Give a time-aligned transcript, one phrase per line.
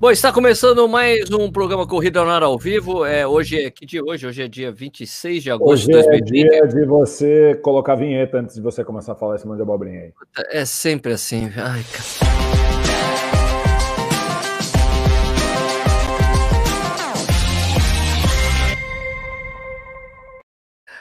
[0.00, 3.04] Bom, está começando mais um programa Corrida no Ar ao vivo.
[3.04, 4.28] É, hoje é que dia hoje?
[4.28, 6.46] Hoje é dia 26 de agosto de 2020.
[6.46, 9.44] Hoje é dia de você colocar a vinheta antes de você começar a falar esse
[9.44, 10.12] monte de abobrinha aí.
[10.52, 11.46] É sempre assim.
[11.56, 12.57] Ai, cara.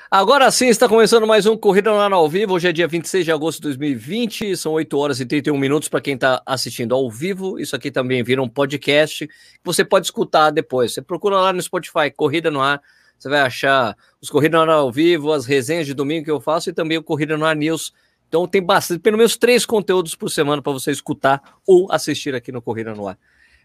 [0.09, 2.53] Agora sim, está começando mais um Corrida no Ar ao vivo.
[2.53, 5.99] Hoje é dia 26 de agosto de 2020, são 8 horas e 31 minutos para
[5.99, 7.59] quem está assistindo ao vivo.
[7.59, 9.33] Isso aqui também vira um podcast que
[9.65, 10.93] você pode escutar depois.
[10.93, 12.81] Você procura lá no Spotify, Corrida no Ar,
[13.19, 16.39] você vai achar os Corrida no Ar ao vivo, as resenhas de domingo que eu
[16.39, 17.91] faço e também o Corrida no Ar News.
[18.29, 22.49] Então tem bastante, pelo menos três conteúdos por semana para você escutar ou assistir aqui
[22.49, 23.19] no Corrida no Ar.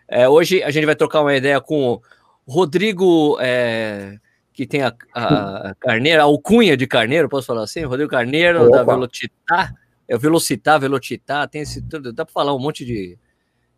[0.08, 2.02] É, hoje a gente vai trocar uma ideia com o
[2.48, 3.38] Rodrigo.
[3.40, 4.18] É
[4.52, 7.84] que tem a, a, a Carneiro, a alcunha de Carneiro, posso falar assim?
[7.84, 8.76] Rodrigo Carneiro, Opa.
[8.76, 9.74] da Velocitar,
[10.08, 13.18] é o Velocitar, Velocitar, tem esse tudo, dá para falar um monte de,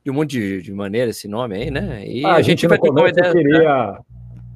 [0.04, 2.04] de um monte de, de maneira esse nome aí, né?
[2.06, 3.32] E ah, a, gente, gente vai ter uma ideia.
[3.32, 3.98] Queria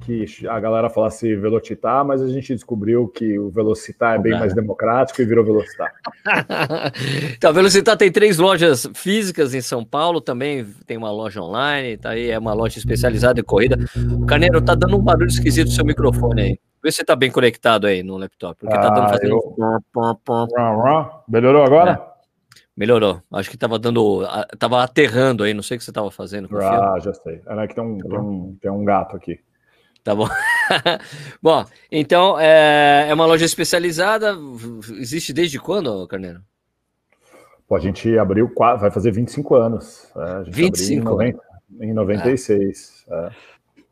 [0.01, 4.53] que a galera falasse Velocitar, mas a gente descobriu que o Velocitar é bem mais
[4.53, 5.93] democrático e virou Velocitar.
[7.35, 12.11] então, Velocitar tem três lojas físicas em São Paulo, também tem uma loja online, tá
[12.11, 13.77] aí, é uma loja especializada em corrida.
[14.13, 16.59] O Carneiro tá dando um barulho esquisito no seu microfone aí.
[16.81, 19.33] Vê se você tá bem conectado aí no laptop, porque ah, tá dando fazendo...
[19.33, 19.55] eu...
[21.27, 21.91] Melhorou agora?
[21.91, 22.09] É.
[22.79, 23.21] Melhorou.
[23.33, 24.25] Acho que tava dando.
[24.57, 26.47] Tava aterrando aí, não sei o que você tava fazendo.
[26.57, 27.41] Ah, já sei.
[27.45, 29.37] É que tem um, tem, um, tem um gato aqui.
[30.03, 30.27] Tá bom?
[31.41, 34.35] bom, então é, é, uma loja especializada.
[34.97, 36.41] Existe desde quando, Carneiro?
[37.67, 40.07] Pô, a gente abriu, vai fazer 25 anos.
[40.15, 41.39] É, a gente 25 em, 90,
[41.81, 43.05] em 96.
[43.09, 43.15] É.
[43.15, 43.29] é.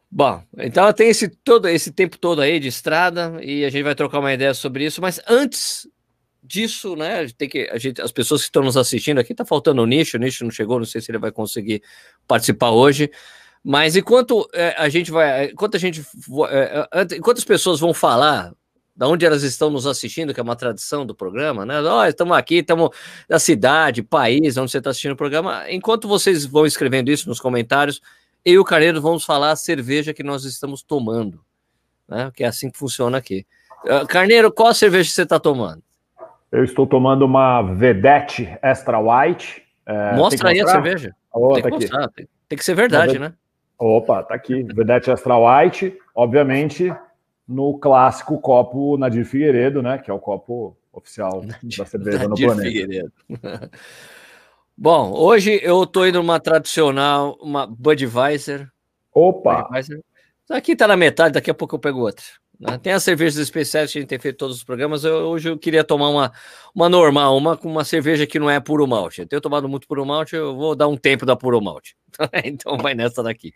[0.09, 3.93] Bom, então tem esse todo esse tempo todo aí de estrada e a gente vai
[3.93, 5.85] trocar uma ideia sobre isso, mas antes
[6.41, 9.81] disso, né, tem que a gente, as pessoas que estão nos assistindo aqui, tá faltando
[9.81, 11.83] o nicho, o nicho não chegou, não sei se ele vai conseguir
[12.25, 13.11] participar hoje.
[13.63, 16.05] Mas enquanto é, a gente vai, enquanto a gente,
[16.49, 18.51] é, é enquanto as pessoas vão falar
[18.95, 21.79] da onde elas estão nos assistindo, que é uma tradição do programa, né?
[21.81, 22.89] Ó, oh, estamos aqui, estamos
[23.29, 25.65] na cidade, país, onde você está assistindo o programa.
[25.69, 28.01] Enquanto vocês vão escrevendo isso nos comentários,
[28.43, 31.39] eu e o Carneiro vamos falar a cerveja que nós estamos tomando,
[32.07, 32.31] né?
[32.33, 33.45] Que é assim que funciona aqui.
[34.07, 35.83] Carneiro, qual a cerveja que você está tomando?
[36.51, 39.63] Eu estou tomando uma Vedette Extra White.
[39.85, 41.15] É, Mostra aí a cerveja.
[41.33, 43.33] Oh, tem, que mostrar, tem, tem, que ser verdade, né?
[43.77, 44.63] Opa, tá aqui.
[44.63, 46.93] Vedete Astral White, obviamente,
[47.47, 49.97] no clássico copo Nadir Figueiredo, né?
[49.97, 51.43] Que é o copo oficial
[51.77, 52.67] da cerveja no planeta.
[52.67, 53.13] Figueiredo.
[54.75, 58.71] Bom, hoje eu tô indo numa tradicional, uma Budweiser.
[59.13, 59.63] Opa!
[59.63, 59.99] Budweiser.
[60.49, 62.23] Aqui tá na metade, daqui a pouco eu pego outra.
[62.59, 62.77] Né?
[62.79, 65.03] Tem as cervejas especiais que a gente tem feito todos os programas.
[65.03, 66.31] Eu, hoje eu queria tomar uma,
[66.73, 69.21] uma normal, uma com uma cerveja que não é puro malte.
[69.21, 71.95] Eu tenho tomado muito puro malte, eu vou dar um tempo da puro malte.
[72.43, 73.53] então vai nessa daqui.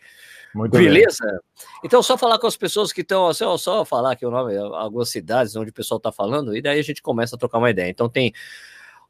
[0.54, 1.26] Muito Beleza?
[1.26, 1.40] Bem.
[1.86, 5.10] Então, só falar com as pessoas que estão, só, só falar aqui o nome, algumas
[5.10, 7.90] cidades onde o pessoal está falando, e daí a gente começa a trocar uma ideia.
[7.90, 8.34] Então, tem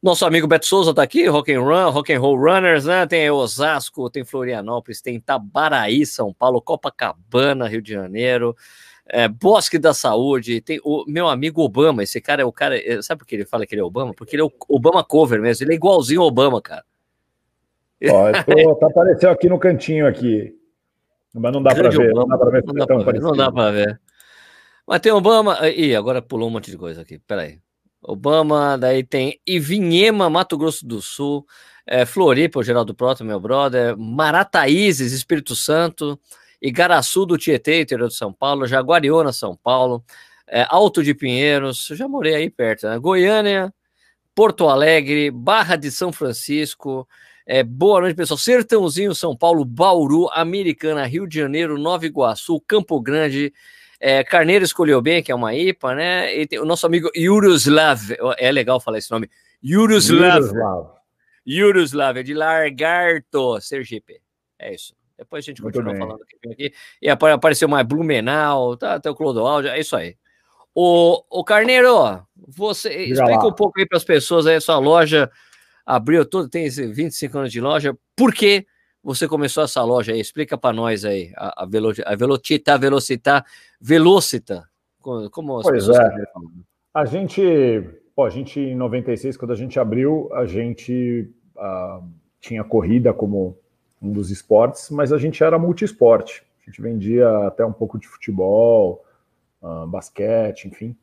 [0.01, 3.05] nosso amigo Beto Souza tá aqui, Rock and Run, Rock and Roll Runners, né?
[3.05, 8.55] Tem Osasco, tem Florianópolis, tem Itabaraí, São Paulo, Copacabana, Rio de Janeiro
[9.13, 13.01] é, Bosque da Saúde, tem o meu amigo Obama, esse cara é o cara, é,
[13.01, 14.13] sabe por que ele fala que ele é Obama?
[14.13, 16.85] Porque ele é o Obama cover mesmo, ele é igualzinho ao Obama, cara.
[18.09, 20.55] Ó, tô, tá apareceu aqui no cantinho aqui,
[21.33, 23.51] mas não dá para ver, não dá para ver, não dá pra ver, não dá
[23.51, 24.01] para ver.
[24.87, 27.59] Mas tem Obama, e agora pulou um monte de coisa aqui, peraí.
[28.01, 31.45] Obama, daí tem Ivinhema, Mato Grosso do Sul,
[31.85, 36.17] é, Floripa, o Geraldo Proto, meu brother, Marataízes, Espírito Santo,
[36.61, 40.03] Igaraçu do Tietê, interior de São Paulo, Jaguariúna, São Paulo,
[40.47, 42.99] é, Alto de Pinheiros, já morei aí perto, né?
[42.99, 43.73] Goiânia,
[44.35, 47.07] Porto Alegre, Barra de São Francisco,
[47.45, 48.37] é, boa noite, pessoal.
[48.37, 53.51] Sertãozinho, São Paulo, Bauru, Americana, Rio de Janeiro, Nova Iguaçu, Campo Grande,
[53.99, 56.35] é, Carneiro escolheu bem, que é uma IPA, né?
[56.35, 57.99] E tem o nosso amigo Yuroslav,
[58.37, 59.29] é legal falar esse nome.
[59.63, 60.43] Yuroslav.
[61.47, 64.21] Yuroslav, é de Largarto, Sergipe.
[64.57, 64.93] É isso.
[65.21, 66.01] Depois a gente Muito continua bem.
[66.01, 66.73] falando aqui.
[66.99, 70.15] E apareceu mais Blumenau, tá, até o Clodoaldo, é isso aí.
[70.73, 73.47] O, o Carneiro, você Diga explica lá.
[73.47, 75.29] um pouco aí para as pessoas aí, sua loja
[75.85, 78.65] abriu tudo, tem 25 anos de loja, por que
[79.03, 80.19] você começou essa loja aí?
[80.19, 83.45] Explica para nós aí, a, a, Velo, a Velocita, Velocita,
[83.79, 84.67] Velocita,
[84.99, 86.09] como as pois é.
[86.95, 87.41] A gente,
[88.15, 92.03] pô, a gente em 96, quando a gente abriu, a gente uh,
[92.39, 93.60] tinha corrida como
[94.01, 96.43] um dos esportes, mas a gente era multiesporte.
[96.61, 99.05] A gente vendia até um pouco de futebol,
[99.61, 100.95] uh, basquete, enfim.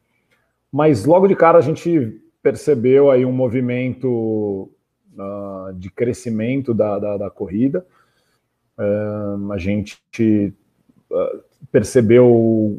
[0.72, 4.70] Mas logo de cara a gente percebeu aí um movimento
[5.14, 7.86] uh, de crescimento da, da, da corrida.
[8.78, 10.00] Uh, a gente
[11.72, 12.76] percebeu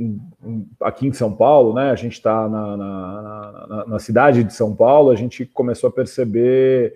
[0.81, 1.91] aqui em São Paulo, né?
[1.91, 5.93] A gente está na, na, na, na, cidade de São Paulo, a gente começou a
[5.93, 6.93] perceber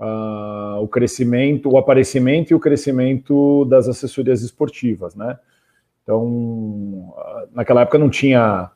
[0.00, 5.38] uh, o crescimento, o aparecimento e o crescimento das assessorias esportivas, né?
[6.02, 7.14] Então,
[7.52, 8.70] naquela época não tinha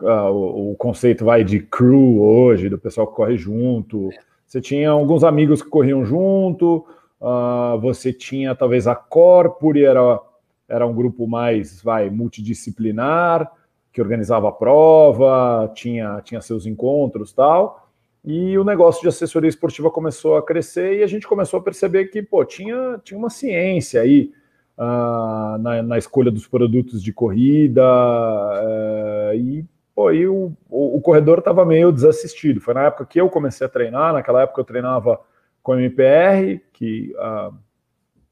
[0.00, 4.10] uh, o, o, conceito vai de crew hoje, do pessoal que corre junto.
[4.46, 6.86] Você tinha alguns amigos que corriam junto,
[7.20, 10.20] uh, você tinha talvez a Corpore, era,
[10.68, 13.50] era um grupo mais vai multidisciplinar,
[13.92, 17.87] que organizava a prova, tinha, tinha seus encontros tal.
[18.30, 22.08] E o negócio de assessoria esportiva começou a crescer e a gente começou a perceber
[22.08, 24.30] que pô, tinha, tinha uma ciência aí
[24.76, 29.64] uh, na, na, escolha dos produtos de corrida uh, e
[29.94, 32.60] pô, o, o, o corredor estava meio desassistido.
[32.60, 35.18] Foi na época que eu comecei a treinar, naquela época eu treinava
[35.62, 37.54] com a MPR, que uh,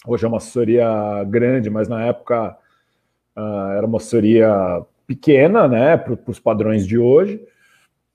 [0.06, 2.54] hoje é uma assessoria grande, mas na época
[3.34, 7.40] uh, era uma assessoria pequena, né, para os padrões de hoje.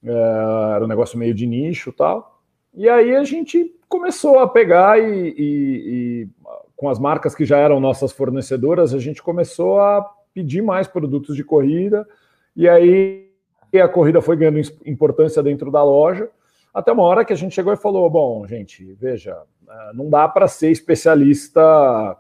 [0.03, 2.41] Uh, era um negócio meio de nicho tal.
[2.73, 6.29] E aí a gente começou a pegar e, e, e,
[6.75, 10.01] com as marcas que já eram nossas fornecedoras, a gente começou a
[10.33, 12.07] pedir mais produtos de corrida.
[12.55, 13.29] E aí
[13.73, 16.29] a corrida foi ganhando importância dentro da loja,
[16.73, 19.37] até uma hora que a gente chegou e falou: bom, gente, veja,
[19.69, 21.61] é, não dá para ser especialista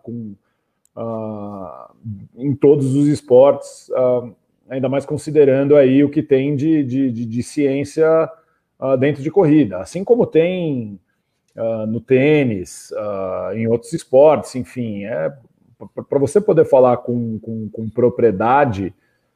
[0.03, 0.35] com,
[0.95, 1.95] uh,
[2.35, 4.35] em todos os esportes, uh,
[4.71, 8.29] ainda mais considerando aí o que tem de, de, de, de ciência
[8.79, 10.99] uh, dentro de corrida, assim como tem
[11.89, 12.93] no tênis,
[13.55, 15.29] em outros esportes, enfim, é
[16.07, 18.93] para você poder falar com, com, com propriedade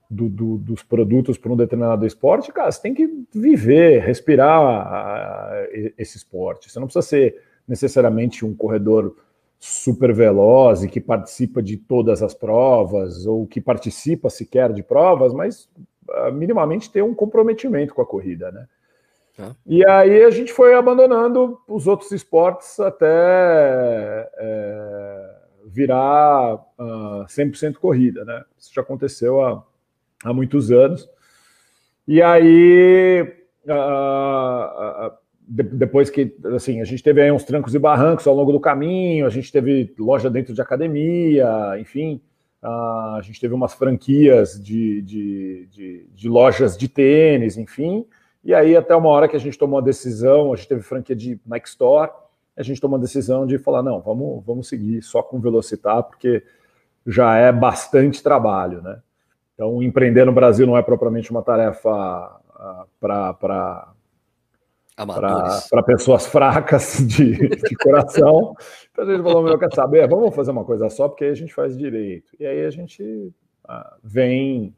[0.09, 5.67] do, do, dos produtos para um determinado esporte, cara, você tem que viver, respirar
[5.97, 6.71] esse esporte.
[6.71, 9.15] Você não precisa ser necessariamente um corredor
[9.59, 15.33] super veloz e que participa de todas as provas ou que participa sequer de provas,
[15.33, 15.69] mas
[16.09, 18.67] uh, minimamente ter um comprometimento com a corrida, né?
[19.37, 19.51] Ah.
[19.65, 23.05] E aí a gente foi abandonando os outros esportes até
[24.37, 25.35] é,
[25.65, 28.43] virar uh, 100% corrida, né?
[28.57, 29.61] Isso já aconteceu há
[30.25, 31.07] há muitos anos.
[32.07, 33.21] E aí,
[33.67, 35.11] uh,
[35.47, 38.59] uh, depois que assim, a gente teve aí uns trancos e barrancos ao longo do
[38.59, 42.21] caminho, a gente teve loja dentro de academia, enfim,
[42.65, 48.05] a gente teve umas franquias de, de, de, de, lojas de tênis, enfim.
[48.43, 51.15] E aí, até uma hora que a gente tomou a decisão, a gente teve franquia
[51.15, 52.11] de Nike Store,
[52.57, 56.43] a gente tomou a decisão de falar: não, vamos, vamos seguir só com Velocitar, porque
[57.05, 58.99] já é bastante trabalho, né?
[59.53, 63.87] Então, empreender no Brasil não é propriamente uma tarefa uh, para
[64.95, 68.55] para pessoas fracas de, de coração.
[68.91, 70.07] Então a gente falou, meu, quer saber?
[70.07, 72.31] Vamos fazer uma coisa só, porque aí a gente faz direito.
[72.39, 73.03] E aí a gente
[73.65, 74.73] uh, vem,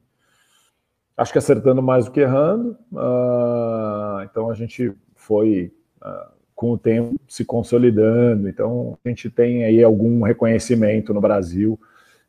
[1.16, 2.72] acho que acertando mais do que errando.
[2.92, 5.72] Uh, então a gente foi,
[6.02, 8.50] uh, com o tempo, se consolidando.
[8.50, 11.80] Então a gente tem aí algum reconhecimento no Brasil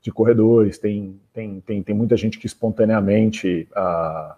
[0.01, 4.35] de corredores, tem, tem, tem, tem muita gente que espontaneamente uh,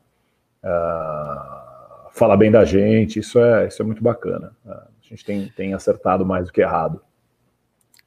[2.10, 4.52] uh, fala bem da gente, isso é, isso é muito bacana.
[4.64, 7.00] Uh, a gente tem, tem acertado mais do que errado.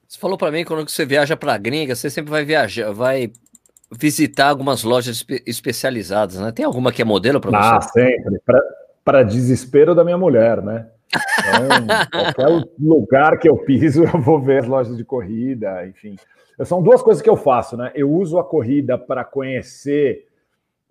[0.07, 3.31] Você falou para mim quando você viaja para a gringa, você sempre vai viajar, vai
[3.91, 6.51] visitar algumas lojas espe especializadas, né?
[6.51, 7.57] Tem alguma que é modelo para você?
[7.57, 8.41] Ah, sempre.
[9.03, 10.87] Para desespero da minha mulher, né?
[11.39, 11.87] Então,
[12.35, 16.15] qualquer lugar que eu piso, eu vou ver as lojas de corrida, enfim.
[16.63, 17.91] São duas coisas que eu faço, né?
[17.95, 20.27] Eu uso a corrida para conhecer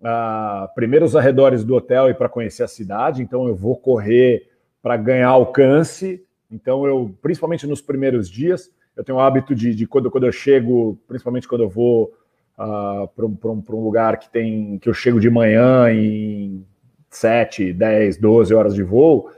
[0.03, 3.21] uh, primeiro os arredores do hotel e para conhecer a cidade.
[3.23, 4.49] Então eu vou correr
[4.81, 6.23] para ganhar alcance.
[6.51, 10.31] Então eu, principalmente nos primeiros dias, eu tenho o hábito de, de quando, quando eu
[10.31, 12.13] chego, principalmente quando eu vou
[12.59, 16.65] uh, para um, um, um lugar que tem que eu chego de manhã em
[17.09, 19.31] 7, 10, 12 horas de voo,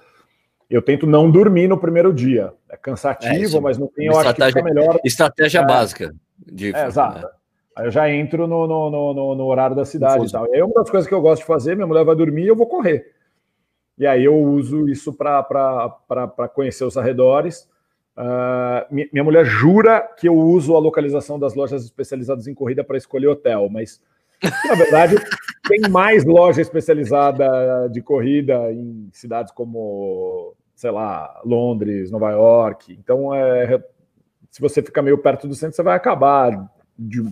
[0.69, 2.53] eu tento não dormir no primeiro dia.
[2.69, 4.99] É cansativo, é, mas no fim eu acho que fica melhor.
[5.03, 6.15] Estratégia é, básica.
[6.37, 7.27] De, é, exato.
[7.75, 10.47] Aí eu já entro no, no, no, no horário da cidade e tal.
[10.47, 12.47] E aí uma das coisas que eu gosto de fazer, minha mulher vai dormir e
[12.47, 13.13] eu vou correr.
[13.97, 17.67] E aí eu uso isso para conhecer os arredores.
[18.17, 22.95] Uh, minha mulher jura que eu uso a localização das lojas especializadas em corrida para
[22.95, 24.01] escolher hotel, mas
[24.69, 25.15] na verdade
[25.67, 32.97] tem mais loja especializada de corrida em cidades como, sei lá, Londres, Nova York.
[32.97, 33.83] Então, é,
[34.49, 37.23] se você ficar meio perto do centro, você vai acabar, de,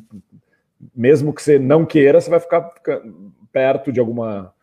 [0.96, 2.72] mesmo que você não queira, você vai ficar,
[3.52, 4.54] perto de alguma,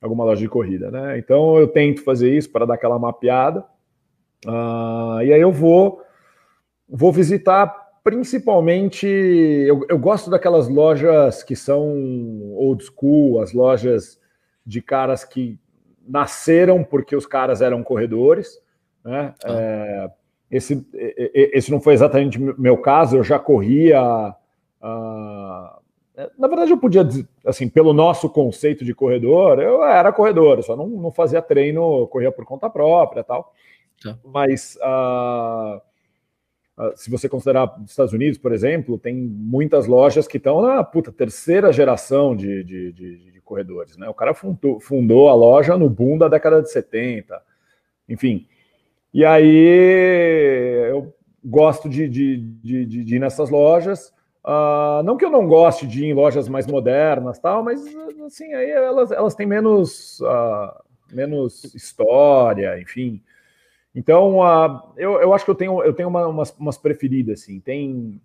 [0.00, 1.18] alguma loja de corrida, né?
[1.18, 3.64] Então, eu tento fazer isso para dar aquela mapeada.
[4.46, 6.02] Uh, e aí eu vou,
[6.88, 11.88] vou visitar principalmente, eu, eu gosto daquelas lojas que são
[12.52, 14.20] old school, as lojas
[14.64, 15.58] de caras que
[16.06, 18.60] nasceram porque os caras eram corredores.
[19.02, 19.34] Né?
[19.42, 19.52] Ah.
[19.52, 20.10] É,
[20.50, 24.34] esse, esse não foi exatamente meu caso, eu já corria.
[24.84, 30.62] Uh, na verdade, eu podia dizer, assim, pelo nosso conceito de corredor, eu era corredor,
[30.62, 33.52] só não, não fazia treino, corria por conta própria tal.
[34.02, 34.18] Tá.
[34.24, 34.76] Mas.
[34.76, 35.80] Uh,
[36.76, 40.82] ah, se você considerar os Estados Unidos, por exemplo, tem muitas lojas que estão na
[40.82, 43.96] puta, terceira geração de, de, de, de corredores.
[43.96, 44.08] Né?
[44.08, 47.40] O cara fundou, fundou, a loja no boom da década de 70,
[48.08, 48.48] enfim.
[49.12, 51.14] E aí eu
[51.44, 54.12] gosto de, de, de, de ir nessas lojas.
[54.44, 57.82] Uh, não que eu não goste de ir em lojas mais modernas, tal, mas
[58.26, 63.22] assim, aí elas, elas têm menos, uh, menos história, enfim.
[63.94, 67.58] Então, uh, eu, eu acho que eu tenho, eu tenho uma, umas, umas preferidas, assim.
[67.58, 68.20] Tem,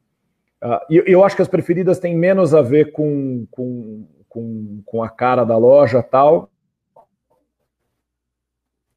[0.61, 5.01] uh, eu, eu acho que as preferidas têm menos a ver com, com, com, com
[5.01, 6.49] a cara da loja tal,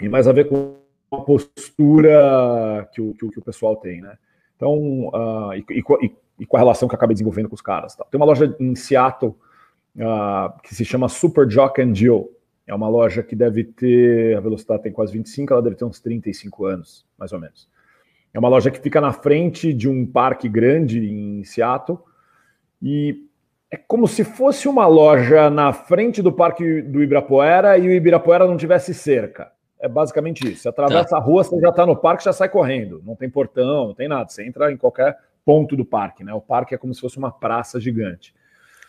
[0.00, 0.75] e mais a ver com
[1.12, 4.19] a postura que o, que, que o pessoal tem, né?
[4.57, 7.94] Então, uh, e, e, e, com a relação que eu acabei desenvolvendo com os caras.
[7.94, 8.04] Tá?
[8.10, 9.34] Tem uma loja em Seattle
[10.62, 12.30] que se chama Super Jock and Jill,
[12.66, 16.00] é uma loja que deve ter, a velocidade tem quase 25, ela deve ter uns
[16.00, 17.68] 35 anos, mais ou menos.
[18.32, 21.98] É uma loja que fica na frente de um parque grande em Seattle
[22.80, 23.26] e
[23.70, 28.46] é como se fosse uma loja na frente do parque do Ibirapuera e o Ibirapuera
[28.46, 29.52] não tivesse cerca.
[29.78, 30.62] É basicamente isso.
[30.62, 31.16] Você atravessa tá.
[31.16, 33.02] a rua, você já está no parque, já sai correndo.
[33.04, 34.28] Não tem portão, não tem nada.
[34.28, 36.32] Você entra em qualquer ponto do parque, né?
[36.32, 38.34] O parque é como se fosse uma praça gigante.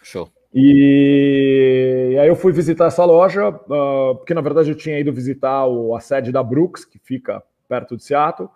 [0.03, 0.29] Show.
[0.53, 5.65] E aí eu fui visitar essa loja, uh, porque na verdade eu tinha ido visitar
[5.65, 8.49] o, a sede da Brooks, que fica perto de Seattle,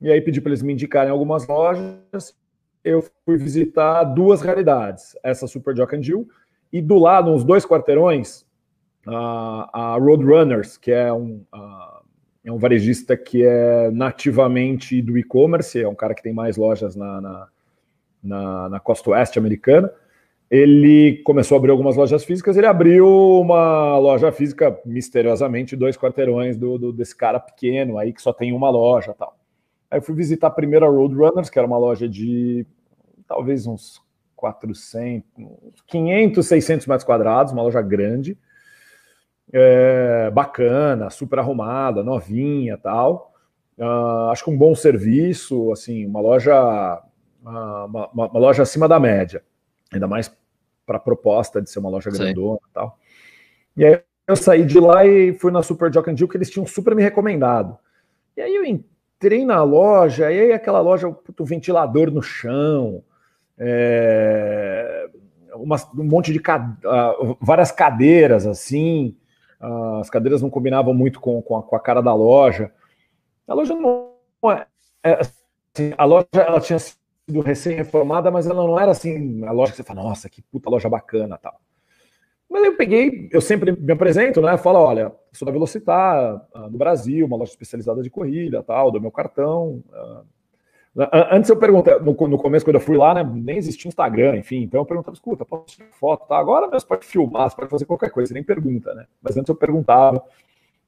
[0.00, 2.36] e aí pedi para eles me indicarem algumas lojas.
[2.84, 6.28] Eu fui visitar duas realidades, essa Super Jock and Jill,
[6.70, 8.42] e do lado, uns dois quarteirões,
[9.06, 11.89] uh, a Roadrunners, que é um, uh,
[12.44, 16.96] é um varejista que é nativamente do e-commerce, é um cara que tem mais lojas
[16.96, 17.48] na, na,
[18.22, 19.92] na, na costa oeste americana,
[20.50, 23.06] ele começou a abrir algumas lojas físicas, ele abriu
[23.40, 28.52] uma loja física misteriosamente, dois quarteirões do, do, desse cara pequeno aí que só tem
[28.52, 29.36] uma loja tal.
[29.88, 32.66] Aí eu fui visitar a primeira Roadrunners, que era uma loja de
[33.28, 34.02] talvez uns
[34.34, 35.24] 400,
[35.86, 38.36] 500, 600 metros quadrados, uma loja grande,
[39.52, 43.32] é, bacana, super arrumada, novinha tal.
[43.78, 46.54] Uh, acho que um bom serviço, assim, uma loja,
[47.42, 49.42] uh, uma, uma, uma loja acima da média
[49.92, 50.32] ainda mais
[50.86, 52.98] para a proposta de ser uma loja grandona e tal.
[53.76, 56.50] E aí eu saí de lá e fui na Super Jock and Jill, que eles
[56.50, 57.76] tinham super me recomendado.
[58.36, 63.02] E aí eu entrei na loja, e aí aquela loja, o ventilador no chão,
[63.58, 65.08] é,
[65.54, 69.16] uma, um monte de uh, várias cadeiras assim,
[69.60, 72.72] as cadeiras não combinavam muito com, com a, com, a, cara da loja.
[73.46, 74.14] A loja não
[74.44, 74.66] é,
[75.04, 79.72] é assim, a loja ela tinha sido recém-reformada, mas ela não era assim, a loja
[79.72, 81.60] que você fala, nossa, que puta loja bacana tal.
[82.48, 84.56] Mas eu peguei, eu sempre me apresento, né?
[84.58, 89.00] Falo, olha, sou da Velocitar, uh, no Brasil, uma loja especializada de corrida, tal, do
[89.00, 89.84] meu cartão.
[91.30, 94.62] Antes eu perguntei, no, no, começo, quando eu fui lá, né, nem existia Instagram, enfim,
[94.62, 96.26] então eu perguntava, escuta, posso tirar foto?
[96.26, 96.36] Tá?
[96.36, 99.06] Agora mesmo pode filmar, você pode fazer qualquer coisa, você nem pergunta, né?
[99.22, 100.22] Mas antes eu perguntava,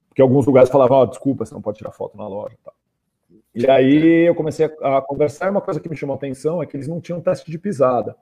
[0.09, 2.75] porque alguns lugares falavam, oh, desculpa, você não pode tirar foto na loja, tal.
[3.55, 6.63] E aí eu comecei a, a conversar, e uma coisa que me chamou a atenção
[6.63, 8.15] é que eles não tinham teste de pisada.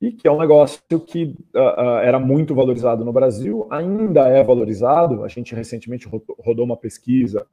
[0.00, 4.42] E que é um negócio que uh, uh, era muito valorizado no Brasil, ainda é
[4.42, 5.24] valorizado.
[5.24, 7.46] A gente recentemente rodou uma pesquisa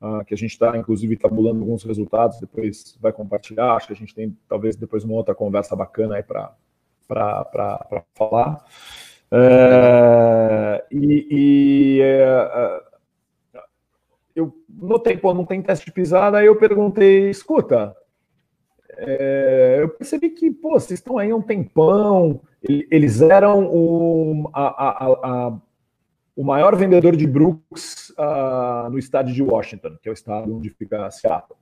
[0.00, 3.74] uh, que a gente está, inclusive, tabulando alguns resultados, depois vai compartilhar.
[3.74, 6.54] Acho que a gente tem, talvez, depois uma outra conversa bacana aí para
[8.14, 8.64] falar.
[9.32, 12.80] É, e, e é,
[14.34, 17.94] eu notei, pô, não tem teste de pisada, aí eu perguntei, escuta,
[18.96, 25.06] é, eu percebi que, pô, vocês estão aí um tempão, eles eram o, a, a,
[25.06, 25.60] a,
[26.40, 30.70] o maior vendedor de Brooks uh, no estado de Washington, que é o estado onde
[30.70, 31.58] fica Seattle.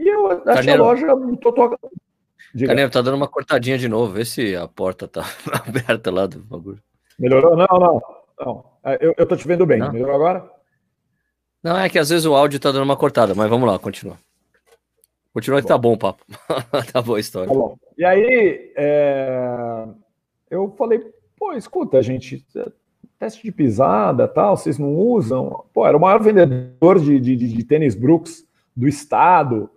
[0.00, 1.06] E eu Carneiro, a loja
[1.40, 1.78] total...
[2.66, 5.22] Carneiro, tá dando uma cortadinha de novo, vê se a porta tá
[5.64, 6.82] aberta lá do bagulho.
[7.16, 7.56] Melhorou?
[7.56, 8.02] Não, não,
[8.40, 8.64] não.
[8.82, 9.78] É, eu, eu tô te vendo bem.
[9.78, 9.92] Não?
[9.92, 10.50] Melhorou agora?
[11.62, 14.18] Não, é que às vezes o áudio tá dando uma cortada, mas vamos lá, continua.
[15.32, 16.24] Continua que tá bom o papo.
[16.92, 17.48] tá boa a história.
[17.48, 17.76] Tá bom.
[17.96, 19.86] E aí, é...
[20.50, 20.98] eu falei,
[21.38, 22.44] pô, escuta, gente,
[23.18, 25.64] teste de pisada tal, vocês não usam?
[25.72, 28.46] Pô, era o maior vendedor de, de, de tênis Brooks
[28.76, 29.68] do estado.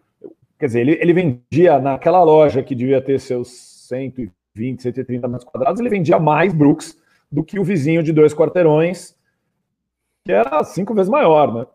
[0.60, 3.50] quer dizer, ele, ele vendia naquela loja que devia ter seus
[3.88, 7.00] 120, 130 metros quadrados, ele vendia mais Brooks
[7.32, 9.16] do que o vizinho de dois quarteirões,
[10.24, 11.66] que era cinco vezes maior, né?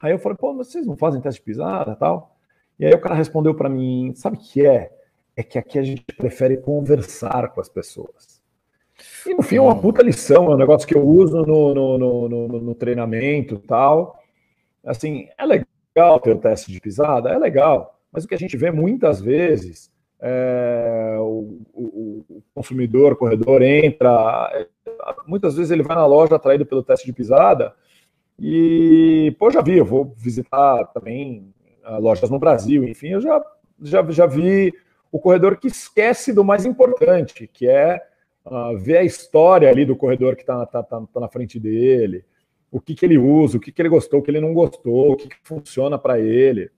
[0.00, 2.36] Aí eu falei, pô, vocês não fazem teste de pisada tal?
[2.78, 4.92] E aí o cara respondeu para mim, sabe o que é?
[5.36, 8.33] É que aqui a gente prefere conversar com as pessoas.
[9.26, 9.80] E no fim é uma hum.
[9.80, 14.18] puta lição, é um negócio que eu uso no, no, no, no, no treinamento tal.
[14.84, 18.56] Assim, é legal ter o teste de pisada, é legal, mas o que a gente
[18.56, 24.66] vê muitas vezes é, o, o, o, consumidor, o corredor entra, é,
[25.26, 27.74] muitas vezes ele vai na loja atraído pelo teste de pisada
[28.38, 31.52] e, pô, já vi, eu vou visitar também
[31.86, 33.44] uh, lojas no Brasil, enfim, eu já,
[33.82, 34.72] já, já vi
[35.12, 38.00] o corredor que esquece do mais importante, que é
[38.46, 42.24] uh, ver a história ali do corredor que está tá, tá, tá na frente dele,
[42.70, 45.12] o que, que ele usa, o que, que ele gostou, o que ele não gostou,
[45.12, 46.70] o que, que funciona para ele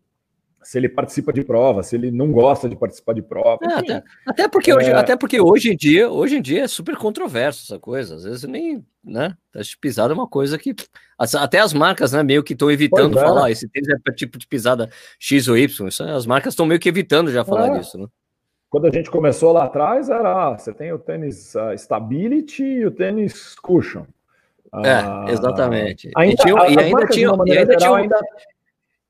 [0.66, 3.60] se ele participa de prova, se ele não gosta de participar de prova.
[3.62, 4.94] É, até, até, porque hoje, é...
[4.94, 8.16] até porque hoje em dia, hoje em dia é super controverso essa coisa.
[8.16, 9.36] Às vezes nem, né?
[9.52, 10.74] Teste pisada é uma coisa que
[11.16, 13.22] até as marcas, né, meio que estão evitando é.
[13.22, 13.50] falar.
[13.52, 15.86] Esse tênis é tipo de pisada X ou Y.
[15.86, 17.78] Isso, as marcas estão meio que evitando já falar é.
[17.78, 18.06] disso, né?
[18.76, 22.84] Quando a gente começou lá atrás, era ah, você tem o tênis uh, Stability e
[22.84, 24.04] o tênis Cushion.
[24.84, 26.10] É, exatamente.
[26.14, 28.20] Ainda, e, e ainda tinha, e ainda tinha, ainda,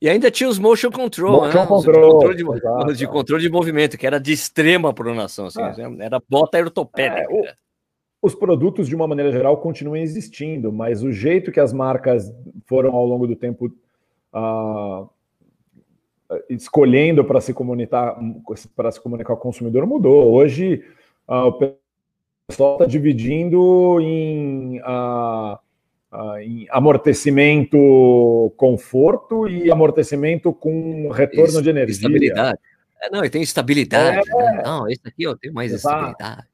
[0.00, 1.66] e ainda tinha os motion control, motion né?
[1.66, 6.04] control, controle de, exato, de, controle de movimento, que era de extrema pronação, assim, é.
[6.04, 7.26] era bota ortopédica.
[7.28, 7.54] É,
[8.22, 12.32] os produtos, de uma maneira geral, continuam existindo, mas o jeito que as marcas
[12.66, 13.66] foram ao longo do tempo
[14.32, 15.10] uh,
[16.48, 18.16] escolhendo para se comunicar
[18.74, 20.32] para se comunicar com o consumidor mudou.
[20.32, 20.84] Hoje
[21.28, 21.76] uh, o
[22.48, 25.58] pessoal está dividindo em uh,
[26.12, 31.94] uh, em amortecimento conforto e amortecimento com retorno Isso, de energia.
[31.94, 32.58] Estabilidade.
[33.02, 34.28] É, não, e tem estabilidade.
[34.28, 34.62] É, né?
[34.64, 35.96] Não, esse aqui eu tenho mais exato.
[35.96, 36.48] estabilidade.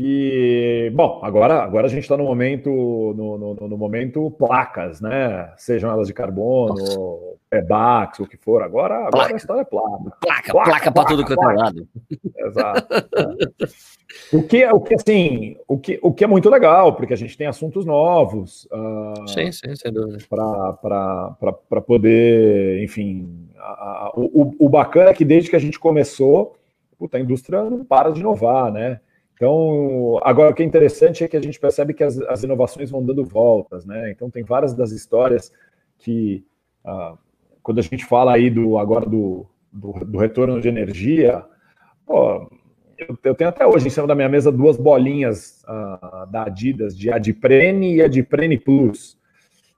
[0.00, 5.52] E, bom, agora, agora a gente está no momento, no, no, no, momento placas, né?
[5.56, 6.76] Sejam elas de carbono,
[7.50, 8.62] pebax, o que for.
[8.62, 10.16] Agora, agora a história é placa.
[10.20, 11.88] Placa, placa, para tudo quanto é lado.
[12.36, 12.94] Exato.
[12.94, 14.36] É.
[14.36, 17.36] O, que, o que, assim, o que, o que é muito legal, porque a gente
[17.36, 18.66] tem assuntos novos.
[18.66, 20.18] Uh, sim, sim, sem dúvida.
[20.30, 23.48] Para poder, enfim.
[23.58, 26.54] A, a, o, o bacana é que desde que a gente começou,
[26.96, 29.00] puta, a indústria não para de inovar, né?
[29.38, 32.90] Então, agora o que é interessante é que a gente percebe que as, as inovações
[32.90, 34.10] vão dando voltas, né?
[34.10, 35.52] Então, tem várias das histórias
[35.96, 36.44] que,
[36.84, 37.16] ah,
[37.62, 41.44] quando a gente fala aí do agora do, do, do retorno de energia,
[42.04, 42.50] pô,
[42.98, 46.98] eu, eu, tenho até hoje em cima da minha mesa duas bolinhas ah, da Adidas
[46.98, 49.16] de Adiprene e Adiprene Plus.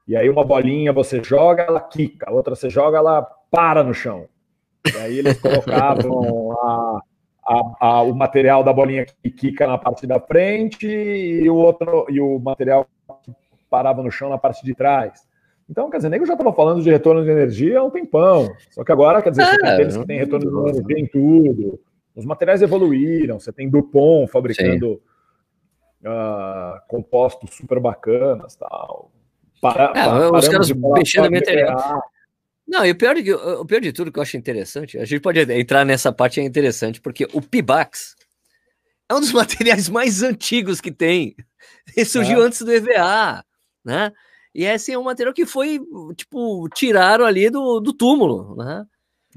[0.08, 3.20] E aí uma bolinha você joga, ela quica, a outra você joga, ela
[3.50, 4.26] para no chão.
[4.90, 6.79] E aí eles colocavam a
[7.50, 12.06] a, a, o material da bolinha que quica na parte da frente e o outro
[12.08, 12.86] e o material
[13.24, 13.32] que
[13.68, 15.28] parava no chão na parte de trás.
[15.68, 18.48] Então, quer dizer, nem eu já estava falando de retorno de energia há um tempão.
[18.70, 21.80] Só que agora, quer dizer, você tem aqueles que tem retorno de energia em tudo.
[22.14, 25.00] Os materiais evoluíram, você tem Dupont fabricando
[26.04, 29.10] uh, compostos super bacanas tal.
[29.60, 32.02] Para, é, os caras mexendo material.
[32.70, 35.20] Não, e o pior, de, o pior de tudo que eu acho interessante, a gente
[35.20, 38.14] pode entrar nessa parte, é interessante, porque o Pibax
[39.08, 41.34] é um dos materiais mais antigos que tem.
[41.96, 42.46] Ele surgiu é.
[42.46, 43.44] antes do EVA,
[43.84, 44.12] né?
[44.54, 45.80] E esse é um material que foi,
[46.14, 48.86] tipo, tiraram ali do, do túmulo, né?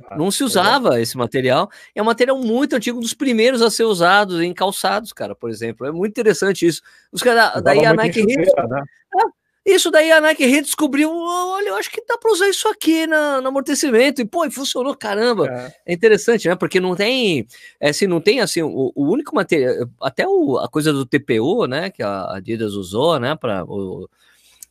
[0.05, 1.01] Ah, Não se usava é.
[1.01, 1.71] esse material.
[1.95, 5.49] É um material muito antigo, um dos primeiros a ser usados em calçados, cara, por
[5.49, 5.87] exemplo.
[5.87, 6.83] É muito interessante isso.
[7.11, 8.23] Os caras, daí a Nike.
[8.23, 8.43] Né?
[8.43, 9.23] É,
[9.65, 13.39] isso daí a Nike redescobriu, olha, eu acho que dá para usar isso aqui na,
[13.39, 15.47] no amortecimento, e pô, funcionou, caramba.
[15.47, 15.91] É.
[15.91, 16.55] é, interessante, né?
[16.55, 17.47] Porque não tem,
[17.79, 21.65] é, assim, não tem assim, o, o único material, até o, a coisa do TPO,
[21.65, 24.09] né, que a Adidas usou, né, para o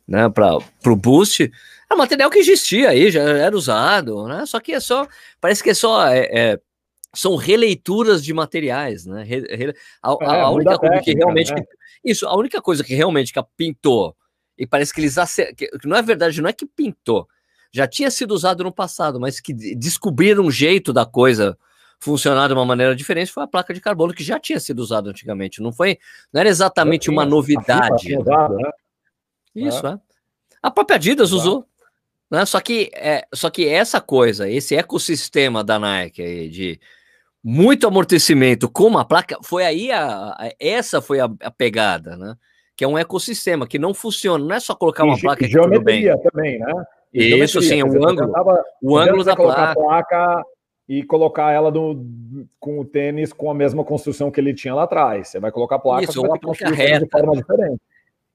[0.07, 1.49] né, para o boost,
[1.89, 4.45] é um material que existia aí, já era usado, né?
[4.45, 5.07] Só que é só,
[5.39, 6.59] parece que é só é, é,
[7.13, 9.23] são releituras de materiais, né?
[9.23, 11.63] Re, re, a, a, a, única coisa que realmente né?
[12.03, 14.15] isso, a única coisa que realmente que pintou
[14.57, 15.15] e parece que eles
[15.55, 17.27] que não é verdade, não é que pintou,
[17.71, 21.57] já tinha sido usado no passado, mas que descobriram um jeito da coisa
[21.99, 25.09] funcionar de uma maneira diferente foi a placa de carbono que já tinha sido usada
[25.09, 25.97] antigamente, não foi,
[26.31, 28.17] não era exatamente uma novidade.
[28.17, 28.69] Usado, né?
[29.55, 29.91] Isso, é.
[29.91, 29.99] é.
[30.61, 31.65] A própria Adidas usou,
[32.29, 32.45] né?
[32.45, 36.79] Só que é, só que essa coisa, esse ecossistema da Nike aí de
[37.43, 42.35] muito amortecimento com uma placa, foi aí a, a essa foi a, a pegada, né?
[42.75, 46.17] Que é um ecossistema que não funciona, não é só colocar uma e placa geometria
[46.17, 46.85] também, né?
[47.13, 48.31] Isso, sim, é um ângulo.
[48.31, 49.79] Tava, o ângulo da placa.
[49.79, 50.43] placa.
[50.89, 52.05] E colocar ela no,
[52.59, 55.29] com o tênis com a mesma construção que ele tinha lá atrás.
[55.29, 57.05] Você vai colocar a placa, Isso, uma placa reta.
[57.05, 57.79] de forma diferente.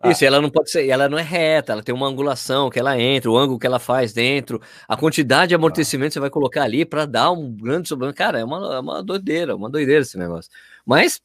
[0.00, 0.10] Ah.
[0.10, 2.98] Isso, ela não pode ser, ela não é reta, ela tem uma angulação que ela
[2.98, 6.12] entra, o ângulo que ela faz dentro, a quantidade de amortecimento ah.
[6.12, 8.14] você vai colocar ali para dar um grande sobrando.
[8.14, 10.50] Cara, é uma, é uma doideira, uma doideira esse negócio.
[10.86, 11.20] Mas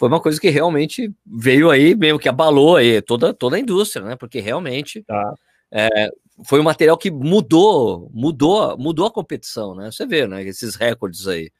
[0.00, 4.02] foi uma coisa que realmente veio aí, mesmo que abalou aí toda, toda a indústria,
[4.02, 4.16] né?
[4.16, 5.34] Porque realmente ah.
[5.70, 6.08] é,
[6.42, 9.90] foi um material que mudou, mudou, mudou a competição, né?
[9.90, 10.42] Você vê, né?
[10.42, 11.52] Esses recordes aí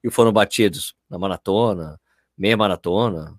[0.00, 2.00] que foram batidos na maratona,
[2.36, 3.38] meia maratona,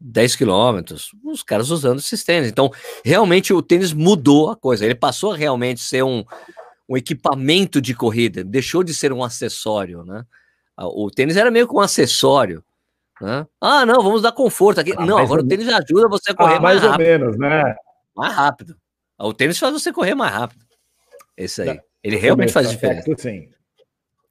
[0.00, 2.48] 10 quilômetros, os caras usando esses tênis.
[2.48, 2.72] Então,
[3.04, 4.82] realmente o tênis mudou a coisa.
[4.82, 6.24] Ele passou a realmente ser um,
[6.88, 10.24] um equipamento de corrida, deixou de ser um acessório, né?
[10.78, 12.64] O tênis era meio que um acessório.
[13.20, 13.46] Né?
[13.60, 14.92] Ah, não, vamos dar conforto aqui.
[14.96, 17.06] Ah, não, agora o tênis ajuda você a correr ah, mais, mais rápido.
[17.06, 17.76] Mais ou menos, né?
[18.16, 18.76] Mais rápido.
[19.18, 20.64] O tênis faz você correr mais rápido.
[21.36, 21.80] Esse aí.
[22.02, 23.10] Ele realmente faz diferença.
[23.18, 23.48] Sim.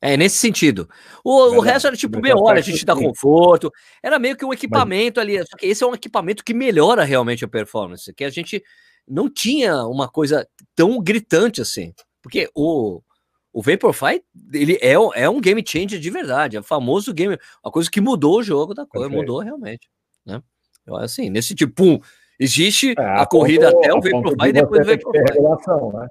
[0.02, 0.90] É, nesse sentido.
[1.24, 3.72] O, o resto era tipo, meia hora, a gente dá conforto.
[4.02, 5.38] Era meio que um equipamento ali.
[5.46, 8.14] Só que esse é um equipamento que melhora realmente a performance.
[8.14, 8.64] Que a gente
[9.08, 11.94] não tinha uma coisa tão gritante assim.
[12.22, 13.02] Porque o,
[13.52, 14.22] o Vaporfly,
[14.54, 16.56] ele é, é um game changer de verdade.
[16.56, 17.38] É o famoso game.
[17.64, 19.10] Uma coisa que mudou o jogo da coisa.
[19.10, 19.90] Mudou realmente.
[20.26, 20.42] Né?
[20.86, 22.00] Eu, assim, nesse tipo, pum,
[22.40, 26.00] existe é, a, a corrida ponto, até o Vaporfly e depois o Vaporfly.
[26.00, 26.08] Né?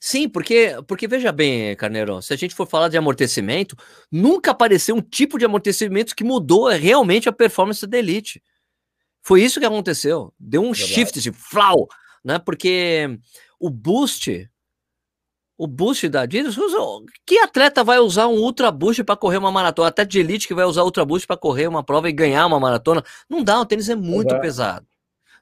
[0.00, 3.76] Sim, porque, porque veja bem, Carneiro, se a gente for falar de amortecimento,
[4.10, 8.42] nunca apareceu um tipo de amortecimento que mudou realmente a performance da Elite.
[9.22, 10.32] Foi isso que aconteceu.
[10.38, 10.94] Deu um Verdade.
[10.94, 11.88] shift, assim, flau,
[12.24, 12.38] né?
[12.38, 13.18] Porque
[13.58, 14.48] o boost,
[15.58, 16.56] o boost da Adidas,
[17.24, 19.88] que atleta vai usar um ultra boost para correr uma maratona?
[19.88, 22.60] Até de elite que vai usar ultra boost para correr uma prova e ganhar uma
[22.60, 23.02] maratona?
[23.28, 24.86] Não dá, o tênis é muito pesado.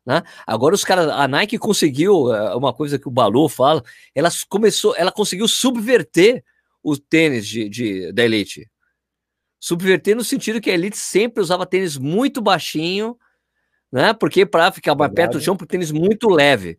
[0.07, 0.23] Né?
[0.47, 3.83] Agora os caras, a Nike conseguiu é, uma coisa que o Balu fala,
[4.15, 6.45] ela começou, ela conseguiu subverter
[6.83, 8.71] o tênis de, de, da Elite.
[9.59, 13.17] Subverter no sentido que a Elite sempre usava tênis muito baixinho,
[13.91, 14.13] né?
[14.13, 16.79] Porque para ficar mais perto do chão, porque tênis muito leve.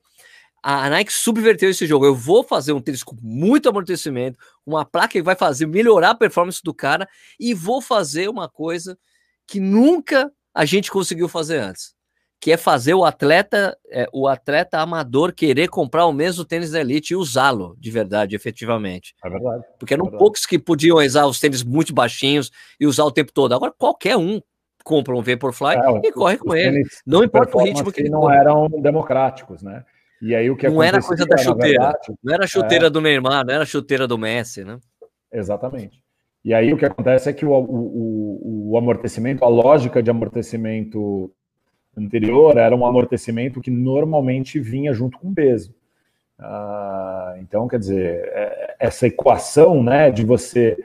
[0.67, 2.07] A Nike subverteu esse jogo.
[2.07, 6.15] Eu vou fazer um tênis com muito amortecimento, uma placa que vai fazer melhorar a
[6.15, 7.07] performance do cara
[7.39, 8.97] e vou fazer uma coisa
[9.45, 11.93] que nunca a gente conseguiu fazer antes
[12.39, 16.79] que é fazer o atleta, é, o atleta amador querer comprar o mesmo tênis da
[16.79, 19.15] Elite e usá-lo de verdade, efetivamente.
[19.23, 19.63] É verdade.
[19.79, 23.31] Porque eram é poucos que podiam usar os tênis muito baixinhos e usar o tempo
[23.33, 23.55] todo.
[23.55, 24.39] Agora qualquer um
[24.83, 26.83] compra um Vaporfly é, e corre com ele.
[27.03, 29.83] Não importa o ritmo que ele não eram democráticos, né?
[30.25, 32.89] E aí o que não era coisa da chuteira, verdade, não era chuteira é...
[32.89, 34.79] do Neymar, não era chuteira do Messi, né?
[35.31, 36.03] Exatamente.
[36.43, 41.31] E aí o que acontece é que o, o, o amortecimento, a lógica de amortecimento
[41.95, 45.75] anterior era um amortecimento que normalmente vinha junto com peso.
[46.39, 50.75] Ah, então, quer dizer, é, essa equação né, de você,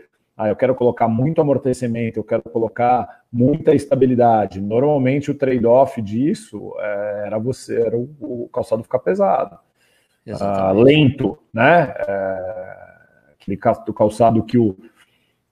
[0.40, 4.59] ah, eu quero colocar muito amortecimento, eu quero colocar muita estabilidade.
[4.59, 9.59] Normalmente o trade-off disso é, era você, era o, o calçado ficar pesado,
[10.40, 11.94] ah, lento, né?
[12.09, 14.79] É, aquele calçado que o,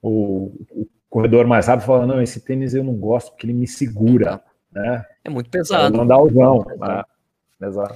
[0.01, 3.67] o, o corredor mais rápido fala, não, esse tênis eu não gosto porque ele me
[3.67, 4.41] segura.
[4.71, 5.05] Né?
[5.23, 5.95] É muito pesado.
[5.95, 6.65] Não dá o.
[6.65, 7.03] Né?
[7.61, 7.95] Exato.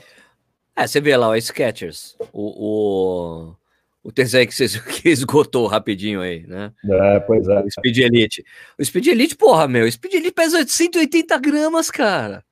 [0.75, 3.56] É, você vê lá o Skechers, o, o,
[4.04, 6.74] o terceiro que, que esgotou rapidinho aí, né?
[6.84, 7.62] É, pois é.
[7.62, 8.44] O Speed Elite.
[8.78, 12.44] O Speed Elite, porra, meu, o Speed Elite pesa 180 gramas, cara.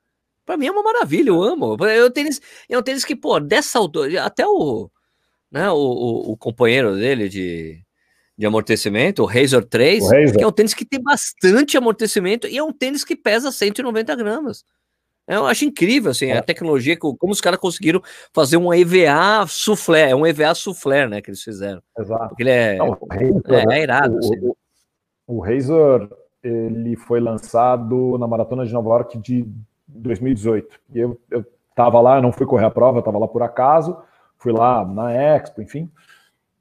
[0.46, 1.78] Pra mim é uma maravilha, eu amo.
[1.86, 4.90] Eu tênis, é um tênis que, pô, dessa altura, até o,
[5.52, 7.80] né, o, o, o companheiro dele de,
[8.38, 10.38] de amortecimento, o Razor 3, o Razor.
[10.38, 14.16] que é um tênis que tem bastante amortecimento e é um tênis que pesa 190
[14.16, 14.64] gramas.
[15.36, 16.38] Eu acho incrível, assim, é.
[16.38, 18.02] a tecnologia, como os caras conseguiram
[18.34, 21.82] fazer um EVA soufflé, é um EVA soufflé, né, que eles fizeram.
[21.98, 22.30] Exato.
[22.30, 24.16] Porque ele é, Não, Razor, é, é, irado.
[24.16, 24.40] O, assim.
[24.42, 24.58] o,
[25.28, 26.10] o Razor,
[26.44, 29.46] ele foi lançado na Maratona de Nova York de
[29.88, 30.80] 2018.
[30.94, 33.98] E eu, eu tava lá, não fui correr a prova, eu tava lá por acaso,
[34.38, 35.90] fui lá na Expo, enfim.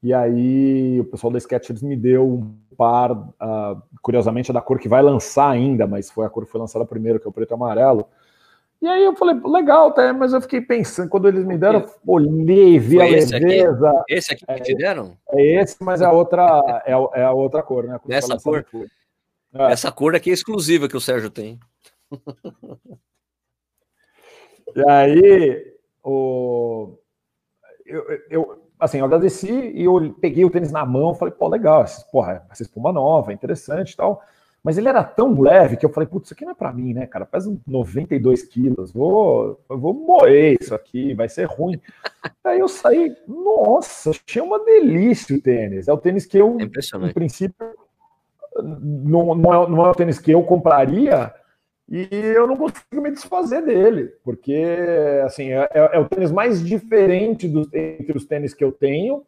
[0.03, 4.79] E aí o pessoal da Skechers me deu um par, uh, curiosamente é da cor
[4.79, 7.33] que vai lançar ainda, mas foi a cor que foi lançada primeiro, que é o
[7.33, 8.07] preto e amarelo.
[8.83, 12.79] E aí eu falei, legal, tá, mas eu fiquei pensando, quando eles me deram, olhei,
[12.79, 13.91] vi foi a esse leveza.
[13.91, 14.15] Aqui?
[14.15, 15.19] Esse aqui que é, te deram?
[15.33, 18.01] É esse, mas é a outra, é, é a outra cor, né?
[18.09, 18.65] Essa cor?
[19.53, 19.73] É.
[19.73, 21.61] Essa cor aqui é exclusiva que o Sérgio tem.
[24.75, 26.97] e aí, o...
[27.85, 31.85] eu, eu, assim, eu agradeci e eu peguei o tênis na mão, falei, pô, legal,
[32.11, 34.23] porra, essa espuma nova, interessante e tal.
[34.63, 36.93] Mas ele era tão leve que eu falei, putz, isso aqui não é para mim,
[36.93, 37.25] né, cara?
[37.25, 41.81] Pesa 92 quilos, vou, vou moer isso aqui, vai ser ruim.
[42.45, 45.89] Aí eu saí, nossa, achei uma delícia o tênis.
[45.89, 47.75] É o tênis que eu, é no princípio,
[48.63, 51.33] não, não, é, não é o tênis que eu compraria
[51.89, 54.63] e eu não consigo me desfazer dele, porque
[55.25, 59.25] assim é, é, é o tênis mais diferente do, entre os tênis que eu tenho.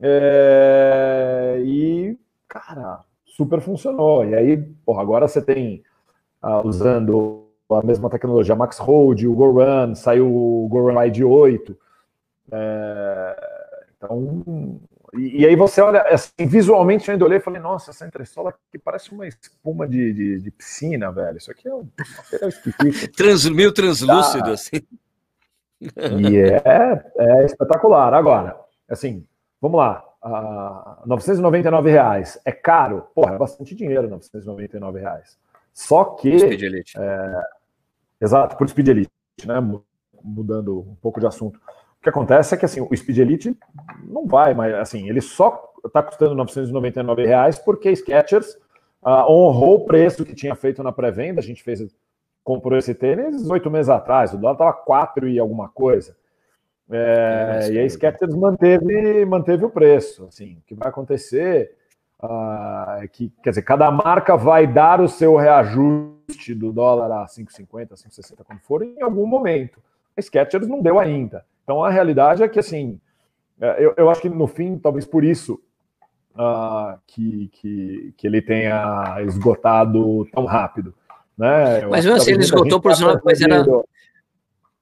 [0.00, 4.24] É, e, cara, super funcionou.
[4.24, 5.82] E aí, porra, agora você tem
[6.42, 11.76] uh, usando a mesma tecnologia, Max Hold, o GoRun, saiu o GoRun Ride 8.
[12.52, 14.80] É, então,
[15.14, 18.50] e, e, aí você olha, assim, visualmente eu ainda olhei e falei, nossa, essa entressola
[18.50, 21.38] aqui parece uma espuma de, de, de piscina, velho.
[21.38, 23.10] Isso aqui é um material esquisito.
[23.16, 24.82] Trans, meio translúcido, ah, assim.
[25.80, 28.14] E é, é espetacular.
[28.14, 28.56] Agora,
[28.88, 29.26] assim,
[29.60, 33.06] vamos lá uh, 999 reais é caro?
[33.14, 35.38] Porra, é bastante dinheiro, 999 reais.
[35.72, 36.38] Só que.
[36.38, 36.98] Speed Elite.
[36.98, 37.42] É,
[38.20, 39.10] exato, por Speed Elite,
[39.46, 39.56] né?
[40.22, 41.60] Mudando um pouco de assunto.
[41.98, 43.58] O que acontece é que assim, o Speed Elite
[44.04, 48.54] não vai, mas assim, ele só está custando 999 reais porque Skechers
[49.02, 51.40] uh, honrou o preço que tinha feito na pré-venda.
[51.40, 51.84] A gente fez,
[52.42, 56.16] comprou esse tênis oito meses atrás, o dólar estava 4 e alguma coisa.
[56.90, 60.26] É, e a Skechers manteve, manteve o preço.
[60.26, 61.72] Assim, o que vai acontecer
[62.22, 67.26] uh, é que, quer dizer, cada marca vai dar o seu reajuste do dólar a
[67.26, 69.80] 5,50, 5,60, quando for, em algum momento.
[70.16, 71.44] A Skechers não deu ainda.
[71.62, 73.00] Então a realidade é que, assim,
[73.60, 75.60] é, eu, eu acho que no fim, talvez por isso
[76.34, 80.94] uh, que, que, que ele tenha esgotado tão rápido.
[81.36, 81.84] Né?
[81.88, 83.64] mas mesmo assim, ele esgotou por tá mas era,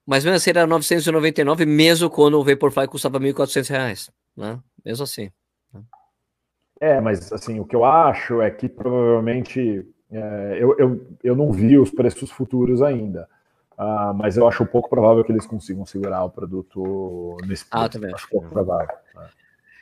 [0.05, 4.59] mas mesmo assim era 999, mesmo quando o Vaporfly custava 1.400 reais, né?
[4.83, 5.31] Mesmo assim.
[5.73, 5.81] Né?
[6.79, 11.51] É, mas assim, o que eu acho é que provavelmente é, eu, eu, eu não
[11.51, 13.27] vi os preços futuros ainda.
[13.73, 17.85] Uh, mas eu acho pouco provável que eles consigam segurar o produto nesse preço.
[17.85, 18.29] Ah, também acho.
[18.29, 18.95] pouco provável.
[19.15, 19.27] Né?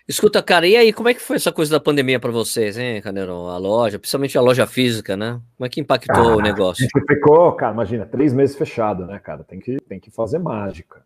[0.07, 3.01] Escuta, cara, e aí, como é que foi essa coisa da pandemia para vocês, hein,
[3.01, 3.47] Caneiro?
[3.47, 5.39] A loja, principalmente a loja física, né?
[5.55, 6.83] Como é que impactou cara, o negócio?
[6.83, 9.43] A gente ficou, cara, imagina, três meses fechado, né, cara?
[9.43, 11.03] Tem que, tem que fazer mágica.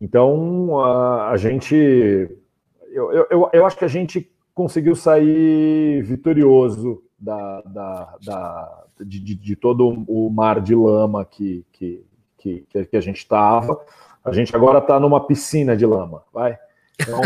[0.00, 1.74] Então, a, a gente.
[2.90, 9.34] Eu, eu, eu acho que a gente conseguiu sair vitorioso da, da, da de, de,
[9.34, 12.04] de, todo o mar de lama que, que,
[12.38, 13.80] que, que a gente estava.
[14.24, 16.58] A gente agora está numa piscina de lama, vai.
[17.00, 17.20] Então,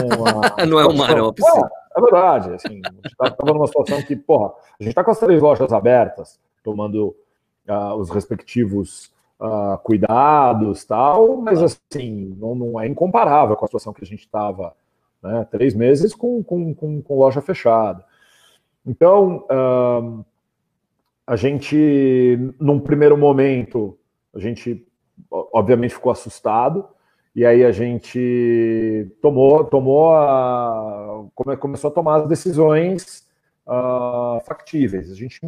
[0.58, 1.70] a, não é é uma piscina.
[1.94, 2.54] É, é verdade.
[2.54, 5.40] Assim, a gente estava tá, numa situação que, porra, a gente está com as três
[5.40, 7.14] lojas abertas, tomando
[7.68, 13.92] uh, os respectivos uh, cuidados tal, mas assim, não, não, é incomparável com a situação
[13.92, 14.74] que a gente estava,
[15.22, 18.04] né, três meses com, com, com, com loja fechada.
[18.84, 20.24] Então, uh,
[21.26, 23.98] a gente, num primeiro momento,
[24.32, 24.86] a gente
[25.30, 26.88] obviamente ficou assustado,
[27.36, 31.26] e aí a gente tomou, tomou a,
[31.60, 33.28] começou a tomar as decisões
[33.66, 35.12] uh, factíveis.
[35.12, 35.38] A gente,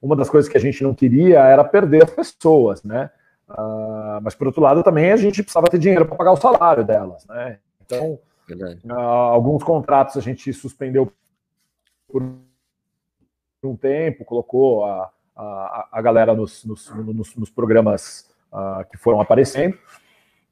[0.00, 3.10] uma das coisas que a gente não queria era perder as pessoas, né?
[3.48, 6.84] Uh, mas por outro lado também a gente precisava ter dinheiro para pagar o salário
[6.84, 7.58] delas, né?
[7.84, 8.16] Então,
[8.84, 11.12] uh, alguns contratos a gente suspendeu
[12.06, 12.22] por
[13.64, 18.32] um tempo, colocou a, a, a galera nos, nos, nos, nos programas
[18.88, 19.76] que foram aparecendo.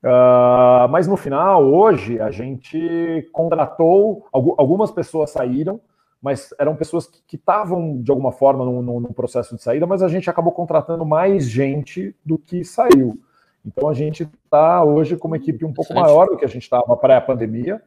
[0.03, 5.81] Uh, mas no final, hoje, a gente contratou, algumas pessoas saíram,
[6.21, 10.03] mas eram pessoas que estavam, de alguma forma, no, no, no, processo de saída, mas
[10.03, 13.21] a gente acabou contratando mais gente do que saiu.
[13.65, 16.65] Então a gente está hoje com uma equipe um pouco maior do que a gente
[16.65, 17.81] estava pré-pandemia.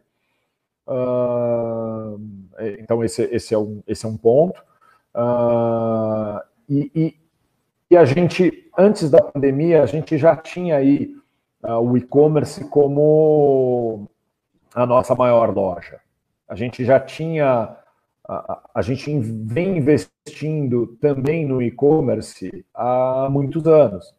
[0.88, 2.19] Uh,
[2.80, 4.62] então esse, esse, é um, esse é um ponto.
[5.13, 7.15] Uh, e, e,
[7.91, 11.13] e a gente, antes da pandemia, a gente já tinha aí
[11.73, 14.10] o e-commerce como
[14.73, 15.99] a nossa maior loja.
[16.47, 17.75] A gente já tinha,
[18.28, 24.13] a, a gente vem investindo também no e-commerce há muitos anos.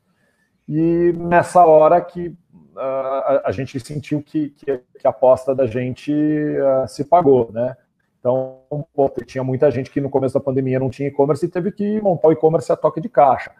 [0.69, 5.67] E nessa hora que uh, a, a, gente sentiu que, que, que, a aposta da
[5.67, 7.77] gente uh, se pagou, né?
[8.19, 11.71] Então, pô, tinha muita gente que no começo da pandemia não tinha e-commerce e teve
[11.71, 13.53] que montar o e-commerce a toque de caixa.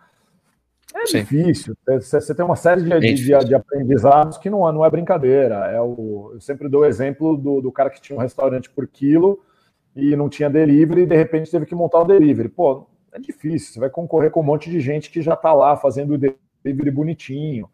[0.95, 1.21] É Sim.
[1.21, 1.77] difícil.
[1.87, 5.67] Você tem uma série de, de, de, aprendizados que não, não é brincadeira.
[5.67, 8.87] É o, eu sempre dou o exemplo do, do cara que tinha um restaurante por
[8.87, 9.41] quilo
[9.95, 12.49] e não tinha delivery e de repente teve que montar o delivery.
[12.49, 13.75] Pô, é difícil.
[13.75, 16.91] Você vai concorrer com um monte de gente que já está lá fazendo o delivery
[16.91, 17.69] bonitinho.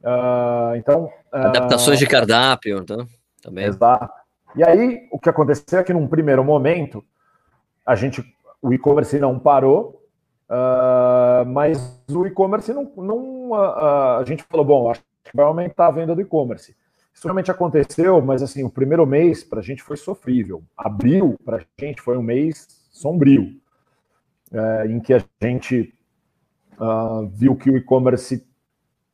[0.00, 1.04] Uh, então.
[1.32, 3.06] Uh, Adaptações de cardápio, então,
[3.42, 3.66] também.
[3.66, 4.12] Exato.
[4.56, 7.04] E aí, o que aconteceu é que num primeiro momento,
[7.84, 8.24] a gente
[8.60, 9.97] o e-commerce não parou,
[10.48, 12.90] uh, mas o e-commerce não.
[12.96, 16.74] não uh, a gente falou, bom, acho que vai aumentar a venda do e-commerce.
[17.12, 20.62] Isso realmente aconteceu, mas assim, o primeiro mês para a gente foi sofrível.
[20.76, 23.60] Abril para a gente foi um mês sombrio,
[24.52, 25.92] é, em que a gente
[26.78, 28.46] uh, viu que o e-commerce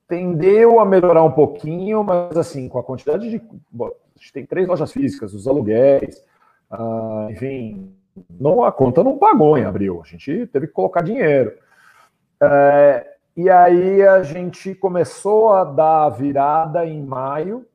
[0.06, 3.40] tendeu a melhorar um pouquinho, mas assim, com a quantidade de.
[3.70, 6.22] Bom, a gente tem três lojas físicas, os aluguéis,
[6.70, 7.90] uh, enfim,
[8.28, 11.52] não, a conta não pagou em abril, a gente teve que colocar dinheiro.
[12.40, 17.66] É, e aí a gente começou a dar virada em maio,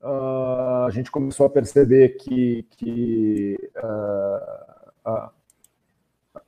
[0.00, 6.40] uh, a gente começou a perceber que, que uh, uh,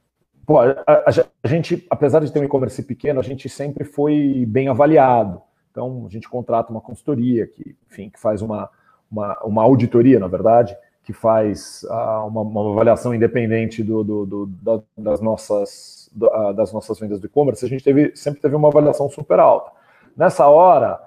[0.46, 1.04] pô, a, a,
[1.42, 5.42] a, gente, apesar de ter um e-commerce pequeno, a gente sempre foi bem avaliado.
[5.72, 8.70] Então a gente contrata uma consultoria que, enfim, que faz uma,
[9.10, 11.84] uma, uma auditoria, na verdade, que faz
[12.26, 16.10] uma, uma, avaliação independente do, do, do da, das nossas
[16.54, 19.72] das nossas vendas do e-commerce, a gente teve, sempre teve uma avaliação super alta.
[20.16, 21.00] Nessa hora,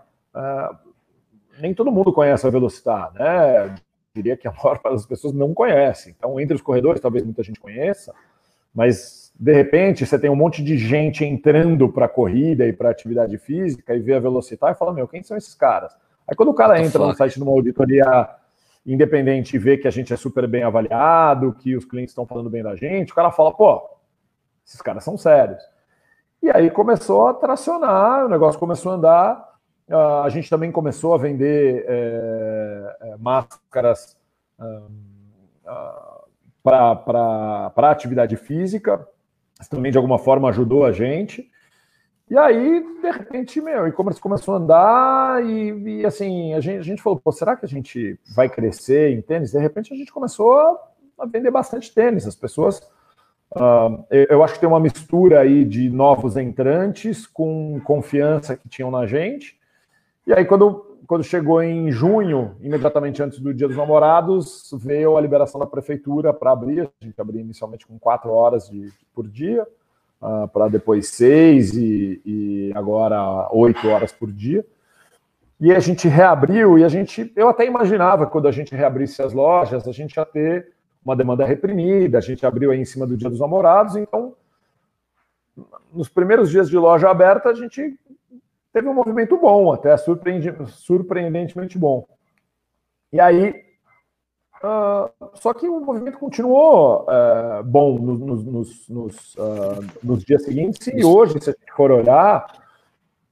[1.61, 3.73] nem todo mundo conhece a Velocitar, né?
[4.17, 6.13] diria que a maior parte das pessoas não conhece.
[6.17, 8.13] Então, entre os corredores, talvez muita gente conheça,
[8.73, 12.89] mas de repente você tem um monte de gente entrando para a corrida e para
[12.89, 15.95] atividade física e vê a Velocitar e fala: Meu, quem são esses caras?
[16.27, 18.29] Aí quando o cara entra no site de uma auditoria
[18.93, 22.63] independente vê que a gente é super bem avaliado, que os clientes estão falando bem
[22.63, 23.89] da gente, o cara fala: Pô,
[24.65, 25.61] esses caras são sérios.
[26.41, 29.47] E aí começou a tracionar, o negócio começou a andar.
[29.89, 34.17] Uh, a gente também começou a vender é, máscaras
[34.59, 34.91] uh,
[36.63, 39.07] para atividade física.
[39.59, 41.49] Isso também, de alguma forma, ajudou a gente.
[42.29, 46.79] E aí, de repente, meu, o e-commerce começou a andar e, e assim, a gente,
[46.79, 49.51] a gente falou, será que a gente vai crescer em tênis?
[49.51, 50.59] De repente, a gente começou
[51.17, 52.27] a, vender bastante tênis.
[52.27, 52.79] As pessoas...
[53.55, 58.67] Uh, eu, eu acho que tem uma mistura aí de novos entrantes com confiança que
[58.67, 59.57] tinham na gente
[60.27, 65.21] e aí, quando, quando chegou em junho, imediatamente antes do Dia dos Namorados, veio a
[65.21, 66.81] liberação da prefeitura para abrir.
[66.81, 69.65] A gente abriu inicialmente com quatro horas de, por dia,
[70.21, 74.65] uh, para depois seis e, e agora oito horas por dia.
[75.59, 79.33] E a gente reabriu e a gente, eu até imaginava quando a gente reabrisse as
[79.33, 80.71] lojas, a gente ia ter
[81.03, 84.35] uma demanda reprimida, a gente abriu aí em cima do Dia dos Namorados, então
[85.91, 87.97] nos primeiros dias de loja aberta a gente
[88.71, 92.05] teve um movimento bom, até surpreendentemente bom.
[93.11, 93.66] E aí,
[94.63, 100.87] uh, só que o movimento continuou uh, bom nos, nos, nos, uh, nos, dias seguintes,
[100.87, 102.45] e hoje, se a gente for olhar,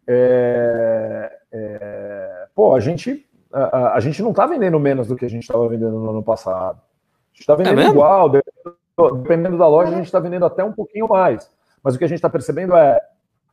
[0.07, 5.29] é, é, pô, a gente, a, a, gente não está vendendo menos do que a
[5.29, 6.77] gente estava vendendo no ano passado.
[6.77, 10.71] A gente está vendendo é igual, dependendo, da loja, a gente está vendendo até um
[10.71, 11.51] pouquinho mais.
[11.83, 12.99] Mas o que a gente está percebendo é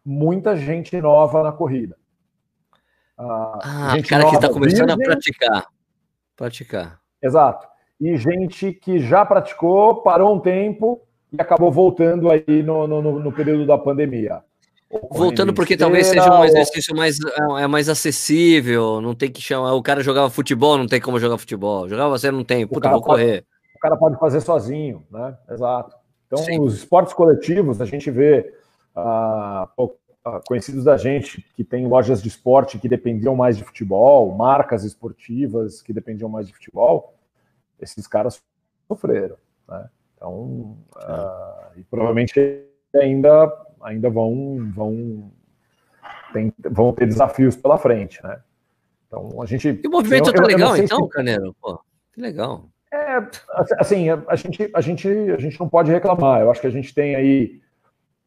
[0.04, 1.96] muita gente nova na corrida.
[3.18, 5.66] ah, gente cara que está começando a praticar.
[6.36, 7.01] Praticar.
[7.22, 7.66] Exato.
[8.00, 11.00] E gente que já praticou, parou um tempo
[11.32, 14.40] e acabou voltando aí no, no, no período da pandemia.
[15.10, 19.72] Voltando porque talvez seja um exercício mais, é, é mais acessível, não tem que chamar.
[19.72, 21.88] O cara jogava futebol, não tem como jogar futebol.
[21.88, 23.44] Jogava você não tem, puta, vou pode, correr.
[23.74, 25.34] O cara pode fazer sozinho, né?
[25.50, 25.96] Exato.
[26.26, 26.60] Então, Sim.
[26.60, 28.52] os esportes coletivos, a gente vê
[28.94, 29.68] ah,
[30.46, 35.82] conhecidos da gente que tem lojas de esporte que dependiam mais de futebol, marcas esportivas
[35.82, 37.14] que dependiam mais de futebol,
[37.80, 38.42] esses caras
[38.86, 39.36] sofreram.
[39.68, 39.88] Né?
[40.16, 45.32] Então, ah, e provavelmente ainda, ainda vão, vão,
[46.32, 48.22] tem, vão ter desafios pela frente.
[48.22, 48.40] Né?
[49.06, 49.80] Então, a gente.
[49.82, 51.08] E o movimento eu, tá eu, legal, eu então, se...
[51.08, 51.54] Caneiro?
[51.60, 51.80] Pô,
[52.12, 52.68] que legal.
[52.92, 53.26] É,
[53.78, 56.42] assim, a gente, a, gente, a gente não pode reclamar.
[56.42, 57.60] Eu acho que a gente tem aí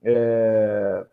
[0.03, 1.05] é,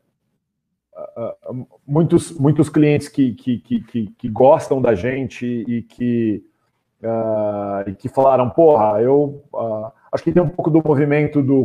[1.86, 6.44] muitos, muitos clientes que, que, que, que, gostam da gente e que,
[7.02, 11.62] uh, que falaram, porra, eu uh, acho que tem um pouco do movimento do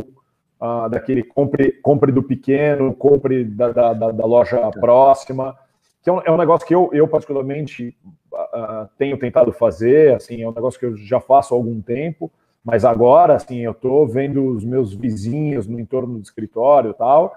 [0.60, 5.56] uh, daquele compre, compre do pequeno, compre da, da, da loja próxima,
[6.02, 7.96] que é um, é um, negócio que eu, eu particularmente
[8.96, 12.30] tenho tentado fazer, assim, é um negócio que eu já faço há algum tempo,
[12.64, 17.34] mas agora, assim, eu estou vendo os meus vizinhos no entorno do escritório e tal,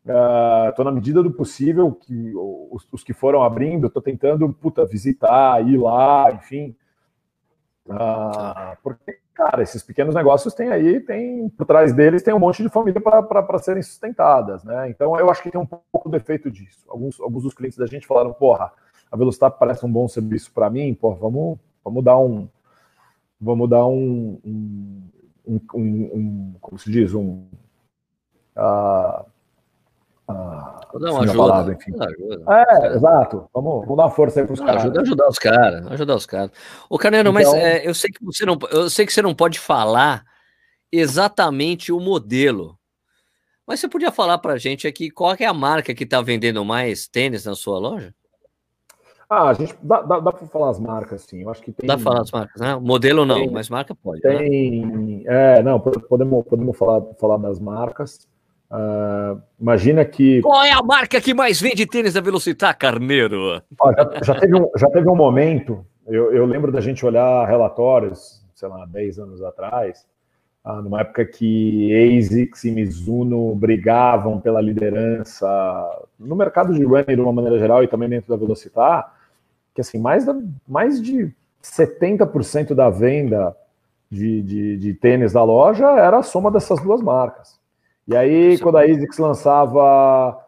[0.00, 4.86] Estou uh, na medida do possível que os, os que foram abrindo, estou tentando puta,
[4.86, 6.74] visitar, ir lá, enfim.
[7.86, 12.62] Uh, porque, cara, esses pequenos negócios têm aí, tem por trás deles tem um monte
[12.62, 14.88] de família para serem sustentadas, né?
[14.88, 16.84] Então eu acho que tem um pouco do efeito disso.
[16.88, 18.72] Alguns, alguns dos clientes da gente falaram, porra,
[19.10, 22.48] a Velocidade parece um bom serviço para mim, pô, vamos, vamos dar um,
[23.40, 25.10] vamos dar um, um,
[25.46, 27.44] um, um, como se diz, um
[28.56, 29.24] Uh,
[30.92, 31.72] Vou dar uma ajuda.
[31.72, 31.92] Enfim.
[31.98, 32.44] Ajuda.
[32.48, 33.48] É, exato.
[33.54, 34.82] Vamos, vamos dar uma força aí para os caras.
[34.82, 36.50] Ajuda, ajudar os caras, ajudar os caras.
[36.88, 37.32] Ô, Carneiro, então...
[37.32, 40.24] mas é, eu sei que você não, eu sei que você não pode falar
[40.92, 42.76] exatamente o modelo.
[43.66, 46.64] Mas você podia falar para a gente aqui qual é a marca que está vendendo
[46.64, 48.12] mais tênis na sua loja?
[49.28, 51.42] Ah, a gente dá, dá, dá para falar as marcas, sim.
[51.42, 51.86] Eu acho que tem.
[51.86, 52.74] Dá para falar as marcas, né?
[52.74, 54.20] Modelo não, tem, mas marca pode.
[54.24, 54.38] Né?
[54.38, 55.22] Tem, né?
[55.24, 58.26] é, não, podemos, podemos falar, falar das marcas.
[58.70, 60.40] Uh, imagina que.
[60.42, 63.60] Qual é a marca que mais vende tênis da Velocitar, Carneiro?
[63.82, 68.46] Já, já, teve um, já teve um momento, eu, eu, lembro da gente olhar relatórios,
[68.54, 70.06] sei lá, 10 anos atrás,
[70.64, 75.48] uh, numa época que ASICS e Mizuno brigavam pela liderança
[76.16, 79.12] no mercado de running de uma maneira geral e também dentro da Velocitar,
[79.74, 80.36] que assim, mais, da,
[80.68, 83.56] mais de 70% da venda
[84.08, 87.59] de, de, de tênis da loja era a soma dessas duas marcas.
[88.10, 90.44] E aí, quando a ASICS lançava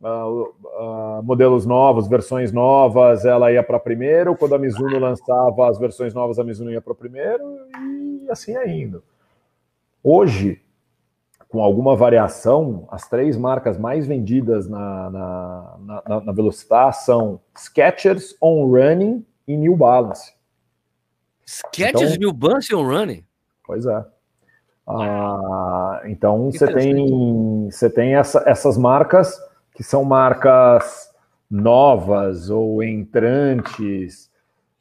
[0.00, 4.34] uh, uh, modelos novos, versões novas, ela ia para primeiro.
[4.34, 7.44] Quando a Mizuno lançava as versões novas, a Mizuno ia para primeiro
[8.24, 9.04] e assim é indo.
[10.02, 10.62] Hoje,
[11.48, 15.78] com alguma variação, as três marcas mais vendidas na, na,
[16.08, 20.32] na, na Velocitar são Skechers, On Running e New Balance.
[21.46, 23.22] Skechers, então, New Balance e On Running?
[23.66, 24.15] Pois é.
[24.88, 29.36] Ah, então você tem, você tem essa, essas marcas
[29.74, 31.10] que são marcas
[31.50, 34.30] novas ou entrantes.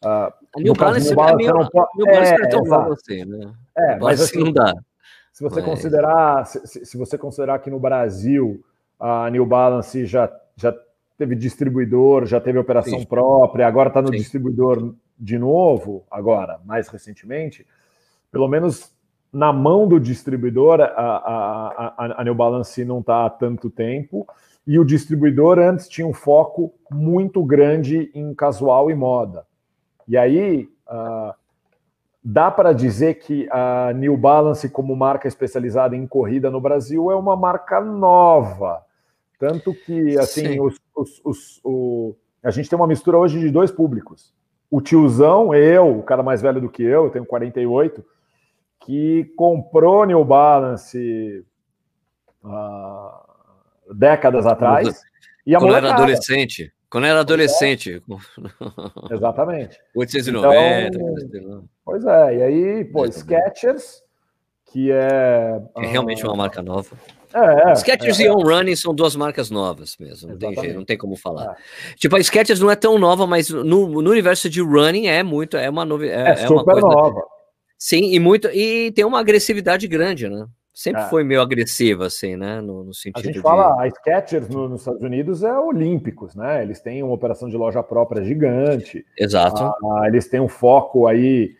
[0.04, 1.90] Ah, a New Balance, New Balance, é, não pode...
[1.96, 3.54] New Balance é, é tão assim, né?
[3.78, 4.74] É, mas assim, não dá.
[5.34, 5.66] Se você mas...
[5.66, 8.64] considerar, se, se, você considerar que no Brasil
[9.00, 10.74] a New Balance já, já
[11.18, 13.06] teve distribuidor, já teve operação Sim.
[13.06, 14.18] própria, agora está no Sim.
[14.18, 17.66] distribuidor de novo, agora, mais recentemente,
[18.32, 18.95] pelo menos
[19.36, 24.26] na mão do distribuidor, a, a, a, a New Balance não está há tanto tempo,
[24.66, 29.46] e o distribuidor antes tinha um foco muito grande em casual e moda.
[30.08, 31.34] E aí, uh,
[32.24, 37.16] dá para dizer que a New Balance, como marca especializada em corrida no Brasil, é
[37.16, 38.84] uma marca nova.
[39.38, 43.70] Tanto que, assim, os, os, os, o, a gente tem uma mistura hoje de dois
[43.70, 44.34] públicos.
[44.72, 48.15] O tiozão, eu, o cara mais velho do que eu, eu tenho 48,
[48.86, 51.44] que comprou New Balance
[52.44, 55.02] uh, décadas atrás.
[55.46, 56.72] E a quando era adolescente.
[56.90, 58.02] Quando era adolescente.
[59.10, 59.14] É.
[59.14, 59.80] Exatamente.
[59.96, 60.98] 890.
[60.98, 64.04] Então, pois é, e aí, pô, é, Skechers,
[64.72, 65.62] que é.
[65.78, 66.96] É realmente uma marca nova.
[67.34, 70.76] É, é, Skechers é, e On Running são duas marcas novas mesmo, não tem, jeito,
[70.76, 71.52] não tem como falar.
[71.52, 71.96] É.
[71.96, 75.58] Tipo, a Skechers não é tão nova, mas no, no universo de running é muito,
[75.58, 76.22] é uma novidade.
[76.22, 77.35] É, é, é, super uma coisa, nova.
[77.78, 80.48] Sim, e muito e tem uma agressividade grande, né?
[80.76, 81.06] Sempre é.
[81.06, 82.60] foi meio agressiva, assim, né?
[82.60, 83.20] No, no sentido.
[83.20, 83.42] A gente de...
[83.42, 86.62] fala, a Skechers no, nos Estados Unidos é Olímpicos, né?
[86.62, 89.06] Eles têm uma operação de loja própria gigante.
[89.18, 89.64] Exato.
[89.64, 91.56] Ah, eles têm um foco aí.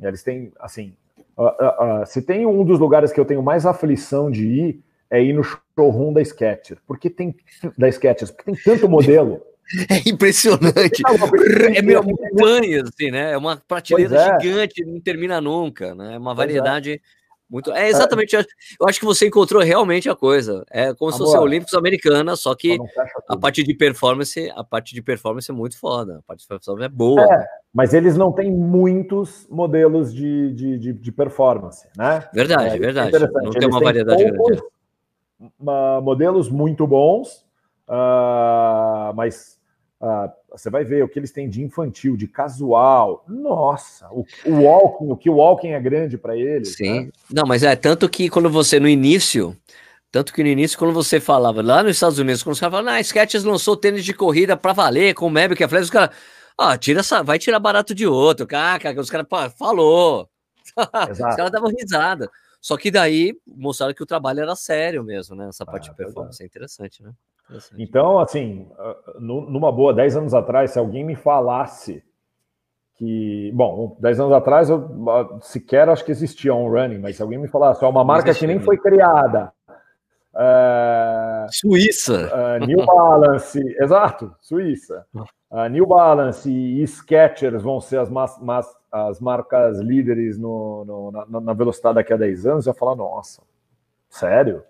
[0.00, 0.96] Eles têm, assim,
[1.36, 5.22] uh, uh, se tem um dos lugares que eu tenho mais aflição de ir, é
[5.22, 7.36] ir no showroom da Skechers, porque tem
[7.76, 9.42] da Skechers, porque tem tanto modelo.
[9.90, 11.02] É impressionante.
[11.74, 13.32] É meio montanha, assim, né?
[13.32, 14.40] É uma prateleira é.
[14.40, 16.14] gigante, não termina nunca, né?
[16.14, 16.34] É uma é.
[16.34, 17.00] variedade é.
[17.48, 17.72] muito.
[17.72, 18.36] É exatamente.
[18.36, 20.64] Eu acho que você encontrou realmente a coisa.
[20.70, 22.76] É como se fosse Olímpicos Americana, só que
[23.28, 26.18] a parte de performance, a parte de performance é muito foda.
[26.18, 27.22] A parte de performance é boa.
[27.22, 32.28] É, mas eles não têm muitos modelos de, de, de, de performance, né?
[32.32, 33.18] Verdade, é, verdade.
[33.42, 34.62] Não tem uma variedade grande.
[36.02, 37.43] Modelos muito bons,
[37.88, 39.58] uh, mas
[40.06, 43.24] ah, você vai ver o que eles têm de infantil, de casual.
[43.26, 46.74] Nossa, o, o walking, o que o walking é grande para eles.
[46.74, 47.06] Sim.
[47.06, 47.10] Né?
[47.30, 49.56] Não, mas é tanto que quando você no início,
[50.12, 52.92] tanto que no início quando você falava lá nos Estados Unidos, quando os caras falavam,
[52.92, 56.14] ah, Skechers lançou tênis de corrida para valer com o que é Flash, os caras,
[56.58, 59.26] ah, tira essa, vai tirar barato de outro, cara, os caras,
[59.56, 60.28] falou.
[60.76, 62.28] os caras davam risada.
[62.60, 65.48] Só que daí mostraram que o trabalho era sério mesmo, né?
[65.48, 67.12] Essa parte ah, de performance é interessante, né?
[67.78, 72.02] Então, assim, ah, numa boa, 10 anos atrás, se alguém me falasse
[72.96, 77.22] que, bom, 10 anos atrás eu ah, sequer acho que existia um running, mas se
[77.22, 79.52] alguém me falasse, é uma marca que nem foi criada.
[80.36, 82.30] É, Suíça.
[82.32, 85.06] É, New Balance, exato, Suíça.
[85.50, 91.26] Uh, New Balance e Skechers vão ser as, mas, mas, as marcas líderes no, no
[91.28, 92.66] na, na, velocidade daqui a 10 anos.
[92.66, 93.40] Eu ia falar, nossa,
[94.08, 94.64] sério?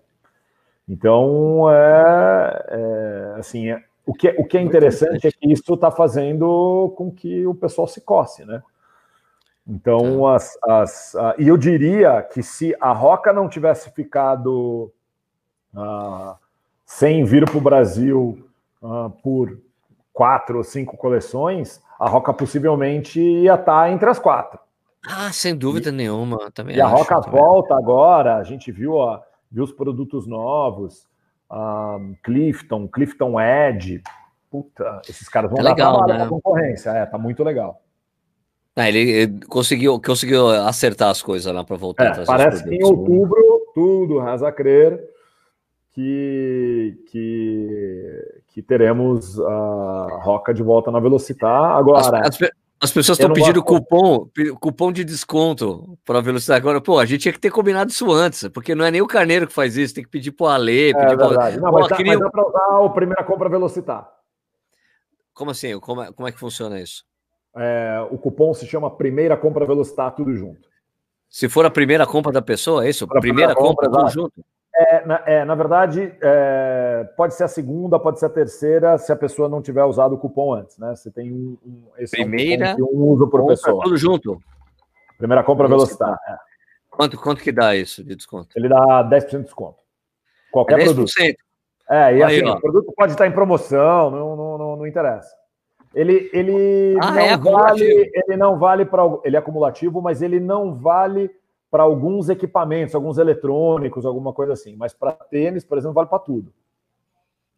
[0.87, 5.73] Então, é, é assim, é, o, que, é, o que é interessante é que isso
[5.73, 8.61] está fazendo com que o pessoal se coce, né?
[9.67, 10.35] Então, é.
[10.35, 14.91] as, as, a, e eu diria que se a Roca não tivesse ficado
[15.73, 16.35] uh,
[16.85, 18.47] sem vir para o Brasil
[18.81, 19.59] uh, por
[20.13, 24.59] quatro ou cinco coleções, a Roca possivelmente ia estar tá entre as quatro.
[25.07, 26.51] Ah, sem dúvida e, nenhuma.
[26.51, 27.39] Também e acho, a Roca também.
[27.39, 28.95] volta agora, a gente viu,
[29.55, 31.07] viu os produtos novos,
[31.49, 34.03] um, Clifton, Clifton Edge.
[34.51, 36.27] Puta, esses caras vão é legal, né?
[36.27, 36.89] concorrência.
[36.89, 37.81] É, tá muito legal.
[38.75, 42.19] Ah, ele conseguiu, conseguiu acertar as coisas lá para voltar.
[42.19, 45.01] É, parece que em outubro tudo reza a crer
[45.93, 51.77] que, que, que teremos a Roca de volta na Velocitar.
[51.77, 52.19] Agora.
[52.19, 52.49] As, as,
[52.85, 54.27] as pessoas estão pedindo cupom,
[54.59, 56.59] cupom de desconto para a velocidade.
[56.59, 59.07] Agora, pô, a gente tinha que ter combinado isso antes, porque não é nem o
[59.07, 60.91] Carneiro que faz isso, tem que pedir para o Ale.
[60.91, 61.57] É pedir verdade.
[61.57, 61.65] Pra...
[61.65, 62.17] Não, mas, pô, queria...
[62.17, 64.09] dá para usar o primeira compra Velocitar.
[65.33, 65.77] Como assim?
[65.79, 67.03] Como é, como é que funciona isso?
[67.55, 70.67] É, o cupom se chama Primeira Compra Velocitar, tudo junto.
[71.29, 73.07] Se for a primeira compra da pessoa, é isso?
[73.07, 74.45] Primeira, primeira compra, compra tudo junto?
[74.77, 79.09] É, na, é, na verdade, é, pode ser a segunda, pode ser a terceira, se
[79.09, 80.93] a pessoa não tiver usado o cupom antes, né?
[80.93, 83.81] Você tem um, um esse Primeira é um, um uso por pessoa.
[83.83, 84.41] Tudo junto.
[85.17, 86.17] Primeira compra velocidade.
[86.27, 86.35] É.
[86.89, 88.49] Quanto, quanto que dá isso de desconto?
[88.55, 89.77] Ele dá 10% de desconto.
[90.51, 90.83] Qualquer 10%.
[90.83, 91.11] produto.
[91.89, 92.55] É, e Aí, assim, ó.
[92.55, 95.33] o produto pode estar em promoção, não, não, não, não interessa.
[95.93, 99.03] Ele, ele, ah, não é vale, ele não vale para.
[99.23, 101.31] Ele é acumulativo, mas ele não vale
[101.75, 104.77] para alguns equipamentos, alguns eletrônicos, alguma coisa assim.
[104.77, 106.53] Mas para tênis, por exemplo, vale para tudo.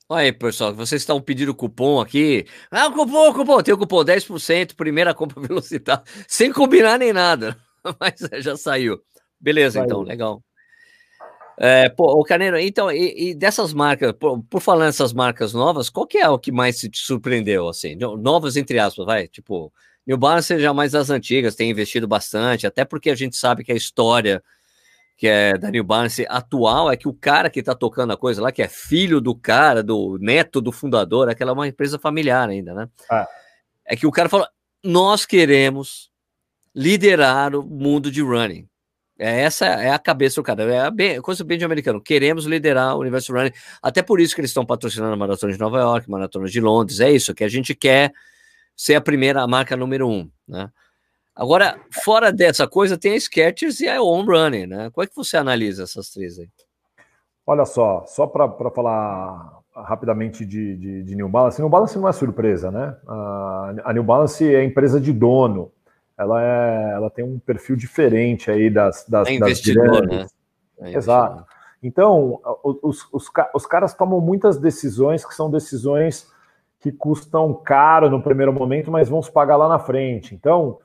[0.09, 2.47] Olha aí, pessoal, vocês estão pedindo cupom aqui.
[2.71, 7.55] Ah, cupom, cupom, tem o cupom 10%, primeira compra velocidade, sem combinar nem nada.
[8.01, 8.99] Mas já saiu.
[9.39, 10.41] Beleza, então, legal.
[11.59, 15.91] É, pô, o Caneiro, então, e, e dessas marcas, por, por, falar nessas marcas novas,
[15.91, 17.95] qual que é o que mais te surpreendeu, assim?
[17.95, 19.71] Novas, entre aspas, vai, tipo,
[20.07, 23.71] New Balance já mais das antigas, tem investido bastante, até porque a gente sabe que
[23.73, 24.41] a história
[25.17, 28.39] que é da New Balance atual é que o cara que está tocando a coisa
[28.41, 32.47] lá, que é filho do cara, do neto do fundador, aquela é uma empresa familiar
[32.47, 32.87] ainda, né?
[33.09, 33.27] Ah.
[33.83, 34.47] É que o cara falou:
[34.83, 36.11] nós queremos
[36.73, 38.69] liderar o mundo de running.
[39.19, 41.99] É, essa é a cabeça do cara, é a bem, coisa bem de americano.
[41.99, 43.51] Queremos liderar o universo running,
[43.81, 46.99] até por isso que eles estão patrocinando a maratona de Nova York, maratona de Londres.
[46.99, 48.13] É isso que a gente quer
[48.77, 50.69] ser a primeira a marca número um, né?
[51.35, 54.89] Agora, fora dessa coisa, tem a Skechers e a Home Running, né?
[54.91, 56.47] Como é que você analisa essas três aí?
[57.45, 62.11] Olha só, só para falar rapidamente de, de, de, New Balance, New Balance não é
[62.11, 62.95] surpresa, né?
[63.07, 65.71] A, New Balance é empresa de dono,
[66.17, 70.27] ela, é, ela tem um perfil diferente aí das, das, é investidor, das né?
[70.79, 71.45] É Exato.
[71.81, 76.27] Então, os, os, os caras tomam muitas decisões que são decisões
[76.79, 80.35] que custam caro no primeiro momento, mas vão se pagar lá na frente.
[80.35, 80.77] Então,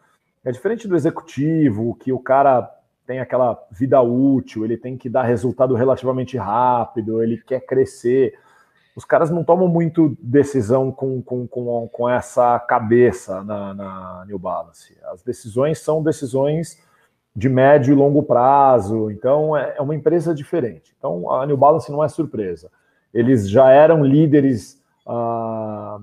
[0.44, 2.68] é diferente do executivo, que o cara
[3.06, 8.34] tem aquela vida útil, ele tem que dar resultado relativamente rápido, ele quer crescer.
[8.96, 14.38] Os caras não tomam muito decisão com, com, com, com essa cabeça na, na New
[14.38, 14.96] Balance.
[15.04, 16.82] As decisões são decisões
[17.34, 20.94] de médio e longo prazo, então é, é uma empresa diferente.
[20.98, 22.70] Então a New Balance não é surpresa.
[23.12, 25.98] Eles já eram líderes ah,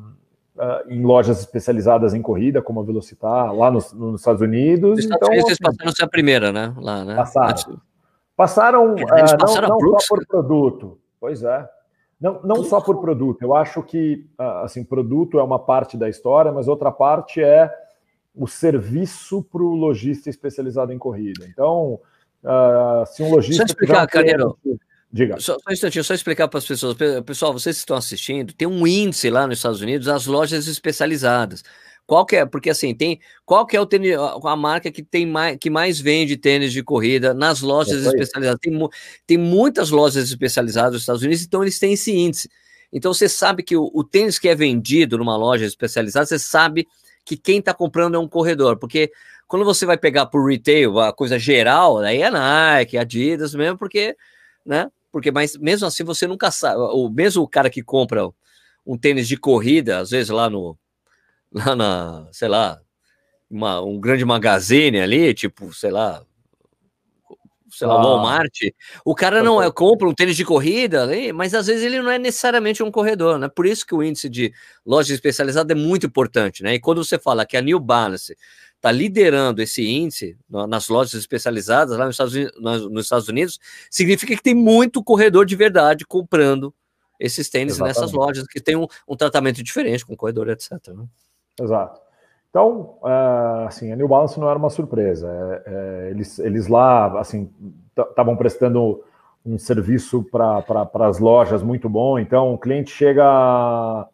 [0.87, 4.91] em lojas especializadas em corrida, como a Velocitar, lá nos, nos Estados Unidos.
[4.91, 6.73] Nos Estados então, Unidos eles passaram a ser a primeira, né?
[6.77, 7.15] Lá, né?
[7.15, 7.81] Passaram.
[8.35, 8.95] Passaram,
[9.37, 10.99] passaram não, não só por produto.
[11.19, 11.69] Pois é.
[12.19, 13.41] Não, não só por produto.
[13.41, 14.25] Eu acho que
[14.63, 17.71] assim, produto é uma parte da história, mas outra parte é
[18.35, 21.45] o serviço para o lojista especializado em corrida.
[21.47, 21.99] Então,
[22.43, 23.63] uh, se um lojista.
[23.63, 24.57] Deixa eu explicar, Carneiro.
[25.11, 25.39] Diga.
[25.39, 26.95] Só, só um instantinho, só explicar para as pessoas.
[27.25, 31.63] Pessoal, vocês que estão assistindo, tem um índice lá nos Estados Unidos, as lojas especializadas.
[32.05, 32.45] Qual que é?
[32.45, 33.19] Porque assim, tem.
[33.45, 36.83] Qual que é o tênis, a marca que tem mais, que mais vende tênis de
[36.83, 38.59] corrida nas lojas é especializadas?
[38.59, 38.89] Tem,
[39.27, 42.49] tem muitas lojas especializadas nos Estados Unidos, então eles têm esse índice.
[42.91, 46.87] Então você sabe que o, o tênis que é vendido numa loja especializada, você sabe
[47.23, 49.11] que quem está comprando é um corredor, porque
[49.47, 54.15] quando você vai pegar por retail, a coisa geral, aí é Nike, Adidas mesmo, porque,
[54.65, 54.89] né?
[55.11, 58.29] Porque mas mesmo assim você nunca sabe, o mesmo o cara que compra
[58.85, 60.77] um tênis de corrida, às vezes lá no
[61.53, 62.79] lá na, sei lá,
[63.49, 66.23] uma, um grande magazine ali, tipo, sei lá,
[67.69, 68.03] sei lá, ah.
[68.03, 68.59] Walmart,
[69.05, 72.17] o cara não é, compra um tênis de corrida, mas às vezes ele não é
[72.19, 73.47] necessariamente um corredor, né?
[73.47, 74.53] Por isso que o índice de
[74.85, 76.75] loja especializada é muito importante, né?
[76.75, 78.35] E quando você fala que a New Balance
[78.79, 83.59] está liderando esse índice nas lojas especializadas lá nos Estados, Unidos, nos Estados Unidos,
[83.91, 86.73] significa que tem muito corredor de verdade comprando
[87.19, 87.97] esses tênis Exatamente.
[87.97, 90.71] nessas lojas que tem um, um, tratamento diferente com corredor, etc.
[90.87, 91.05] Né?
[91.59, 91.99] Exato.
[92.49, 95.27] Então, uh, assim, a New Balance não era uma surpresa.
[95.27, 97.51] É, é, eles, eles lá, assim,
[97.95, 99.03] estavam prestando
[99.45, 102.17] um serviço para pra, as lojas muito bom.
[102.17, 104.07] Então, o cliente chega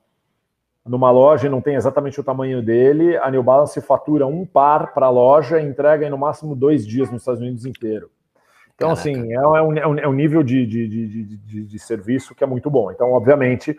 [0.85, 4.93] numa loja e não tem exatamente o tamanho dele, a New Balance fatura um par
[4.93, 8.11] para a loja e entrega em no máximo dois dias nos Estados Unidos inteiro.
[8.75, 9.01] Então, Caraca.
[9.01, 12.35] assim, é, é um, é um, é um nível de, de, de, de, de serviço
[12.35, 12.91] que é muito bom.
[12.91, 13.77] Então, obviamente,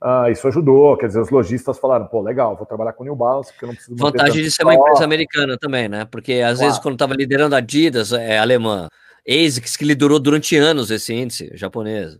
[0.00, 3.50] Uh, isso ajudou, quer dizer, os lojistas falaram, pô, legal, vou trabalhar com New Balance,
[3.50, 3.96] porque eu não preciso...
[3.96, 6.04] Vantagem de ser uma empresa americana também, né?
[6.04, 6.58] Porque às claro.
[6.58, 8.88] vezes quando estava liderando a Adidas, é alemã,
[9.28, 12.16] ASICS, que liderou durante anos esse índice japonês.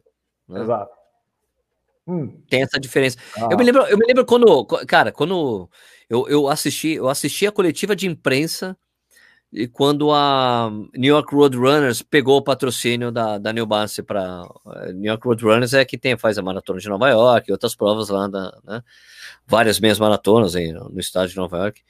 [0.48, 0.60] Né?
[0.60, 0.97] Exato.
[2.08, 2.40] Hum.
[2.48, 3.18] Tem essa diferença.
[3.36, 3.48] Ah.
[3.50, 5.68] Eu me lembro, eu me lembro quando, cara, quando
[6.08, 8.76] eu, eu assisti, eu assisti a coletiva de imprensa
[9.52, 14.42] e quando a New York Roadrunners pegou o patrocínio da, da New Balance para
[14.76, 17.74] eh, New York Roadrunners é que tem faz a maratona de Nova York e outras
[17.74, 18.82] provas lá da, né,
[19.46, 21.82] várias meias maratonas aí no estado de Nova York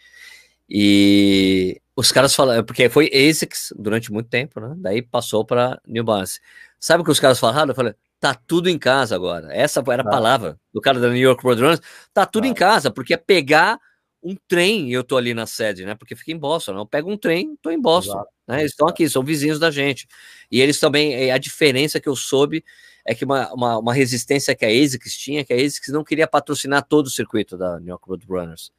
[0.70, 6.04] e os caras falaram porque foi ASICS durante muito tempo né daí passou para New
[6.04, 6.40] Balance
[6.78, 10.02] sabe o que os caras falaram eu falei tá tudo em casa agora essa era
[10.02, 10.10] a ah.
[10.10, 11.80] palavra do cara da New York Roadrunners
[12.12, 12.48] tá tudo ah.
[12.48, 13.78] em casa porque é pegar
[14.22, 15.94] um trem e eu tô ali na sede, né?
[15.94, 16.80] Porque fica em Boston, né?
[16.80, 18.60] Eu pego um trem, tô em Boston, né?
[18.60, 20.08] Eles estão aqui, são vizinhos da gente.
[20.50, 22.64] E eles também, eh, a diferença que eu soube
[23.06, 26.26] é que uma, uma, uma resistência que a ASICS tinha, que a ASICS não queria
[26.26, 28.72] patrocinar todo o circuito da New York Roadrunners.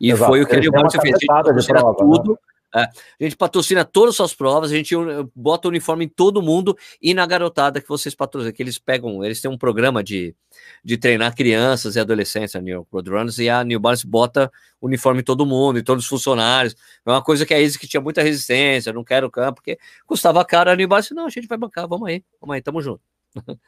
[0.00, 0.30] E Exato.
[0.30, 2.36] foi o que Balance fez, a tudo, né?
[2.74, 4.94] É, a gente patrocina todas as suas provas, a gente
[5.34, 9.22] bota o uniforme em todo mundo e na garotada que vocês patrocinam, que eles pegam,
[9.22, 10.34] eles têm um programa de,
[10.82, 14.50] de treinar crianças e adolescentes, a New York Roadrunners, e a New Balance bota
[14.80, 16.74] uniforme em todo mundo, em todos os funcionários.
[17.04, 20.42] É uma coisa que a Easy que tinha muita resistência, não quero campo, porque custava
[20.44, 23.02] caro, a New Balance, não, a gente vai bancar, vamos aí, vamos aí, tamo junto.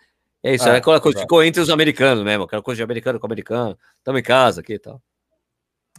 [0.46, 3.18] É isso, é, é aquela coisa, ficou entre os americanos mesmo, aquela coisa de americano
[3.18, 5.00] com americano, estamos em casa aqui e tal.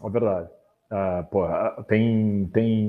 [0.04, 0.50] É verdade.
[0.92, 1.48] Uh, pô,
[1.88, 2.88] tem, tem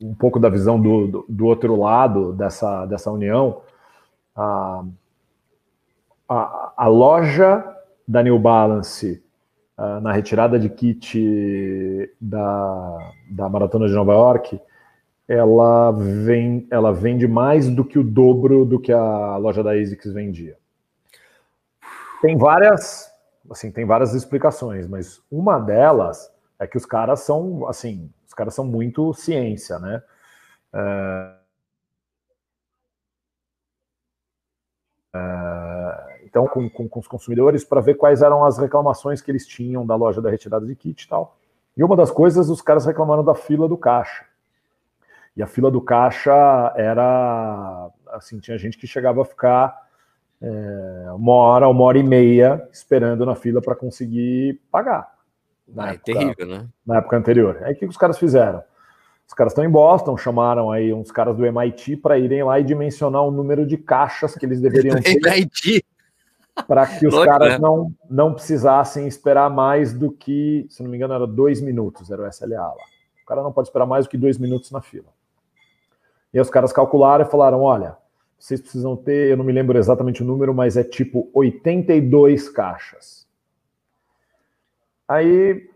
[0.00, 3.60] um, pouco da visão do, do, do, outro lado dessa, dessa união.
[4.36, 4.88] Uh,
[6.28, 7.64] a, a loja
[8.06, 9.22] da New Balance
[9.76, 14.60] uh, na retirada de kit da, da Maratona de Nova York,
[15.26, 20.12] ela, vem, ela vende mais do que o dobro do que a loja da ASICS
[20.12, 20.56] vendia.
[22.20, 23.10] Tem várias,
[23.50, 26.31] assim, tem várias explicações, mas uma delas
[26.62, 30.02] é que os caras são, assim, os caras são muito ciência, né?
[30.72, 31.34] É...
[35.14, 36.22] É...
[36.24, 39.84] Então, com, com, com, os consumidores, para ver quais eram as reclamações que eles tinham
[39.84, 41.36] da loja da retirada de kit e tal.
[41.76, 44.24] E uma das coisas, os caras reclamaram da fila do caixa.
[45.36, 46.32] E a fila do caixa
[46.76, 49.88] era, assim, tinha gente que chegava a ficar
[50.40, 55.11] é, uma hora, uma hora e meia esperando na fila para conseguir pagar.
[55.72, 56.68] Na é época, terrível, né?
[56.86, 57.60] Na época anterior.
[57.62, 58.62] Aí o que os caras fizeram?
[59.26, 62.64] Os caras estão em Boston, chamaram aí uns caras do MIT para irem lá e
[62.64, 65.16] dimensionar o número de caixas que eles deveriam ter.
[65.16, 65.84] MIT!
[66.68, 67.58] Para que os Louco, caras né?
[67.58, 72.22] não, não precisassem esperar mais do que, se não me engano, era dois minutos, era
[72.22, 72.74] o SLA lá.
[73.22, 75.08] O cara não pode esperar mais do que dois minutos na fila.
[76.32, 77.96] E aí os caras calcularam e falaram: olha,
[78.38, 83.21] vocês precisam ter, eu não me lembro exatamente o número, mas é tipo 82 caixas.
[85.12, 85.68] Aí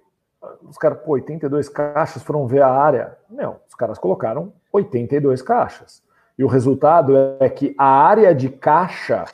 [0.63, 3.19] os caras, pô, 82 caixas foram ver a área.
[3.29, 6.03] Não, os caras colocaram 82 caixas.
[6.39, 9.25] E o resultado é que a área de caixa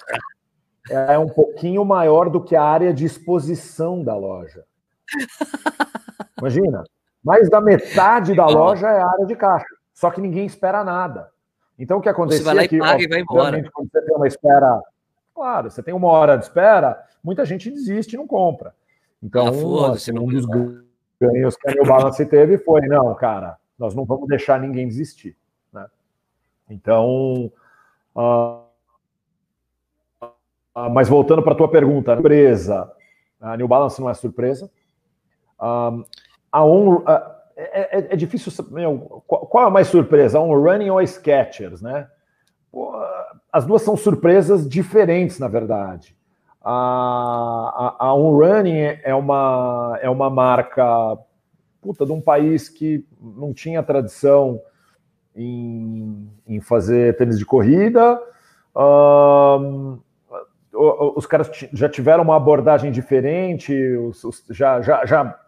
[0.91, 4.65] é um pouquinho maior do que a área de exposição da loja.
[6.41, 6.83] Imagina,
[7.23, 9.77] mais da metade da loja é a área de caixa.
[9.95, 11.31] Só que ninguém espera nada.
[11.79, 13.71] Então o que acontece é que, paga e vai embora.
[13.73, 14.83] quando você tem uma espera,
[15.33, 18.75] claro, você tem uma hora de espera, muita gente desiste e não compra.
[19.23, 20.45] Então, ah, assim, um dos
[21.21, 25.37] ganhos que a New Balance teve foi, não, cara, nós não vamos deixar ninguém desistir.
[25.73, 25.87] Né?
[26.69, 27.53] Então,
[28.17, 28.65] uh,
[30.23, 32.91] uh, mas voltando para a tua pergunta, surpresa,
[33.41, 34.71] a New Balance não é surpresa.
[35.61, 36.05] Uh,
[36.51, 37.05] a On,
[37.57, 41.07] é, é, é, difícil meu, qual é a mais surpresa, a On Running ou a
[41.07, 42.09] Skechers, né?
[43.53, 46.17] as duas são surpresas diferentes, na verdade.
[46.65, 51.19] A, a, a Running é uma, é uma marca
[51.81, 54.61] puta, de um país que não tinha tradição
[55.35, 58.21] em, em fazer tênis de corrida.
[58.75, 59.99] Um,
[60.73, 65.39] os caras já tiveram uma abordagem diferente, os, os, já, já, já,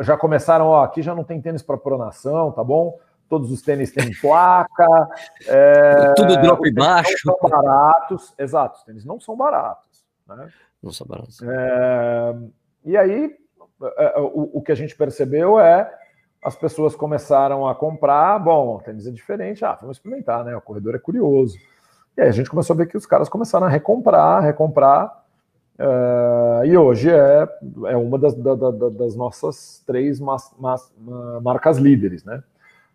[0.00, 2.98] já começaram, ó, aqui já não tem tênis para pronação, tá bom?
[3.28, 5.08] Todos os tênis têm placa.
[5.46, 7.14] É, Tudo drop baixo.
[7.26, 9.91] Não são baratos, exato, os tênis não são baratos.
[10.28, 10.52] Né?
[10.82, 10.90] Não.
[11.50, 12.34] É,
[12.84, 13.36] e aí,
[13.96, 15.92] é, é, o, o, que a gente percebeu é
[16.42, 18.38] as pessoas começaram a comprar.
[18.38, 19.64] Bom, tênis é diferente.
[19.64, 20.56] Ah, vamos experimentar, né?
[20.56, 21.56] O corredor é curioso.
[22.16, 25.22] E aí a gente começou a ver que os caras começaram a recomprar, recomprar.
[25.78, 27.48] Uh, e hoje é,
[27.86, 30.92] é uma das, da, da, das nossas três mas, mas,
[31.42, 32.42] marcas líderes, né?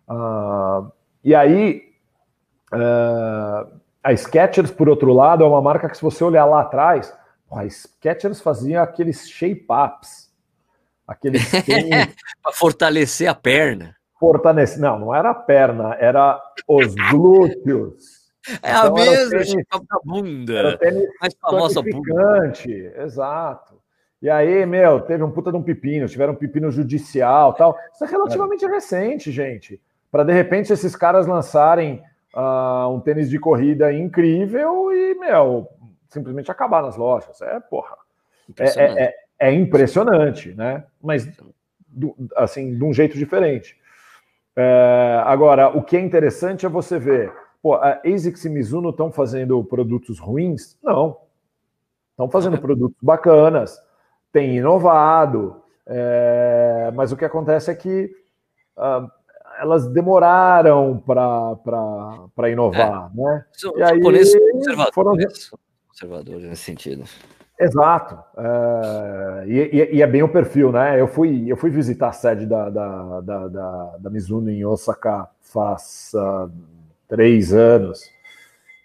[0.07, 0.91] Uh,
[1.23, 1.83] e aí,
[2.73, 3.67] uh,
[4.07, 7.13] a Skechers, por outro lado, é uma marca que se você olhar lá atrás,
[7.51, 10.31] a Skechers fazia aqueles shape-ups,
[11.05, 11.43] aqueles
[12.41, 13.97] para fortalecer a perna.
[14.17, 18.31] Fortalecer, não, não era a perna, era os glúteos.
[18.63, 20.79] É então, a mesma, tênis, da bunda.
[21.19, 22.53] Mais famosa bunda.
[23.03, 23.77] Exato.
[24.21, 27.77] E aí, meu, teve um puta de um pepino, tiveram um pepino judicial tal.
[27.93, 28.69] Isso é relativamente é.
[28.69, 29.81] recente, gente.
[30.09, 32.01] Para de repente esses caras lançarem
[32.35, 35.67] uh, um tênis de corrida incrível e, meu,
[36.09, 37.41] simplesmente acabar nas lojas.
[37.41, 37.97] É, porra.
[38.59, 40.83] É, é, é, é impressionante, né?
[41.01, 41.27] Mas,
[41.87, 43.77] do, assim, de um jeito diferente.
[44.55, 49.11] É, agora, o que é interessante é você ver Pô, a ASICS e Mizuno estão
[49.11, 50.77] fazendo produtos ruins?
[50.81, 51.17] Não.
[52.11, 53.77] Estão fazendo produtos bacanas,
[54.31, 58.09] têm inovado, é, mas o que acontece é que
[58.77, 59.11] uh,
[59.59, 63.21] elas demoraram para inovar, é.
[63.21, 63.45] né?
[63.75, 65.17] e aí conservadores, foram
[65.87, 67.03] conservadores nesse sentido.
[67.59, 68.17] Exato.
[68.37, 70.99] É, e, e, é bem o perfil, né?
[70.99, 75.27] Eu fui, eu fui visitar a sede da, da, da, da, da Mizuno em Osaka
[75.41, 76.51] faz uh,
[77.07, 78.11] três anos.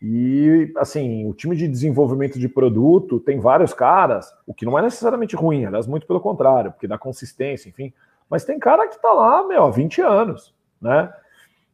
[0.01, 4.83] E, assim, o time de desenvolvimento de produto tem vários caras, o que não é
[4.83, 7.93] necessariamente ruim, aliás, muito pelo contrário, porque dá consistência, enfim.
[8.29, 10.53] Mas tem cara que tá lá, meu, há 20 anos,
[10.83, 11.13] né?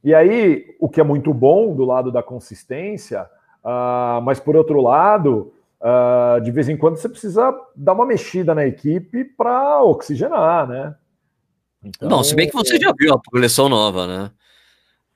[0.04, 3.22] E aí, o que é muito bom do lado da consistência,
[3.64, 8.54] uh, mas por outro lado, uh, de vez em quando você precisa dar uma mexida
[8.54, 10.94] na equipe para oxigenar, né?
[11.82, 14.30] Então, não, se bem que você já viu a coleção nova, né?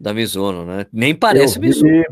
[0.03, 0.85] da Mizuno, né?
[0.93, 2.03] Nem parece vi, Mizuno.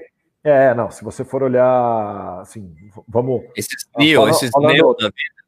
[0.44, 2.72] É, não, se você for olhar, assim,
[3.06, 3.42] vamos...
[3.56, 4.50] Esses Neo, esses.
[4.56, 5.39] Neo da vida.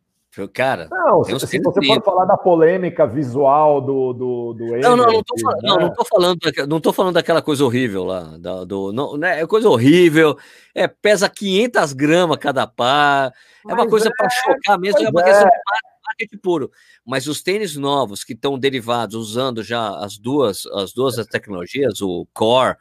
[0.55, 5.07] Cara, não, se, se você for falar da polêmica visual do do, do não, não,
[5.13, 5.69] não tô, falando, né?
[5.69, 9.43] não, não tô falando, não tô falando daquela coisa horrível lá, da, do, não, né,
[9.43, 10.35] é coisa horrível,
[10.75, 13.31] é pesa 500 gramas cada par,
[13.69, 16.71] é uma coisa é, para chocar mesmo, é uma questão é marketing puro.
[17.05, 22.27] Mas os tênis novos que estão derivados, usando já as duas, as duas tecnologias, o
[22.33, 22.77] Core,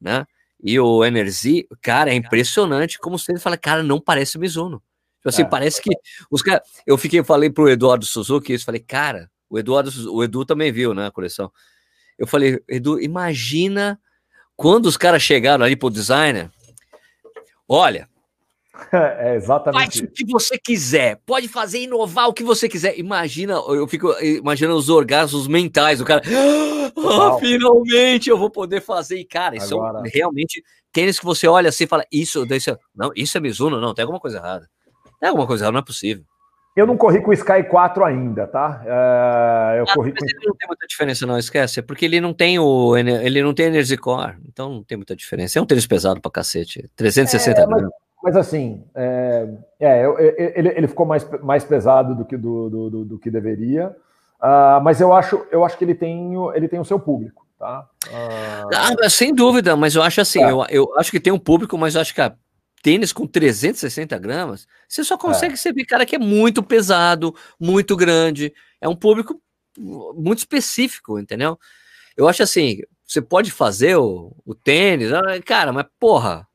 [0.00, 0.26] né?
[0.62, 4.82] E o Energy, cara, é impressionante como você fala, cara, não parece Mizuno.
[5.22, 5.44] Tipo assim, é.
[5.46, 5.90] parece que
[6.30, 6.62] os caras.
[6.86, 10.92] Eu fiquei, falei pro Eduardo Suzuki isso, falei, cara, o Eduardo, o Edu também viu,
[10.92, 11.50] né, a coleção.
[12.18, 13.98] Eu falei, Edu, imagina
[14.56, 16.50] quando os caras chegaram ali pro designer.
[17.68, 18.08] Olha,
[18.92, 19.98] É exatamente.
[19.98, 22.98] Faz o que você quiser, pode fazer inovar o que você quiser.
[22.98, 26.22] Imagina, eu fico imaginando os orgasmos mentais do cara.
[26.24, 29.18] Ah, finalmente eu vou poder fazer.
[29.18, 30.02] E, cara, isso Agora...
[30.12, 30.62] realmente
[30.92, 34.02] tênis que você olha assim e fala: Isso, isso, não, isso é Mizuno, não, tem
[34.02, 34.68] alguma coisa errada.
[35.22, 36.24] Tem alguma coisa não é possível.
[36.74, 38.82] Eu não corri com o Sky 4 ainda, tá?
[38.84, 40.24] É, eu ah, corri com...
[40.24, 41.78] ele não tem muita diferença, não, esquece.
[41.78, 45.14] É porque ele não tem o ele não tem Energy Core, então não tem muita
[45.14, 45.60] diferença.
[45.60, 46.90] É um tênis pesado pra cacete.
[46.96, 47.84] 360 é, mas...
[48.24, 49.48] Mas assim, é,
[49.78, 53.94] é, ele, ele ficou mais, mais pesado do que, do, do, do que deveria.
[54.40, 57.86] Uh, mas eu acho, eu acho que ele tem, ele tem o seu público, tá?
[58.08, 59.02] Uh...
[59.04, 60.50] Ah, sem dúvida, mas eu acho assim, é.
[60.50, 62.32] eu, eu acho que tem um público, mas eu acho que a
[62.82, 65.56] tênis com 360 gramas, você só consegue é.
[65.56, 68.52] ser cara que é muito pesado, muito grande.
[68.80, 69.40] É um público
[69.78, 71.58] muito específico, entendeu?
[72.16, 76.46] Eu acho assim, você pode fazer o, o tênis, ah, cara, mas porra,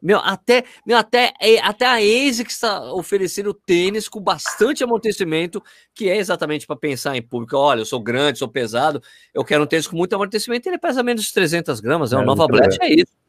[0.00, 5.62] meu, até, meu, até, é, até a ASICS está oferecendo tênis com bastante amortecimento,
[5.94, 7.56] que é exatamente para pensar em público.
[7.56, 9.02] Olha, eu sou grande, sou pesado,
[9.32, 10.68] eu quero um tênis com muito amortecimento.
[10.68, 12.12] Ele pesa menos de 300 gramas.
[12.12, 13.23] É, o Nova Blast é isso.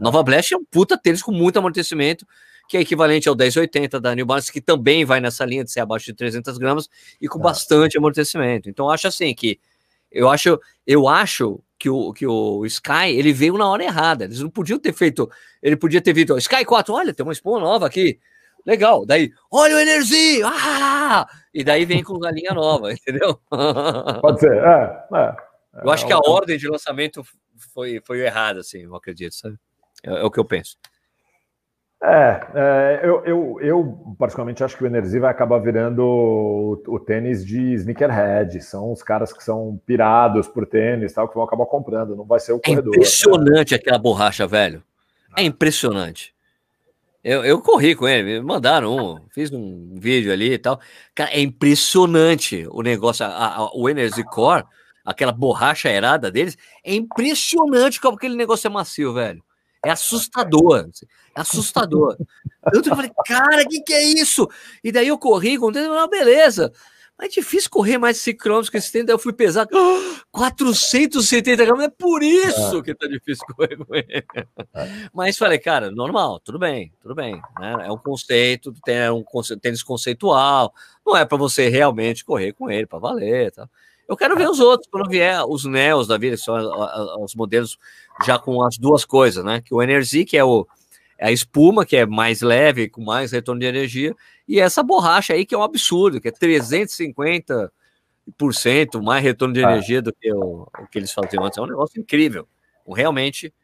[0.00, 2.26] Nova Blast é um puta tênis com muito amortecimento,
[2.68, 5.80] que é equivalente ao 1080 da New Balance, que também vai nessa linha de ser
[5.80, 6.88] abaixo de 300 gramas
[7.20, 7.42] e com ah.
[7.42, 8.70] bastante amortecimento.
[8.70, 9.60] Então, acho assim que
[10.10, 14.24] eu acho, eu acho que o, que o Sky ele veio na hora errada.
[14.24, 15.30] Eles não podiam ter feito.
[15.62, 18.18] Ele podia ter visto Sky 4, olha, tem uma espuma nova aqui.
[18.66, 19.06] Legal.
[19.06, 20.42] Daí, olha o Energy!
[20.44, 21.26] Ah!
[21.52, 23.40] E daí vem com a linha nova, entendeu?
[24.20, 25.06] Pode ser, é.
[25.14, 25.36] é,
[25.76, 27.22] é eu acho que a ordem de lançamento
[27.72, 29.56] foi, foi errada, assim, eu acredito, sabe?
[30.02, 30.76] É, é o que eu penso.
[32.02, 36.98] É, é, eu, eu, eu, particularmente acho que o Energy vai acabar virando o, o,
[36.98, 38.58] tênis de sneakerhead.
[38.62, 42.40] São os caras que são pirados por tênis tal, que vão acabar comprando, não vai
[42.40, 42.94] ser o é corredor.
[42.94, 43.76] É impressionante né?
[43.76, 44.82] aquela borracha, velho.
[45.36, 46.34] É impressionante.
[47.22, 50.80] Eu, eu corri com ele, me mandaram um, fiz um vídeo ali e tal.
[51.14, 54.64] Cara, é impressionante o negócio, a, a, o Energy Core,
[55.04, 59.44] aquela borracha aerada deles, é impressionante como aquele negócio é macio, velho.
[59.84, 60.88] É assustador.
[60.90, 61.06] Assim,
[61.36, 62.16] é assustador.
[62.72, 64.48] Eu falei, cara, o que, que é isso?
[64.84, 66.72] E daí eu corri, contei, ah, beleza.
[67.20, 69.68] Mas é difícil correr mais de 5 km com esse tempo, daí eu fui pesar
[70.32, 72.82] 470 km, é por isso é.
[72.82, 74.24] que tá difícil correr com ele.
[74.34, 75.10] É.
[75.12, 77.34] Mas falei, cara, normal, tudo bem, tudo bem.
[77.58, 77.86] Né?
[77.86, 79.22] É um conceito, tem é um
[79.60, 80.72] tênis conceitual,
[81.04, 83.52] não é para você realmente correr com ele, para valer.
[83.52, 83.68] Tá?
[84.10, 86.56] Eu quero ver os outros, quando vier os Neos da vida, que são
[87.22, 87.78] os modelos
[88.26, 89.62] já com as duas coisas, né?
[89.64, 90.66] Que o Energy, que é o,
[91.16, 94.12] é a espuma, que é mais leve, com mais retorno de energia,
[94.48, 97.70] e essa borracha aí, que é um absurdo, que é 350%
[99.00, 99.70] mais retorno de ah.
[99.70, 101.56] energia do que o, o, que eles faziam antes.
[101.56, 102.48] É um negócio incrível,
[102.92, 103.54] realmente.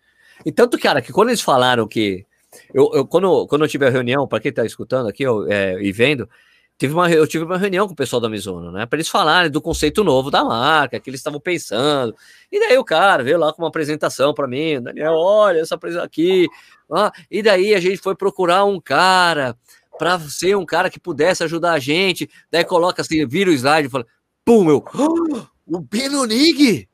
[0.44, 2.24] E tanto, cara, que quando eles falaram que.
[2.72, 5.82] Eu, eu quando, quando eu tive a reunião, para quem está escutando aqui eu, é,
[5.82, 6.30] e vendo,
[6.78, 8.86] tive uma, eu tive uma reunião com o pessoal da Mizuno, né?
[8.86, 12.14] Para eles falarem do conceito novo da marca, que eles estavam pensando.
[12.50, 16.06] E daí o cara veio lá com uma apresentação para mim, Daniel, olha essa apresentação
[16.06, 16.46] aqui.
[16.92, 19.56] Ah, e daí a gente foi procurar um cara
[19.98, 22.28] para ser um cara que pudesse ajudar a gente.
[22.50, 24.06] Daí coloca assim, vira o slide e fala,
[24.44, 26.88] pum, eu, oh, o Benonig!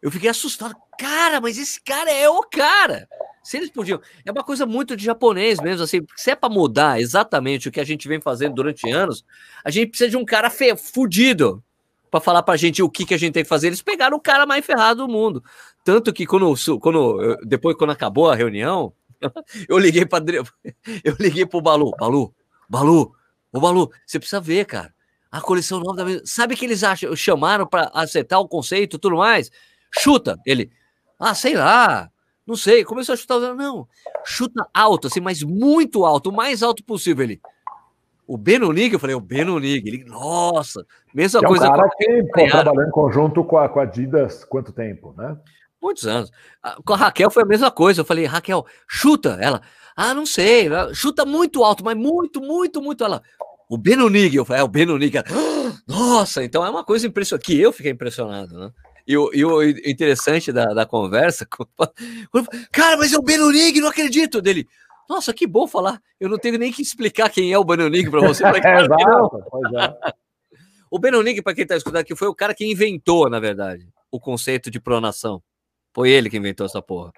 [0.00, 0.74] Eu fiquei assustado.
[0.98, 3.08] Cara, mas esse cara é o cara.
[3.42, 4.00] Se eles podiam.
[4.24, 6.00] É uma coisa muito de japonês mesmo, assim.
[6.16, 9.24] Se é para mudar exatamente o que a gente vem fazendo durante anos,
[9.64, 11.62] a gente precisa de um cara fudido
[12.10, 13.68] para falar pra gente o que, que a gente tem que fazer.
[13.68, 15.42] Eles pegaram o cara mais ferrado do mundo.
[15.84, 18.92] Tanto que quando, quando depois, quando acabou a reunião,
[19.68, 20.24] eu liguei para
[21.04, 22.34] eu liguei pro Balu, Balu,
[22.68, 23.14] Balu,
[23.52, 24.92] ô Balu, você precisa ver, cara.
[25.30, 29.16] A coleção nova da Sabe que eles acham, chamaram para acertar o conceito e tudo
[29.16, 29.50] mais?
[29.90, 30.70] Chuta, ele.
[31.18, 32.10] Ah, sei lá.
[32.50, 32.84] Não sei.
[32.84, 33.86] Começou a chutar, não.
[34.24, 37.22] Chuta alto, assim, mas muito alto, o mais alto possível.
[37.22, 37.40] Ele.
[38.26, 39.88] O Benonig, eu falei, o Benonig.
[39.88, 40.84] Ele, nossa,
[41.14, 41.66] mesma coisa.
[41.66, 45.14] É um cara que pô, trabalhou em conjunto com a, com a Adidas quanto tempo,
[45.16, 45.36] né?
[45.80, 46.32] Muitos anos.
[46.84, 48.00] Com a Raquel foi a mesma coisa.
[48.00, 49.38] Eu falei, Raquel, chuta.
[49.40, 49.62] Ela,
[49.96, 50.68] ah, não sei.
[50.92, 53.04] Chuta muito alto, mas muito, muito, muito.
[53.04, 53.22] Ela,
[53.68, 54.34] o Benonig.
[54.34, 55.16] Eu falei, é o Benonig.
[55.16, 55.24] Ela,
[55.86, 57.46] nossa, então é uma coisa impressionante.
[57.46, 58.72] Que eu fiquei impressionado, né?
[59.06, 61.46] E o, e o interessante da, da conversa,
[62.72, 64.66] cara, mas é o Benonig, não acredito dele.
[65.08, 66.00] Nossa, que bom falar.
[66.20, 68.44] Eu não tenho nem que explicar quem é o Benonig para você.
[68.46, 69.44] é, exato,
[69.76, 70.12] é.
[70.90, 74.20] O Benonig, para quem está escutando aqui, foi o cara que inventou, na verdade, o
[74.20, 75.42] conceito de pronação.
[75.92, 77.12] Foi ele que inventou essa porra.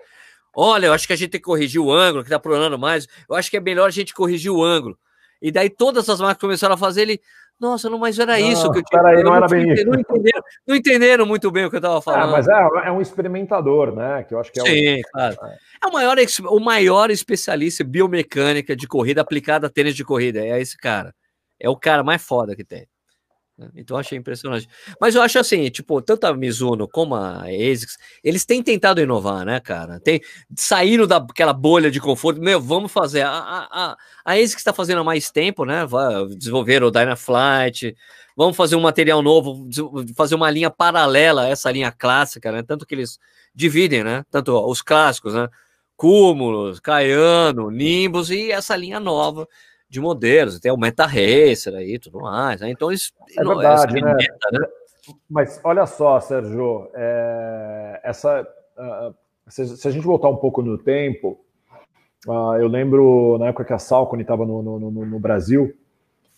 [0.55, 3.07] Olha, eu acho que a gente tem que corrigir o ângulo, que tá pronando mais.
[3.29, 4.99] Eu acho que é melhor a gente corrigir o ângulo.
[5.41, 7.21] E daí todas as marcas começaram a fazer ele.
[7.63, 9.01] Nossa, não, mas era não, isso que eu tinha.
[9.01, 9.87] Peraí, não, era bem isso.
[9.87, 12.31] Não entenderam, não entenderam muito bem o que eu estava falando.
[12.31, 14.25] É, mas é, é, um experimentador, né?
[14.25, 15.03] Que eu acho que é Sim, o...
[15.13, 15.37] claro.
[15.81, 16.17] É o maior,
[16.49, 20.41] o maior especialista em biomecânica de corrida aplicada a tênis de corrida.
[20.41, 21.15] É esse cara.
[21.61, 22.85] É o cara mais foda que tem.
[23.57, 23.69] Né?
[23.77, 24.69] Então achei impressionante.
[25.01, 29.45] Mas eu acho assim, tipo, tanto a Mizuno como a ASICS, eles têm tentado inovar,
[29.45, 30.01] né, cara?
[30.01, 30.21] Tem,
[30.57, 33.23] saíram daquela bolha de conforto, meu, vamos fazer.
[33.23, 35.87] A, a, a ASICS está fazendo há mais tempo, né?
[36.37, 37.95] Desenvolveram o Dynaflight,
[38.37, 39.69] vamos fazer um material novo,
[40.17, 42.63] fazer uma linha paralela a essa linha clássica, né?
[42.63, 43.19] Tanto que eles
[43.55, 44.25] dividem, né?
[44.31, 45.49] Tanto os clássicos, né?
[45.95, 49.47] Cúmulos, Caiano, Nimbus e essa linha nova
[49.93, 52.63] de modelos, tem o Meta Racer aí tudo mais.
[52.63, 52.71] Né?
[52.71, 54.15] Então, isso é verdade, né?
[54.15, 54.67] Meta, né?
[55.29, 59.15] Mas olha só, Sérgio, é, essa, uh,
[59.47, 61.39] se, se, a gente voltar um pouco no tempo,
[62.27, 65.77] uh, eu lembro na época que a Salcone estava no, no, no, no, Brasil,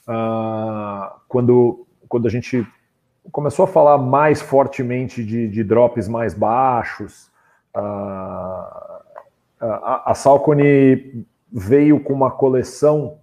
[0.09, 2.67] uh, quando, quando a gente
[3.31, 7.31] começou a falar mais fortemente de, de drops mais baixos,
[7.73, 9.03] a,
[10.07, 13.21] a Salcone veio com uma coleção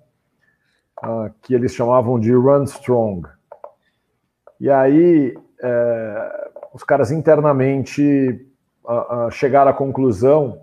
[1.04, 3.28] uh, que eles chamavam de Run Strong.
[4.60, 8.46] E aí é, os caras internamente
[8.84, 10.62] uh, uh, chegaram à conclusão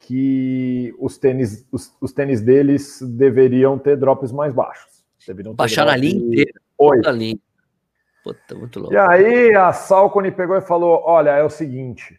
[0.00, 5.04] que os tênis, os, os, tênis deles deveriam ter drops mais baixos.
[5.26, 6.60] Deveriam Baixar a linha inteira.
[6.76, 7.08] Oito.
[7.08, 7.38] A linha.
[8.22, 8.94] Puta, muito louco.
[8.94, 12.18] E aí a Salcone pegou e falou: olha, é o seguinte.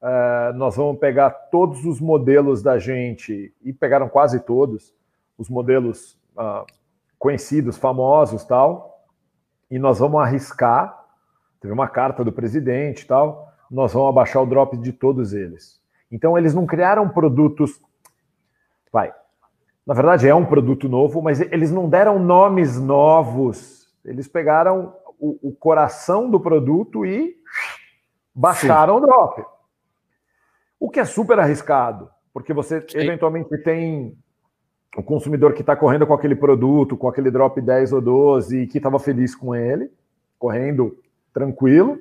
[0.00, 4.94] Uh, nós vamos pegar todos os modelos da gente, e pegaram quase todos,
[5.36, 6.64] os modelos uh,
[7.18, 9.04] conhecidos, famosos tal,
[9.70, 10.96] e nós vamos arriscar.
[11.60, 15.80] Teve uma carta do presidente tal, nós vamos abaixar o drop de todos eles.
[16.10, 17.80] Então eles não criaram produtos.
[18.92, 19.12] Vai.
[19.86, 23.88] Na verdade é um produto novo, mas eles não deram nomes novos.
[24.04, 27.36] Eles pegaram o, o coração do produto e
[28.34, 29.02] baixaram Sim.
[29.02, 29.44] o drop.
[30.80, 32.98] O que é super arriscado, porque você Sim.
[32.98, 34.16] eventualmente tem
[34.96, 38.66] o consumidor que está correndo com aquele produto, com aquele drop 10 ou 12 e
[38.66, 39.90] que estava feliz com ele,
[40.38, 40.96] correndo
[41.32, 41.98] tranquilo,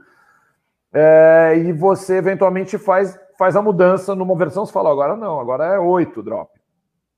[0.94, 5.76] é, e você eventualmente faz faz a mudança numa versão, você fala, agora não, agora
[5.76, 6.52] é 8 drop.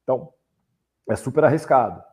[0.03, 0.29] Então,
[1.09, 2.03] é super arriscado.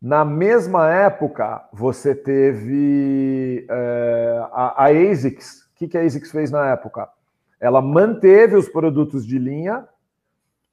[0.00, 5.62] Na mesma época, você teve é, a, a ASICS.
[5.62, 7.08] O que, que a ASICS fez na época?
[7.60, 9.86] Ela manteve os produtos de linha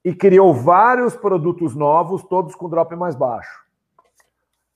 [0.06, 3.66] e criou vários produtos novos, todos com drop mais baixo.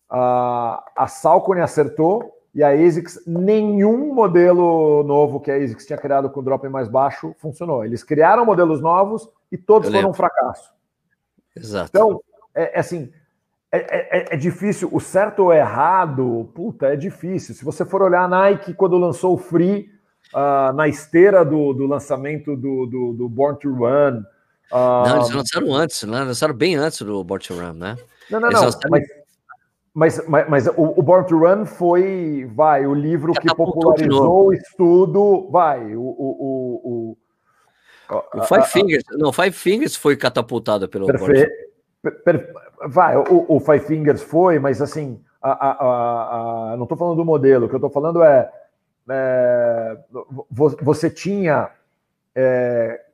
[0.09, 6.31] A, a Salcone acertou e a ASICS, nenhum modelo novo que a ASICS tinha criado
[6.31, 7.85] com drop mais baixo funcionou.
[7.85, 10.73] Eles criaram modelos novos e todos foram um fracasso.
[11.55, 11.91] Exato.
[11.91, 12.21] Então,
[12.55, 13.13] é, é assim,
[13.71, 14.89] é, é, é, difícil.
[14.91, 17.53] O certo ou errado, puta, é difícil.
[17.53, 19.91] Se você for olhar a Nike quando lançou o Free,
[20.33, 24.23] uh, na esteira do, do lançamento do, do, do, Born to Run.
[24.71, 26.23] Uh, não, eles lançaram antes, né?
[26.23, 27.97] lançaram bem antes do Born to Run, né?
[28.29, 28.61] Não, não, não.
[28.61, 28.89] Lançaram...
[28.89, 29.03] Mas,
[29.93, 34.53] mas, mas, mas, o, o, Born to Run foi, vai, o livro que popularizou o
[34.53, 37.17] estudo, vai, o, o, o,
[38.35, 41.51] o Five Fingers, não, Five Fingers foi catapultado pelo Perfeito.
[42.87, 47.25] Vai, o, o, Five Fingers foi, mas assim, a, a, a, não estou falando do
[47.25, 48.49] modelo, o que eu estou falando é,
[49.09, 49.97] é,
[50.49, 51.71] você tinha
[52.33, 53.08] é, o, o,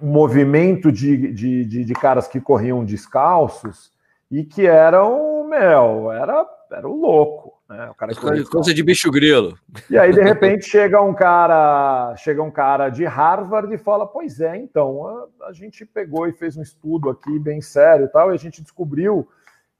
[0.00, 3.92] movimento de, de, de, de, caras que corriam descalços
[4.30, 7.58] e que eram, meu, era, era o louco.
[7.68, 7.88] Né?
[7.90, 9.58] O cara coisa de bicho grilo.
[9.90, 14.40] E aí, de repente, chega um cara, chega um cara de Harvard e fala: Pois
[14.40, 18.30] é, então, a, a gente pegou e fez um estudo aqui bem sério e tal,
[18.30, 19.28] e a gente descobriu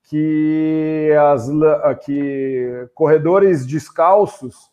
[0.05, 1.49] que, as,
[2.05, 4.70] que corredores descalços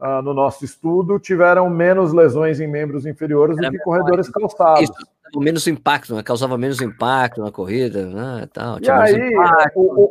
[0.00, 4.82] uh, no nosso estudo tiveram menos lesões em membros inferiores do que corredores calçados.
[4.82, 6.22] Isso, menos impacto, né?
[6.22, 8.48] causava menos impacto na corrida, né?
[8.52, 9.34] Tal, e aí,
[9.74, 10.10] o,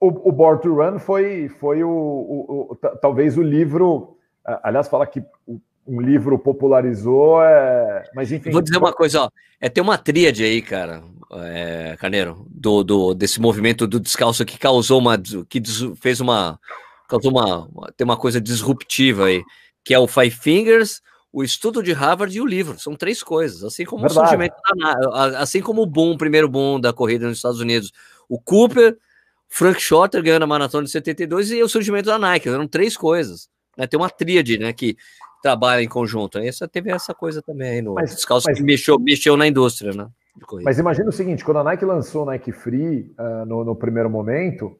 [0.00, 4.16] o, o Born to Run foi, foi o, o, o talvez o livro.
[4.62, 5.22] Aliás, fala que
[5.86, 8.04] um livro popularizou, é...
[8.14, 8.50] mas enfim.
[8.50, 9.30] Vou dizer uma coisa, ó.
[9.60, 11.02] É ter uma tríade aí, cara,
[11.32, 15.18] é, Carneiro, do, do, desse movimento do descalço que causou uma.
[15.48, 15.62] que
[15.96, 16.58] fez uma.
[17.08, 17.68] Causou uma.
[17.96, 19.42] tem uma coisa disruptiva aí,
[19.84, 21.00] que é o Five Fingers,
[21.32, 22.78] o estudo de Harvard e o livro.
[22.78, 23.64] São três coisas.
[23.64, 24.18] Assim como Verdade.
[24.18, 27.92] o surgimento da, assim como o boom, o primeiro boom da corrida nos Estados Unidos.
[28.28, 28.96] O Cooper
[29.48, 32.48] Frank Shorter ganhando a maratona de 72 e o surgimento da Nike.
[32.48, 33.48] Eram três coisas.
[33.76, 33.86] Né?
[33.86, 34.96] Tem uma tríade né, que
[35.42, 36.38] trabalha em conjunto.
[36.38, 39.92] Essa, teve essa coisa também aí no mas, descalço mas, que mexeu, mexeu na indústria.
[39.92, 40.08] Né,
[40.62, 44.10] mas imagina o seguinte: quando a Nike lançou o Nike Free uh, no, no, primeiro
[44.10, 44.78] momento,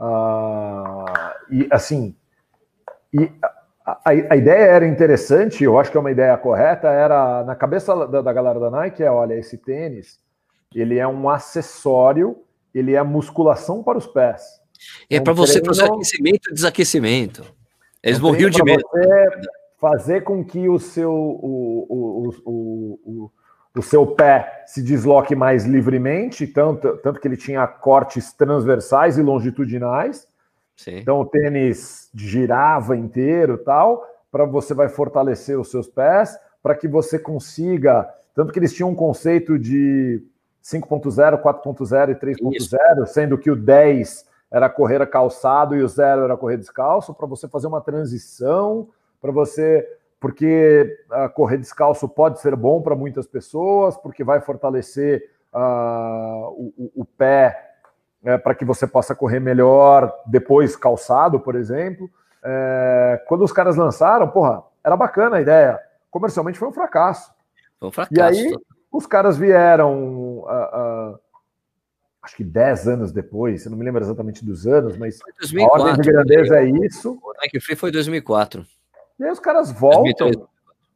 [0.00, 1.04] uh,
[1.50, 2.16] e assim,
[3.12, 3.30] e
[3.84, 7.94] a, a, ideia era interessante, eu acho que é uma ideia correta, era na cabeça
[8.06, 10.18] da, da galera da Nike é, olha, esse tênis,
[10.74, 12.44] ele é um acessório
[12.74, 14.60] ele é a musculação para os pés.
[15.08, 17.44] É, para você fazer aquecimento e desaquecimento.
[18.02, 18.82] Eles morriam de medo.
[19.78, 23.30] fazer com que o seu, o, o, o,
[23.76, 29.22] o, seu pé se desloque mais livremente, tanto, tanto que ele tinha cortes transversais e
[29.22, 30.26] longitudinais.
[30.76, 30.96] Sim.
[30.96, 36.88] Então o tênis girava inteiro tal, para você vai fortalecer os seus pés, para que
[36.88, 38.08] você consiga.
[38.34, 40.22] Tanto que eles tinham um conceito de
[40.62, 46.36] 5.0, 4.0 e 3.0, sendo que o 10 era correr calçado e o 0 era
[46.36, 48.88] correr descalço, para você fazer uma transição,
[49.20, 49.86] para você.
[50.20, 56.92] Porque uh, correr descalço pode ser bom para muitas pessoas, porque vai fortalecer uh, o,
[56.94, 57.72] o, pé
[58.22, 62.08] uh, para que você possa correr melhor depois calçado, por exemplo.
[62.42, 65.78] É, quando os caras lançaram, porra, era bacana a ideia.
[66.10, 67.30] Comercialmente foi um fracasso.
[67.78, 68.18] Foi um fracasso.
[68.18, 68.54] E aí,
[68.90, 71.18] os caras vieram, uh, uh,
[72.22, 75.90] acho que 10 anos depois, eu não me lembro exatamente dos anos, mas 2004, a
[75.90, 77.18] ordem de grandeza é isso.
[77.22, 78.66] O Nike Free foi 2004.
[79.20, 80.48] E aí os caras voltam 2003.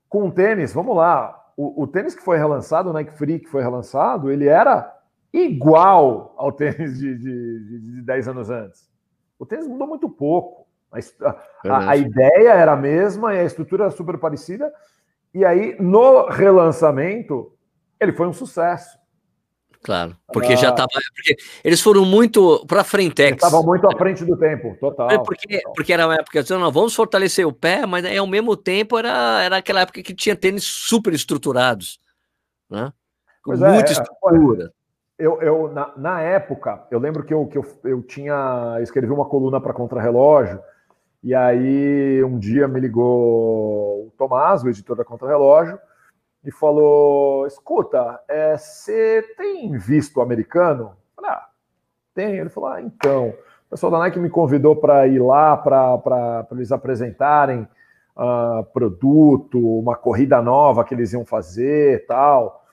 [0.08, 3.50] com o tênis, vamos lá, o, o, tênis que foi relançado, o Nike Free que
[3.50, 4.92] foi relançado, ele era
[5.30, 8.90] igual ao tênis de, de, de, de 10 anos antes.
[9.38, 10.66] O tênis mudou muito pouco.
[10.90, 10.98] A,
[11.68, 14.72] a, a, ideia era a mesma e a estrutura era super parecida.
[15.34, 17.52] E aí, no relançamento,
[18.00, 18.96] ele foi um sucesso.
[19.84, 20.88] Claro, porque ah, já estava.
[21.14, 23.20] Porque eles foram muito para frente.
[23.20, 25.10] Estavam muito à frente do tempo, total.
[25.10, 25.72] É porque, total.
[25.74, 29.42] porque era uma época, assim, não, vamos fortalecer o pé, mas ao mesmo tempo era,
[29.42, 32.00] era aquela época que tinha tênis super estruturados,
[32.70, 32.94] né?
[33.44, 34.72] Com pois é, muita é, estrutura.
[35.18, 39.26] Eu, eu na, na, época, eu lembro que eu, que eu, eu tinha escrevi uma
[39.26, 40.60] coluna para Contra-Relógio,
[41.22, 45.78] e aí um dia me ligou o Tomás, o editor da Contra-Relógio,
[46.44, 50.96] e falou: Escuta, é, você tem visto americano?
[51.16, 51.48] Eu falei, ah,
[52.14, 52.36] tem.
[52.36, 53.34] Ele falou: Ah, então.
[53.66, 57.66] O pessoal da Nike me convidou para ir lá para eles apresentarem
[58.16, 62.64] uh, produto, uma corrida nova que eles iam fazer tal.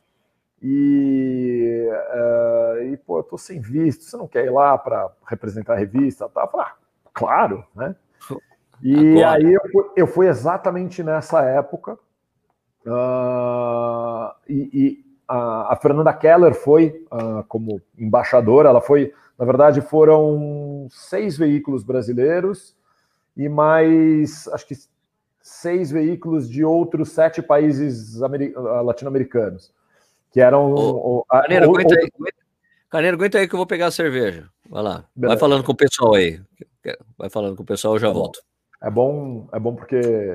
[0.62, 5.74] E, uh, e pô, eu tô sem visto, você não quer ir lá para representar
[5.74, 6.30] a revista?
[6.30, 6.46] Tal?
[6.46, 6.76] Eu falei, ah,
[7.14, 7.96] claro, né?
[8.84, 9.38] E Agora.
[9.38, 11.98] aí eu fui, eu fui, exatamente nessa época.
[12.86, 19.82] Uh, e, e a, a, Fernanda Keller foi uh, como embaixadora, ela foi, na verdade,
[19.82, 22.76] foram seis veículos brasileiros
[23.38, 24.76] e mais, acho que
[25.42, 29.72] seis veículos de outros sete países latino-americanos,
[30.32, 30.74] que eram...
[30.74, 32.10] Ô, Carneiro, aguenta, aí,
[32.90, 34.50] Carneiro, aguenta aí que eu vou pegar a cerveja.
[34.68, 35.36] Vai lá, Beleza.
[35.36, 36.42] vai falando com o pessoal aí.
[37.18, 38.42] Vai falando com o pessoal, eu já tá volto.
[38.82, 40.34] É bom, é bom porque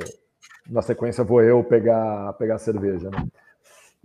[0.69, 3.11] na sequência vou eu pegar, pegar a cerveja.
[3.11, 3.27] Né?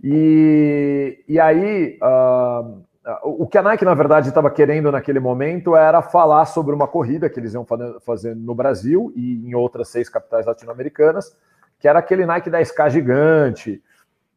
[0.02, 2.82] E, e aí, uh,
[3.24, 7.28] o que a Nike, na verdade, estava querendo naquele momento era falar sobre uma corrida
[7.28, 7.66] que eles iam
[8.04, 11.36] fazer no Brasil e em outras seis capitais latino-americanas,
[11.78, 13.82] que era aquele Nike 10K gigante,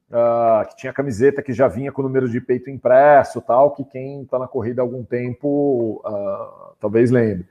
[0.09, 3.83] uh, que tinha camiseta que já vinha com o número de peito impresso, tal, que
[3.83, 7.47] quem está na corrida há algum tempo uh, talvez lembre.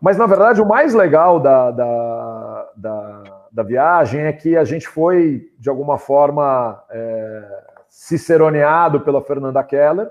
[0.00, 3.22] Mas, na verdade, o mais legal da, da, da,
[3.56, 10.10] da viagem é que a gente foi, de alguma forma, é, ciceroneado pela Fernanda Keller,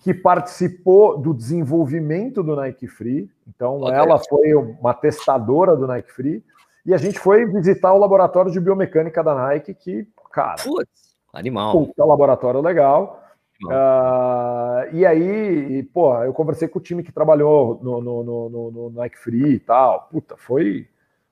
[0.00, 3.30] que participou do desenvolvimento do Nike Free.
[3.46, 3.94] Então, okay.
[3.94, 6.44] ela foi uma testadora do Nike Free.
[6.84, 10.60] E a gente foi visitar o laboratório de biomecânica da Nike, que, cara.
[10.60, 11.70] Putz, animal.
[11.70, 13.22] Puta, laboratório legal.
[13.66, 18.90] Uh, e aí, pô, eu conversei com o time que trabalhou no, no, no, no
[18.90, 20.08] Nike Free e tal.
[20.10, 20.88] Puta, foi,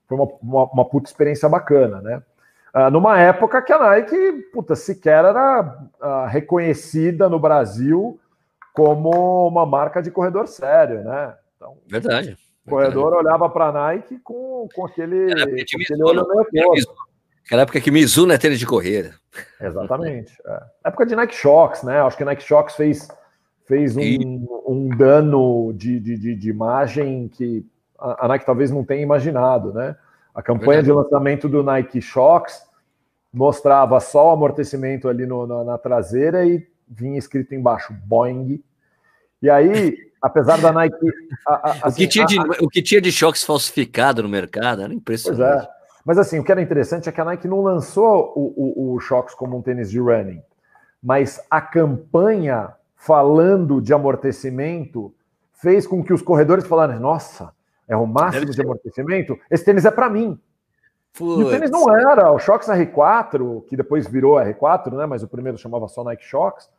[0.09, 2.23] foi uma, uma, uma puta experiência bacana, né?
[2.75, 8.21] Uh, numa época que a Nike, puta, sequer era uh, reconhecida no Brasil
[8.75, 11.35] como uma marca de corredor sério, né?
[11.57, 12.37] Então, verdade.
[12.67, 13.27] O corredor verdade.
[13.27, 16.75] olhava para a Nike com, com aquele, com aquele olho meio
[17.47, 19.15] Aquela época que Mizuno é tênis de corrida.
[19.61, 20.37] Exatamente.
[20.45, 20.63] É.
[20.89, 22.01] Época de Nike Shocks, né?
[22.01, 23.09] Acho que Nike Shocks fez,
[23.67, 24.19] fez um, e...
[24.67, 27.65] um dano de, de, de, imagem que
[27.99, 29.97] a, Nike talvez não tenha imaginado, né?
[30.35, 30.87] A campanha Verdade.
[30.87, 32.63] de lançamento do Nike Shocks
[33.33, 38.63] mostrava só o amortecimento ali no, na, na traseira e vinha escrito embaixo Boeing.
[39.43, 40.97] E aí, apesar da Nike.
[41.47, 44.83] A, a, assim, o, que tinha de, o que tinha de choques falsificado no mercado
[44.83, 45.67] era impressionante.
[45.67, 45.77] É.
[46.05, 49.01] Mas assim, o que era interessante é que a Nike não lançou o, o, o
[49.01, 50.41] Shox como um tênis de running,
[51.03, 55.13] mas a campanha falando de amortecimento
[55.53, 57.53] fez com que os corredores falaram: nossa,
[57.89, 60.39] é o máximo de amortecimento, esse tênis é para mim.
[61.17, 61.41] Putz.
[61.41, 65.07] E o tênis não era, o Shox R4, que depois virou R4, né?
[65.07, 66.71] Mas o primeiro chamava só Nike Shox.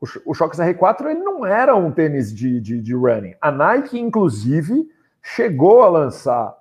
[0.00, 3.34] O, o Shox R4 ele não era um tênis de, de, de running.
[3.40, 4.88] A Nike, inclusive,
[5.22, 6.56] chegou a lançar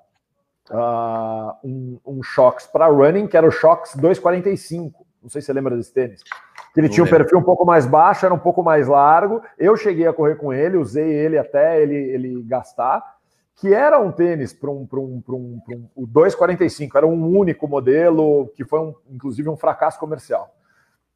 [0.70, 5.06] uh, um, um Shox para running, que era o Shox 245.
[5.22, 6.22] Não sei se você lembra desse tênis.
[6.74, 9.42] Que ele Não tinha um perfil um pouco mais baixo, era um pouco mais largo.
[9.58, 13.19] Eu cheguei a correr com ele, usei ele até ele, ele gastar.
[13.60, 15.90] Que era um tênis para um, um, um, um.
[15.96, 20.54] O 245 era um único modelo, que foi, um, inclusive, um fracasso comercial.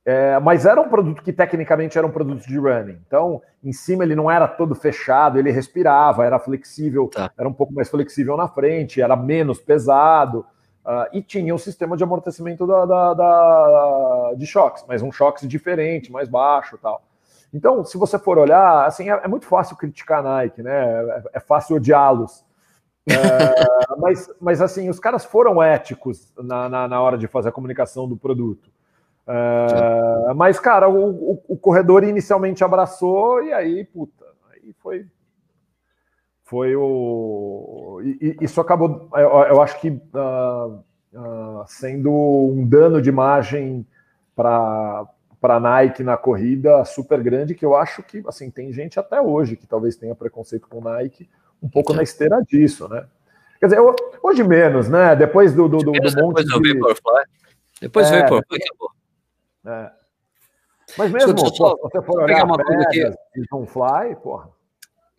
[0.06, 3.00] É, mas era um produto que tecnicamente era um produto de running.
[3.08, 7.32] Então, em cima ele não era todo fechado, ele respirava, era flexível, tá.
[7.38, 10.46] era um pouco mais flexível na frente, era menos pesado
[10.86, 15.48] uh, e tinha um sistema de amortecimento da, da, da, de choques, mas um choque
[15.48, 17.02] diferente, mais baixo, tal.
[17.54, 20.72] Então, se você for olhar, assim, é, é muito fácil criticar a Nike, né?
[20.74, 22.44] É, é fácil odiá-los.
[23.08, 23.14] É,
[24.00, 28.08] mas, mas assim, os caras foram éticos na, na, na hora de fazer a comunicação
[28.08, 28.72] do produto.
[29.28, 35.06] É, mas, cara, o, o, o, corredor inicialmente abraçou e aí, puta, aí foi.
[36.44, 38.02] Foi o.
[38.04, 43.88] E, isso acabou, eu, eu acho que uh, uh, sendo um dano de imagem
[44.36, 45.08] para
[45.44, 49.58] para Nike na corrida super grande, que eu acho que assim tem gente até hoje
[49.58, 51.30] que talvez tenha preconceito com Nike,
[51.62, 53.06] um pouco na esteira disso, né?
[53.60, 53.80] Quer dizer,
[54.24, 55.14] hoje menos, né?
[55.18, 56.80] Depois do, do, do, do monte depois de...
[56.80, 57.24] Vaporfly.
[57.82, 58.92] Depois é, do Vaporfly acabou.
[59.66, 59.92] É.
[60.98, 63.04] Mas mesmo, se você for olhar uma coisa aqui.
[63.54, 64.50] um fly, porra.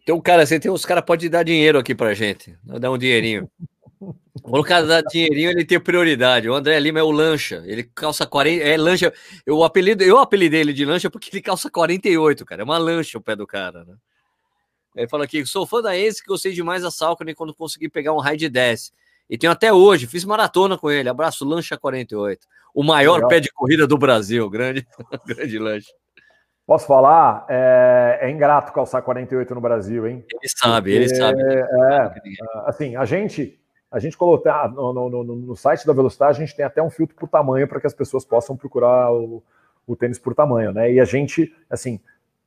[0.06, 2.58] Tem um cara assim, tem uns caras podem dar dinheiro aqui pra gente.
[2.64, 3.46] Dar um dinheirinho.
[4.66, 6.48] Cara dá dinheirinho, ele tem prioridade.
[6.48, 7.62] O André Lima é o lancha.
[7.66, 8.64] Ele calça 40.
[8.64, 9.12] É lancha.
[9.46, 12.62] Eu, apelido, eu apelidei ele de lancha porque ele calça 48, cara.
[12.62, 13.94] É uma lancha o pé do cara, né?
[14.96, 18.12] Ele fala aqui: sou fã da Ace que gostei demais da Salcone quando consegui pegar
[18.12, 18.92] um raid 10.
[19.28, 21.08] E tenho até hoje, fiz maratona com ele.
[21.08, 22.46] Abraço, Lancha 48.
[22.74, 23.28] O maior Legal.
[23.28, 24.48] pé de corrida do Brasil.
[24.50, 24.86] Grande,
[25.26, 25.88] grande lanche.
[26.66, 27.44] Posso falar?
[27.48, 30.24] É, é, ingrato calçar 48 no Brasil, hein?
[30.32, 31.42] Ele sabe, Porque, ele sabe.
[31.42, 32.08] É,
[32.66, 33.60] assim, a gente,
[33.94, 36.82] A gente colocou ah, no, no, no, no, site da Velocidade, a gente tem até
[36.82, 39.40] um filtro por tamanho para que as pessoas possam procurar o,
[39.86, 40.92] o tênis por tamanho, né?
[40.92, 42.00] E a gente, assim,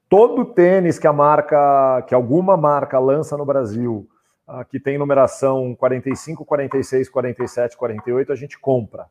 [0.09, 4.05] todo tênis que a marca, que alguma marca lança no Brasil,
[4.45, 9.05] uh, que tem numeração 45, 46, 47, 48, a gente compra.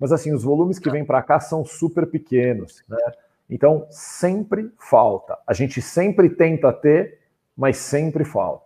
[0.00, 3.12] Mas assim, os volumes que vêm para cá são super pequenos, né?
[3.50, 5.36] Então, sempre falta.
[5.46, 7.18] A gente sempre tenta ter,
[7.54, 8.65] mas sempre falta.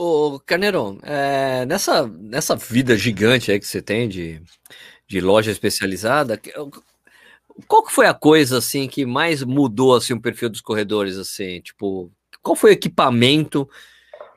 [0.00, 4.40] Ô, Carneiro, é, nessa, nessa vida gigante aí que você tem de,
[5.08, 6.40] de loja especializada,
[7.66, 11.60] qual que foi a coisa assim que mais mudou assim o perfil dos corredores assim,
[11.62, 13.68] tipo, qual foi o equipamento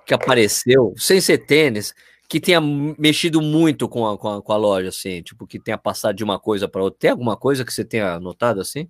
[0.03, 1.93] que apareceu, sem ser tênis,
[2.27, 5.77] que tenha mexido muito com a, com a, com a loja assim, tipo, que tenha
[5.77, 7.01] passado de uma coisa para outra?
[7.01, 8.89] Tem alguma coisa que você tenha notado assim?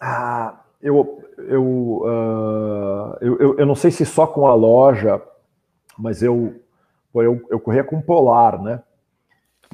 [0.00, 5.22] Ah, eu eu, uh, eu, eu, eu não sei se só com a loja,
[5.98, 6.60] mas eu
[7.14, 8.82] eu, eu corria com polar, né?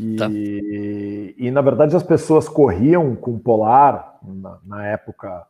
[0.01, 0.29] E, tá.
[0.31, 5.45] e, na verdade as pessoas corriam com polar na, na, época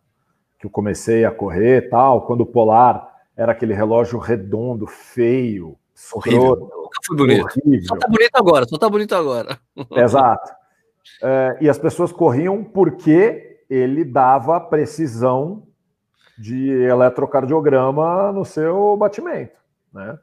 [0.58, 5.76] que eu comecei a correr tal, quando o polar era aquele relógio redondo, feio,
[6.12, 6.56] horrível.
[6.56, 7.44] Nunca foi bonito.
[7.44, 7.88] Horrível.
[7.88, 9.58] Só tá bonito agora, só tá bonito agora.
[9.92, 10.52] Exato.
[11.22, 15.62] É, e as pessoas corriam porque ele dava precisão
[16.38, 19.56] de eletrocardiograma no seu batimento,
[19.92, 20.18] né?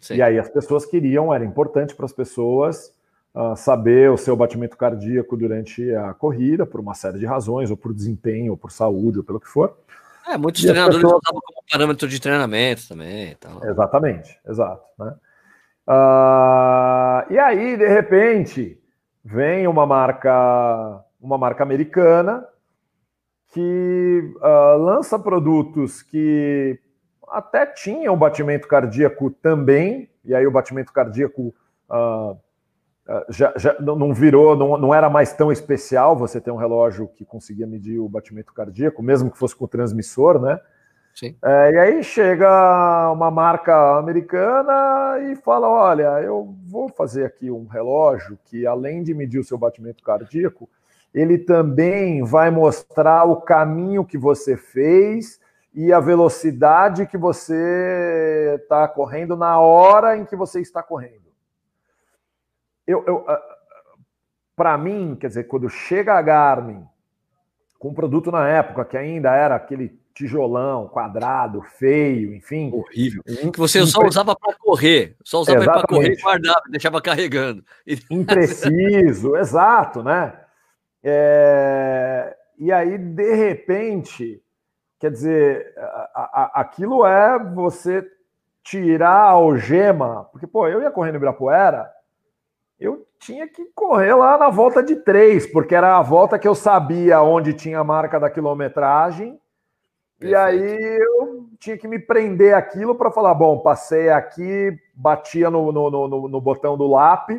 [0.00, 0.16] Sim.
[0.16, 2.94] E aí as pessoas queriam, era importante para as pessoas
[3.34, 7.76] uh, saber o seu batimento cardíaco durante a corrida, por uma série de razões, ou
[7.76, 9.76] por desempenho, ou por saúde, ou pelo que for.
[10.28, 11.20] É, muitos e treinadores pessoas...
[11.24, 13.30] usavam como parâmetro de treinamento também.
[13.30, 13.60] Então.
[13.64, 14.82] Exatamente, exato.
[14.98, 15.14] Né?
[15.88, 18.78] Uh, e aí, de repente,
[19.24, 22.46] vem uma marca, uma marca americana
[23.52, 26.78] que uh, lança produtos que
[27.32, 31.54] até tinham batimento cardíaco também, e aí o batimento cardíaco
[31.90, 32.36] uh,
[33.08, 37.08] ah, já, já não virou, não, não era mais tão especial você ter um relógio
[37.08, 40.60] que conseguia medir o batimento cardíaco, mesmo que fosse com o transmissor, né?
[41.14, 41.34] Sim.
[41.42, 47.66] É, e aí chega uma marca americana e fala: olha, eu vou fazer aqui um
[47.66, 50.68] relógio que, além de medir o seu batimento cardíaco,
[51.14, 55.40] ele também vai mostrar o caminho que você fez
[55.78, 61.28] e a velocidade que você está correndo na hora em que você está correndo
[62.86, 63.58] eu, eu ah,
[64.58, 66.84] para mim, quer dizer, quando chega a Garmin
[67.78, 72.72] com um produto na época que ainda era aquele tijolão, quadrado, feio, enfim.
[72.72, 73.22] Horrível.
[73.22, 77.64] Que você só usava para correr, só usava para correr e guardava, deixava carregando.
[78.10, 80.36] Impreciso, exato, né?
[81.04, 82.36] É...
[82.58, 84.42] E aí, de repente,
[84.98, 88.06] quer dizer, a, a, aquilo é você
[88.62, 91.90] tirar a algema, porque, pô, eu ia correndo em Ibirapuera,
[92.78, 96.54] eu tinha que correr lá na volta de três, porque era a volta que eu
[96.54, 99.40] sabia onde tinha a marca da quilometragem.
[100.18, 100.32] Perfeito.
[100.32, 105.72] E aí eu tinha que me prender aquilo para falar: bom, passei aqui, batia no,
[105.72, 107.30] no, no, no, botão do LAP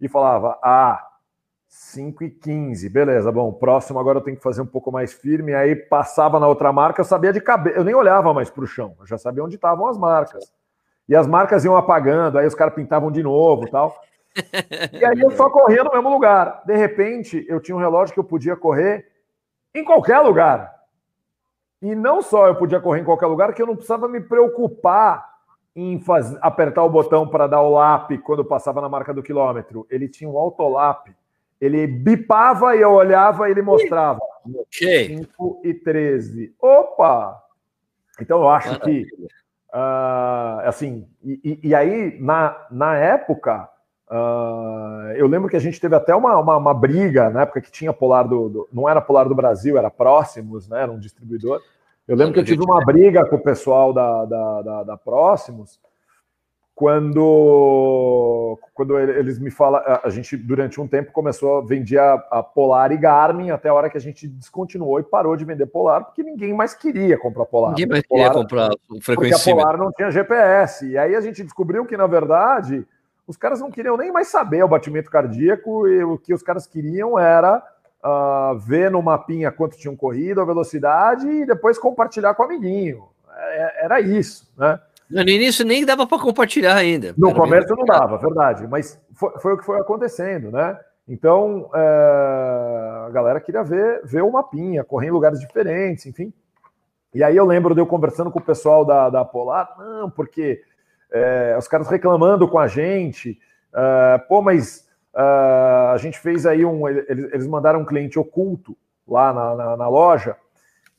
[0.00, 1.05] e falava: ah,
[1.78, 5.54] 5 e 15, beleza, bom, próximo agora eu tenho que fazer um pouco mais firme.
[5.54, 8.66] Aí passava na outra marca, eu sabia de cabeça, eu nem olhava mais para o
[8.66, 10.50] chão, eu já sabia onde estavam as marcas.
[11.06, 13.94] E as marcas iam apagando, aí os caras pintavam de novo tal.
[14.92, 16.62] E aí eu só corria no mesmo lugar.
[16.66, 19.06] De repente, eu tinha um relógio que eu podia correr
[19.74, 20.74] em qualquer lugar.
[21.80, 25.26] E não só eu podia correr em qualquer lugar, que eu não precisava me preocupar
[25.74, 26.02] em
[26.40, 29.86] apertar o botão para dar o lap quando passava na marca do quilômetro.
[29.90, 31.14] Ele tinha um autolap.
[31.60, 34.20] Ele bipava e eu olhava e ele mostrava.
[34.44, 35.18] Okay.
[35.18, 36.54] 5 e 13.
[36.60, 37.42] Opa!
[38.20, 39.06] Então eu acho que.
[39.74, 43.68] Uh, assim, e, e, aí, na, na época,
[44.08, 47.72] Uh, eu lembro que a gente teve até uma, uma, uma, briga na época que
[47.72, 50.82] tinha Polar do, do, Não era Polar do Brasil, era Próximos, né?
[50.82, 51.60] Era um distribuidor.
[52.06, 55.80] Eu lembro que eu tive uma briga com o pessoal da, da, da, da Próximos
[56.76, 59.80] quando, quando eles me falam.
[60.04, 63.74] A gente, durante um tempo, começou a vender a, a, Polar e Garmin até a
[63.74, 67.46] hora que a gente descontinuou e parou de vender Polar, porque ninguém mais queria comprar
[67.46, 67.70] Polar.
[67.70, 68.68] Ninguém mais queria comprar
[69.00, 69.38] frequência.
[69.38, 70.86] Porque a Polar não tinha GPS.
[70.86, 72.86] E aí a gente descobriu que, na verdade
[73.26, 76.64] os caras não queriam nem mais saber o batimento cardíaco, e o que os caras
[76.64, 77.60] queriam era
[78.04, 83.08] uh, ver no mapinha quanto tinham corrido, a velocidade, e depois compartilhar com o amiguinho.
[83.36, 84.80] É, era isso, né?
[85.08, 87.14] No início nem dava para compartilhar ainda.
[87.16, 90.78] No começo não dava, verdade, mas foi, foi, o que foi acontecendo, né?
[91.08, 96.32] Então, é, a galera queria ver, ver o mapinha, correr em lugares diferentes, enfim.
[97.14, 100.60] E aí eu lembro de eu conversando com o pessoal da, da Polar, não, porque
[101.12, 103.38] é, os caras reclamando com a gente
[103.76, 106.88] Uh, pô, mas a gente fez aí um.
[106.88, 108.76] Eles, eles mandaram um cliente oculto
[109.06, 110.36] lá na, na, na, loja.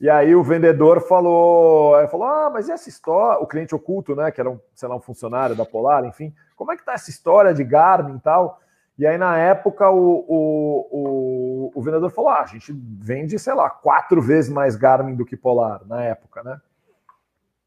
[0.00, 3.42] E aí o vendedor falou, falou: Ah, mas e essa história?
[3.42, 4.30] O cliente oculto, né?
[4.30, 7.10] Que era um, sei lá, um funcionário da Polar, enfim, como é que tá essa
[7.10, 8.60] história de Garmin e tal?
[8.96, 13.54] E aí, na época, o, o, o, o, vendedor falou: ah, a gente vende, sei
[13.54, 16.60] lá, quatro vezes mais Garmin do que Polar na época, né?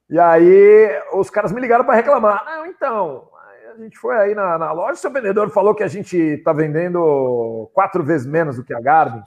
[0.10, 2.44] E aí os caras me ligaram para reclamar.
[2.46, 3.30] Não, então,
[3.74, 7.70] a gente foi aí na, na loja, seu vendedor falou que a gente está vendendo
[7.74, 9.24] quatro vezes menos do que a Garmin.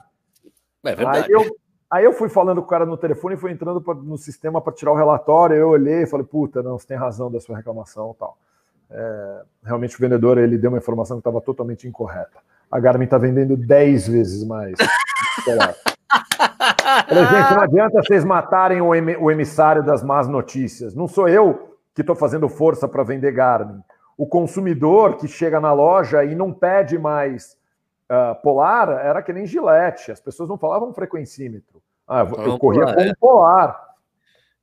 [0.83, 1.25] É verdade.
[1.25, 1.57] Aí eu,
[1.89, 4.61] aí eu fui falando com o cara no telefone e fui entrando pra, no sistema
[4.61, 5.55] para tirar o relatório.
[5.55, 8.37] Eu olhei e falei: puta, não, você tem razão da sua reclamação tal.
[8.89, 12.37] É, realmente o vendedor ele deu uma informação que estava totalmente incorreta.
[12.71, 14.75] A Garmin está vendendo 10 vezes mais.
[15.43, 20.93] Por exemplo, não adianta vocês matarem o, em, o emissário das más notícias.
[20.93, 23.81] Não sou eu que estou fazendo força para vender Garmin.
[24.17, 27.57] O consumidor que chega na loja e não pede mais
[28.11, 30.11] uh, polar era que nem gilete.
[30.11, 31.81] As pessoas não falavam frequencímetro.
[32.07, 33.15] Ah, eu, eu corria com um é.
[33.19, 33.85] polar.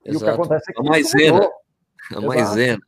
[0.04, 0.80] E o que acontece é que.
[0.80, 1.50] A maisena.
[2.14, 2.78] A maisena.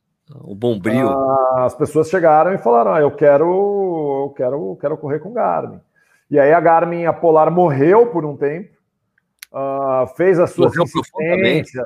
[0.41, 1.09] O bombril.
[1.09, 5.79] Ah, as pessoas chegaram e falaram: ah, eu quero, eu quero, quero correr com Garmin.
[6.29, 8.75] E aí a Garmin, a Polar morreu por um tempo,
[9.53, 11.85] uh, fez as suas insistências,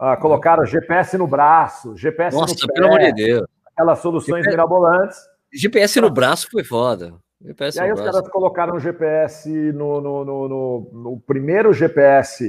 [0.00, 3.46] uh, colocaram GPS no braço, GPS Nossa, no pé, pelo amor de Deus.
[3.72, 5.18] Aquelas soluções GPS, mirabolantes.
[5.52, 7.14] GPS no braço foi foda.
[7.46, 12.48] GPS e aí os caras colocaram GPS no, no, no, no, no primeiro GPS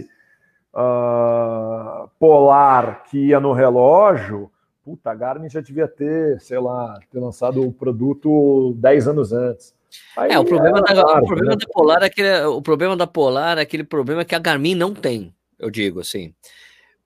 [0.74, 4.52] uh, ah, polar que ia no relógio
[4.88, 9.76] puta, a Garmin já devia ter, sei lá, ter lançado o produto 10 anos antes.
[10.16, 11.58] Aí é, o problema, da, tarde, o problema né?
[11.58, 14.94] da Polar é aquele, o problema da Polar é aquele problema que a Garmin não
[14.94, 16.34] tem, eu digo assim.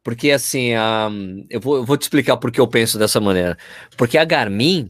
[0.04, 3.58] Porque assim, um, eu, vou, eu vou te explicar por que eu penso dessa maneira.
[3.98, 4.88] Porque a Garmin,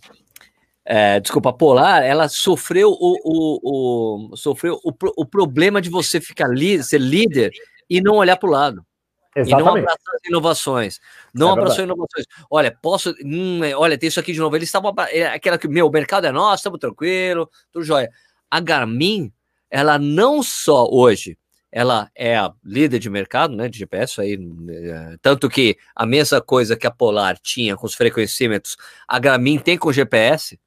[0.94, 6.20] é, desculpa, a Polar, ela sofreu o, o, o sofreu o, o problema de você
[6.20, 7.54] ficar li, ser líder
[7.90, 8.86] e não olhar para o lado.
[9.34, 9.62] Exatamente.
[9.62, 11.00] E não abraçar as inovações.
[11.34, 12.26] Não é abraçou inovações.
[12.50, 13.16] Olha, posso.
[13.24, 14.54] Hum, é, olha, tem isso aqui de novo.
[14.54, 14.94] Eles estavam.
[15.12, 18.12] É, aquela que, meu, o mercado é nosso, estamos tranquilo, tudo jóia.
[18.50, 19.32] A Garmin,
[19.70, 21.38] ela não só hoje,
[21.72, 24.38] ela é a líder de mercado, né, de GPS aí,
[24.70, 28.76] é, tanto que a mesma coisa que a Polar tinha com os frequencímetros,
[29.08, 30.60] a Garmin tem com GPS.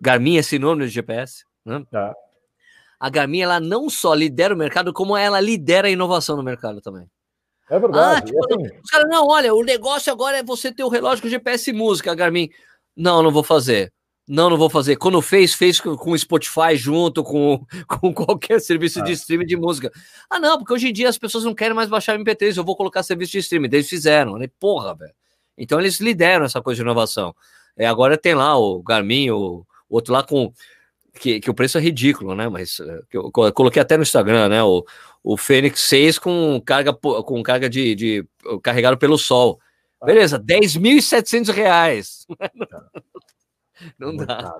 [0.00, 1.84] Garmin é sinônimo de GPS, né?
[1.92, 2.12] É.
[2.98, 6.80] A Garmin ela não só lidera o mercado, como ela lidera a inovação no mercado
[6.80, 7.06] também.
[7.70, 8.18] É verdade.
[8.18, 8.78] Ah, tipo, assim...
[8.82, 11.72] Os caras, não, olha, o negócio agora é você ter o relógio com GPS e
[11.72, 12.50] música, Garmin.
[12.96, 13.92] Não, não vou fazer.
[14.28, 14.96] Não, não vou fazer.
[14.96, 19.02] Quando fez, fez com o Spotify junto, com, com qualquer serviço ah.
[19.02, 19.90] de streaming de música.
[20.28, 22.76] Ah, não, porque hoje em dia as pessoas não querem mais baixar MP3, eu vou
[22.76, 23.68] colocar serviço de streaming.
[23.72, 24.36] Eles fizeram.
[24.36, 24.48] Né?
[24.58, 25.14] Porra, velho.
[25.56, 27.34] Então eles lideram essa coisa de inovação.
[27.76, 30.52] É, agora tem lá o Garmin, o outro lá com
[31.18, 32.48] que, que o preço é ridículo, né?
[32.48, 34.62] Mas eh, eu, coloquei até no Instagram, né?
[34.62, 34.84] O,
[35.22, 38.26] o Fênix 6 com carga, com carga de, de
[38.62, 39.60] carregado pelo sol.
[40.00, 40.06] Ah.
[40.06, 42.26] Beleza, 10.700 reais.
[43.98, 44.54] Não dá.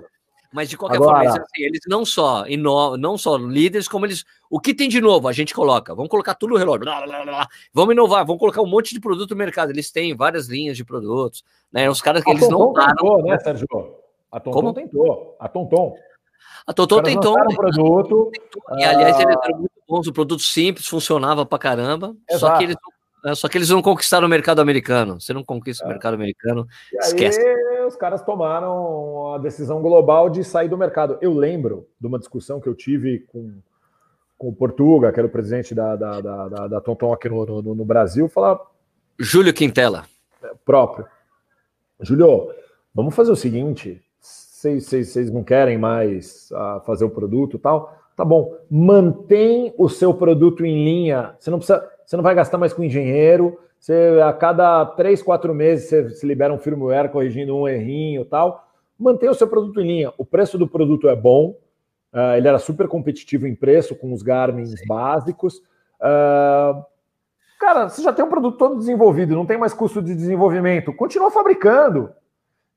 [0.53, 1.23] Mas de qualquer Agora...
[1.23, 2.97] forma, assim, eles não só ino...
[2.97, 4.25] não só líderes, como eles.
[4.49, 5.29] O que tem de novo?
[5.29, 5.95] A gente coloca.
[5.95, 6.81] Vamos colocar tudo no relógio.
[6.81, 7.47] Blá, blá, blá.
[7.73, 9.69] Vamos inovar, vamos colocar um monte de produto no mercado.
[9.69, 11.41] Eles têm várias linhas de produtos.
[11.71, 11.89] Né?
[11.89, 13.21] Os caras que a eles não param.
[13.21, 13.65] Né, Sérgio?
[14.31, 14.73] A Tonton como?
[14.73, 15.35] tentou.
[15.39, 15.95] A Tonton.
[16.65, 17.35] A Totó tentou.
[17.39, 18.31] Um produto.
[18.77, 22.15] E aliás, eles eram muito bons, o produto simples, funcionava pra caramba.
[22.31, 22.75] Só que, eles,
[23.35, 25.19] só que eles não conquistaram o mercado americano.
[25.19, 25.87] Você não conquista é.
[25.87, 27.39] o mercado americano, e esquece.
[27.41, 31.17] Aí, os caras tomaram a decisão global de sair do mercado.
[31.21, 33.59] Eu lembro de uma discussão que eu tive com,
[34.37, 37.45] com o Portuga, que era o presidente da, da, da, da, da Tonton aqui no,
[37.45, 38.57] no, no Brasil, falar.
[39.19, 40.05] Júlio Quintela.
[40.41, 41.05] É, próprio.
[41.99, 42.53] Júlio,
[42.95, 44.01] vamos fazer o seguinte:
[44.61, 50.65] vocês não querem mais uh, fazer o produto tal, tá bom, mantém o seu produto
[50.65, 51.35] em linha.
[51.39, 53.57] Você não precisa, você não vai gastar mais com engenheiro.
[53.79, 58.67] Você a cada três, quatro meses você se libera um firmware corrigindo um errinho tal.
[58.99, 60.13] Mantém o seu produto em linha.
[60.17, 61.55] O preço do produto é bom.
[62.13, 65.57] Uh, ele era super competitivo em preço com os Garmin básicos.
[65.99, 66.83] Uh,
[67.59, 70.93] cara, você já tem um produto todo desenvolvido, não tem mais custo de desenvolvimento.
[70.93, 72.11] Continua fabricando.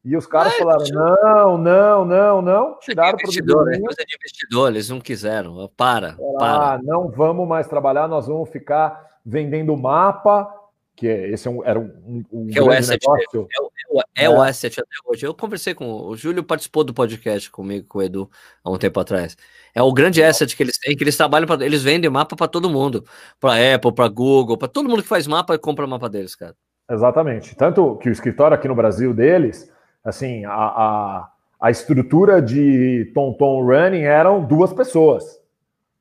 [0.05, 2.79] E os caras é, falaram: não, não, não, não.
[2.81, 5.71] Tiraram o investidor, é coisa de investidor, eles não quiseram.
[5.75, 6.75] Para, para.
[6.75, 10.53] Ah, não vamos mais trabalhar, nós vamos ficar vendendo mapa,
[10.95, 13.49] que é, esse é um, era um, um que é o asset, negócio.
[13.51, 15.25] É, é, é, o asset até hoje.
[15.25, 18.31] Eu conversei com o Júlio, participou do podcast comigo, com o Edu,
[18.63, 19.35] há um tempo atrás.
[19.75, 21.65] É o grande asset que eles têm, que eles trabalham para.
[21.65, 23.05] Eles vendem mapa para todo mundo.
[23.41, 26.55] Para Apple, para Google, para todo mundo que faz mapa e compra mapa deles, cara.
[26.91, 27.57] Exatamente.
[27.57, 29.73] Tanto que o escritório aqui no Brasil deles
[30.05, 35.41] assim, a, a, a estrutura de Tom Tom Running eram duas pessoas.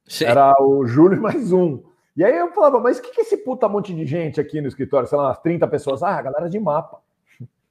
[0.06, 0.26] Sim.
[0.26, 1.82] Era o Júlio mais um.
[2.16, 4.62] E aí eu falava, mas o que, que é esse puta monte de gente aqui
[4.62, 5.08] no escritório?
[5.08, 6.04] Sei lá, umas 30 pessoas.
[6.04, 7.00] Ah, a galera de mapa.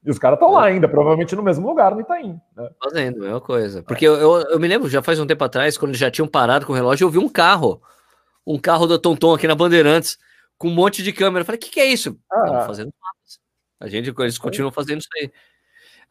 [0.04, 2.40] E os caras estão lá ainda, provavelmente no mesmo lugar no Itaim.
[2.56, 2.70] Né?
[2.82, 3.84] Fazendo, mesma coisa.
[3.84, 6.66] Porque eu, eu, eu, me lembro, já faz um tempo atrás, quando já tinham parado
[6.66, 7.80] com o relógio, eu vi um carro.
[8.44, 10.18] Um carro da Tonton aqui na Bandeirantes,
[10.58, 11.42] com um monte de câmera.
[11.42, 12.18] Eu falei, o que, que é isso?
[12.32, 12.64] Ah.
[12.66, 13.38] fazendo mapas.
[13.78, 15.30] A gente, eles continuam fazendo isso aí.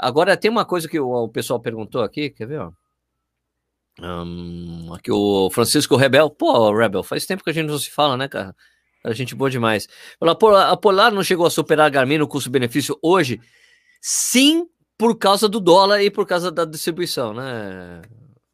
[0.02, 2.60] Agora, tem uma coisa que o, o pessoal perguntou aqui, quer ver?
[2.60, 2.72] Ó?
[4.02, 6.28] Um, aqui o Francisco Rebel.
[6.28, 8.56] Pô, Rebel, faz tempo que a gente não se fala, né, cara?
[9.06, 9.88] A gente boa demais.
[10.20, 13.40] A Polar não chegou a superar a Garmin no custo-benefício hoje?
[14.02, 14.68] Sim,
[14.98, 18.02] por causa do dólar e por causa da distribuição, né,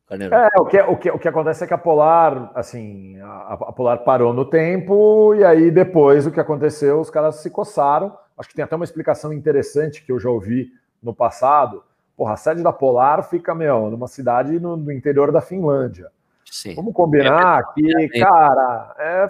[0.06, 0.36] Carneiro?
[0.36, 3.72] É, o que, o, que, o que acontece é que a Polar, assim, a, a
[3.72, 8.14] Polar parou no tempo e aí depois o que aconteceu, os caras se coçaram.
[8.38, 10.68] Acho que tem até uma explicação interessante que eu já ouvi
[11.02, 11.84] no passado.
[12.16, 16.12] Porra, a sede da Polar fica, meu, numa cidade no, no interior da Finlândia.
[16.46, 16.76] Sim.
[16.76, 19.28] Vamos combinar é, que, cara, é,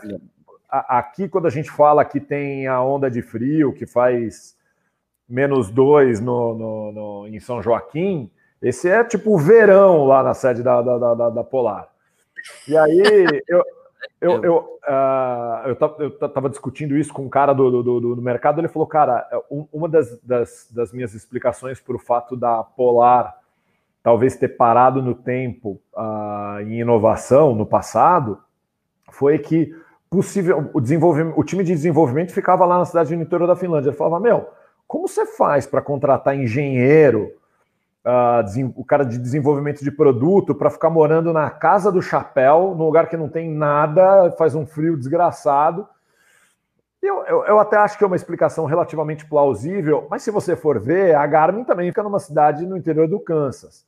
[0.69, 4.55] aqui quando a gente fala que tem a onda de frio que faz
[5.27, 8.31] menos dois no, no, no, em São Joaquim,
[8.61, 11.89] esse é tipo o verão lá na sede da, da, da, da Polar.
[12.67, 13.63] E aí eu,
[14.19, 18.59] eu, eu, uh, eu, tava discutindo isso com um cara do, do, do, do mercado,
[18.59, 19.27] ele falou, cara,
[19.71, 23.37] uma das, das, das minhas explicações para o fato da Polar
[24.07, 28.39] talvez ter parado no tempo uh, em inovação no passado
[29.11, 29.75] foi que
[30.09, 33.89] possível o desenvolvimento, o time de desenvolvimento ficava lá na cidade de interior da Finlândia.
[33.89, 34.47] Ele falava, meu,
[34.87, 37.33] como você faz para contratar engenheiro,
[38.07, 42.85] uh, o cara de desenvolvimento de produto, para ficar morando na casa do chapéu, num
[42.85, 45.87] lugar que não tem nada, faz um frio desgraçado?
[47.01, 50.79] Eu, eu, eu, até acho que é uma explicação relativamente plausível, mas se você for
[50.79, 53.85] ver, a Garmin também fica numa cidade no interior do Kansas.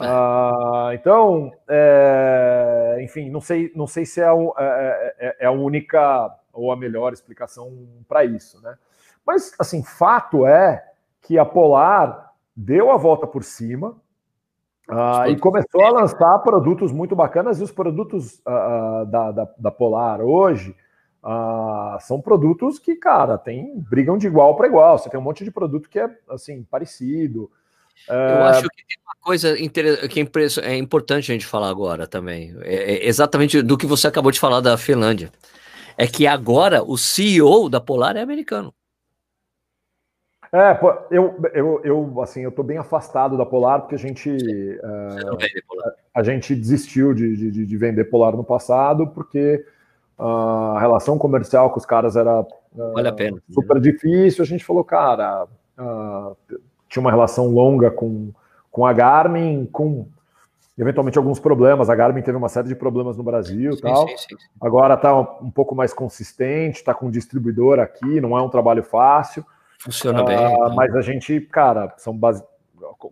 [0.00, 0.04] É.
[0.04, 6.34] Uh, então, é, enfim, não sei, não sei se é, é, é, é, a única
[6.52, 8.76] ou a melhor explicação para isso, né?
[9.24, 10.84] Mas, assim, fato é
[11.20, 13.96] que a Polar deu a volta por cima
[14.88, 17.60] uh, e começou a lançar produtos muito bacanas.
[17.60, 20.76] E os produtos uh, da, da, da, Polar hoje
[21.22, 24.98] uh, são produtos que, cara, tem, brigam de igual para igual.
[24.98, 27.50] Você tem um monte de produto que é, assim, parecido.
[28.08, 29.54] Eu acho que tem uma coisa
[30.08, 30.20] que
[30.62, 32.54] é importante a gente falar agora também.
[32.62, 35.30] É, é exatamente do que você acabou de falar da Finlândia.
[35.96, 38.74] É que agora o CEO da Polar é americano.
[40.54, 40.78] É,
[41.10, 45.38] eu, eu, eu, assim, eu tô bem afastado da Polar porque a gente, uh,
[46.14, 49.64] a gente desistiu de, de, de, vender Polar no passado porque
[50.18, 50.22] uh,
[50.76, 53.38] a relação comercial com os caras era uh, vale a pena.
[53.50, 54.42] super difícil.
[54.42, 55.46] A gente falou, cara,
[56.86, 58.30] tinha uma relação longa com,
[58.70, 60.06] com a Garmin, com
[60.76, 61.88] eventualmente alguns problemas.
[61.88, 64.06] A Garmin teve uma série de problemas no Brasil sim, tal.
[64.06, 68.36] Sim, sim, Agora está um, um pouco mais consistente, está com um distribuidor aqui, não
[68.36, 69.42] é um trabalho fácil.
[69.82, 70.36] Funciona uh, bem.
[70.36, 70.74] Então.
[70.76, 72.44] Mas a gente, cara, são base...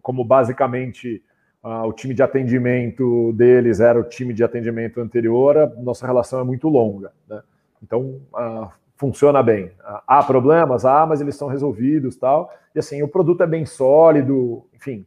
[0.02, 1.20] como basicamente
[1.64, 6.38] uh, o time de atendimento deles era o time de atendimento anterior, a nossa relação
[6.38, 7.12] é muito longa.
[7.28, 7.42] Né?
[7.82, 9.72] Então, uh, funciona bem.
[10.06, 10.84] há problemas?
[10.84, 12.52] Há, mas eles são resolvidos tal.
[12.72, 15.04] E assim, o produto é bem sólido, enfim.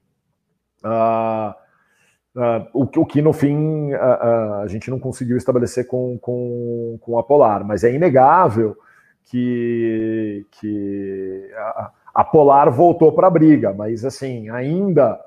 [2.73, 7.63] o, o, que no fim a gente não conseguiu estabelecer com, com, com a Polar,
[7.63, 8.75] mas é inegável
[9.25, 15.19] que, que a, a Polar voltou para a briga, mas assim, ainda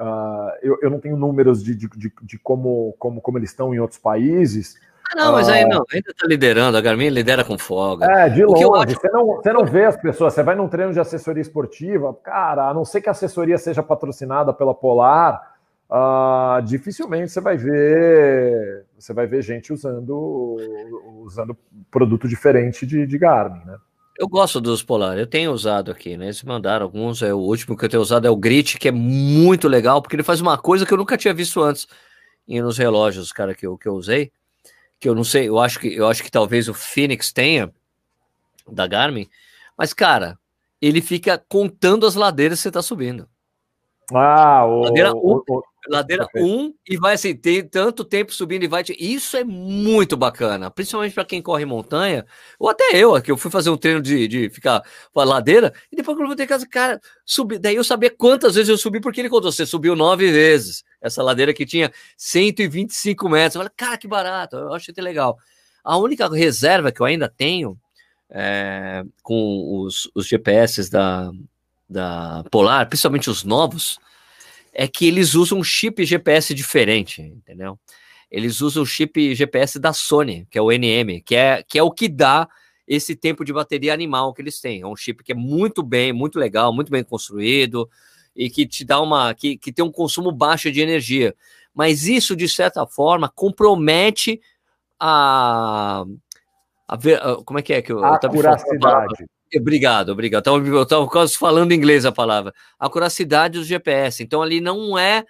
[0.00, 3.74] uh, eu, eu não tenho números de, de, de, de, como, como, como eles estão
[3.74, 4.74] em outros países.
[5.12, 8.06] Ah, não, mas aí ah, não, ainda está liderando, a Garmin lidera com folga.
[8.06, 9.00] É, de longe, acho...
[9.00, 12.68] você, não, você não vê as pessoas, você vai num treino de assessoria esportiva, cara,
[12.68, 15.52] a não ser que a assessoria seja patrocinada pela Polar,
[15.92, 20.56] Uh, dificilmente você vai ver você vai ver gente usando
[21.24, 21.56] usando
[21.90, 23.76] produto diferente de, de Garmin, né?
[24.18, 26.26] Eu gosto dos Polar, eu tenho usado aqui, né?
[26.26, 28.92] Eles mandaram alguns, é o último que eu tenho usado é o Grit, que é
[28.92, 31.88] muito legal, porque ele faz uma coisa que eu nunca tinha visto antes
[32.46, 34.30] e nos relógios, cara, que eu, que eu usei,
[35.00, 37.72] que eu não sei, eu acho que eu acho que talvez o Phoenix tenha
[38.70, 39.28] da Garmin,
[39.76, 40.38] mas cara,
[40.80, 43.28] ele fica contando as ladeiras que você está subindo.
[44.12, 48.62] Ah, o, ladeira 1 um, ladeira 1 um, e vai assim, tem tanto tempo subindo
[48.62, 48.84] e vai.
[48.98, 52.24] Isso é muito bacana, principalmente para quem corre montanha,
[52.58, 54.82] ou até eu, que eu fui fazer um treino de, de ficar
[55.12, 58.54] pra ladeira, e depois quando eu voltei em casa, cara, subi, daí eu sabia quantas
[58.54, 63.28] vezes eu subi, porque ele contou, você subiu nove vezes, essa ladeira que tinha 125
[63.28, 63.56] metros.
[63.56, 65.36] Eu falei, cara, que barato, eu achei até legal.
[65.82, 67.76] A única reserva que eu ainda tenho
[68.30, 71.30] é, com os, os GPS da,
[71.88, 73.98] da Polar, principalmente os novos,
[74.72, 77.78] é que eles usam um chip GPS diferente, entendeu?
[78.30, 81.82] Eles usam o chip GPS da Sony, que é o NM, que é, que é
[81.82, 82.48] o que dá
[82.88, 84.80] esse tempo de bateria animal que eles têm.
[84.80, 87.88] É um chip que é muito bem, muito legal, muito bem construído
[88.34, 89.34] e que te dá uma.
[89.34, 91.34] que, que tem um consumo baixo de energia.
[91.74, 94.40] Mas isso, de certa forma, compromete
[94.98, 96.04] a.
[96.88, 98.02] a ver, como é que é que eu.
[98.04, 99.26] A acuracidade.
[99.54, 100.48] Obrigado, obrigado.
[100.48, 102.54] Eu estava quase falando em inglês a palavra.
[102.78, 104.22] A curacidade do GPS.
[104.22, 105.24] Então, ali não é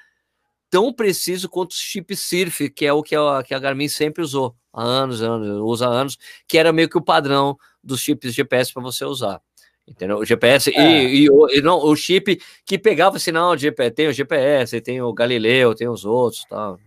[0.71, 4.23] tão preciso quanto o chip Surf, que é o que a, que a Garmin sempre
[4.23, 6.17] usou há anos, anos, usa há anos,
[6.49, 9.41] que era meio que o padrão dos chips GPS para você usar.
[9.87, 10.19] Entendeu?
[10.19, 11.05] O GPS é.
[11.05, 14.81] e, e, e, não, o chip que pegava o sinal de GPS, tem o GPS,
[14.81, 16.79] tem o Galileu, tem os outros, tal.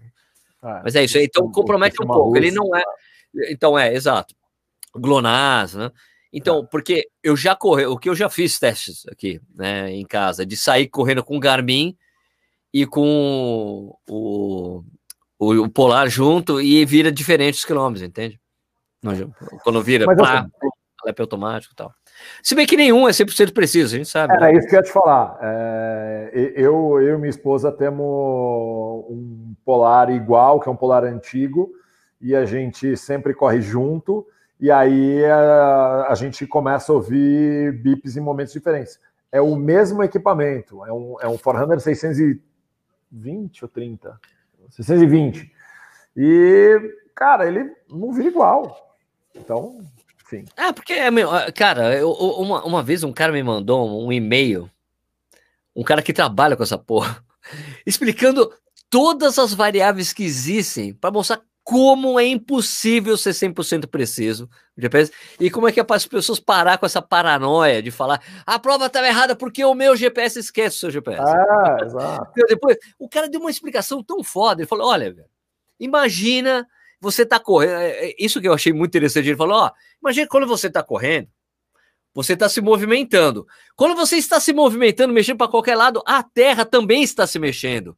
[0.64, 2.36] É, Mas é isso, então compromete um pouco.
[2.36, 2.84] Ele não é.
[3.52, 4.34] Então é, exato.
[4.98, 5.92] GLONASS, né?
[6.32, 6.68] Então, é.
[6.70, 10.58] porque eu já corri, o que eu já fiz testes aqui, né, em casa, de
[10.58, 11.96] sair correndo com o Garmin
[12.74, 14.84] e com o,
[15.40, 18.40] o, o Polar junto e vira diferentes quilômetros, entende?
[19.64, 20.50] Quando vira, Mas, pá, assim,
[21.20, 21.94] automático e tal.
[22.42, 24.34] Se bem que nenhum é 100% preciso, a gente sabe.
[24.36, 24.54] É, né?
[24.54, 25.38] isso que eu ia te falar.
[25.42, 31.72] É, eu, eu e minha esposa temos um polar igual, que é um polar antigo,
[32.20, 34.26] e a gente sempre corre junto.
[34.60, 39.00] E aí a, a, gente começa a ouvir bips em momentos diferentes.
[39.32, 44.20] É o mesmo equipamento, é um, é um Forerunner 620 ou 30?
[44.70, 45.52] 620.
[46.16, 46.80] E,
[47.14, 48.98] cara, ele não vira igual.
[49.36, 49.86] Então,
[50.24, 50.46] enfim.
[50.56, 54.70] Ah, porque, é meu, cara, eu, uma, uma vez um cara me mandou um e-mail,
[55.76, 57.22] um cara que trabalha com essa porra,
[57.86, 58.52] explicando
[58.90, 64.48] todas as variáveis que existem para mostrar como é impossível ser 100% preciso
[64.78, 68.22] GPS e como é que é para as pessoas parar com essa paranoia de falar
[68.46, 71.24] a prova estava errada porque o meu GPS esquece o seu GPS.
[71.24, 72.32] Ah, exato.
[72.48, 75.28] Depois, o cara deu uma explicação tão foda, ele falou, olha, velho,
[75.80, 76.68] imagina
[77.02, 80.28] você tá correndo, é, é, isso que eu achei muito interessante, ele falou, ó, imagina
[80.28, 81.30] quando você tá correndo,
[82.14, 83.46] você está se movimentando.
[83.76, 87.98] Quando você está se movimentando, mexendo para qualquer lado, a Terra também está se mexendo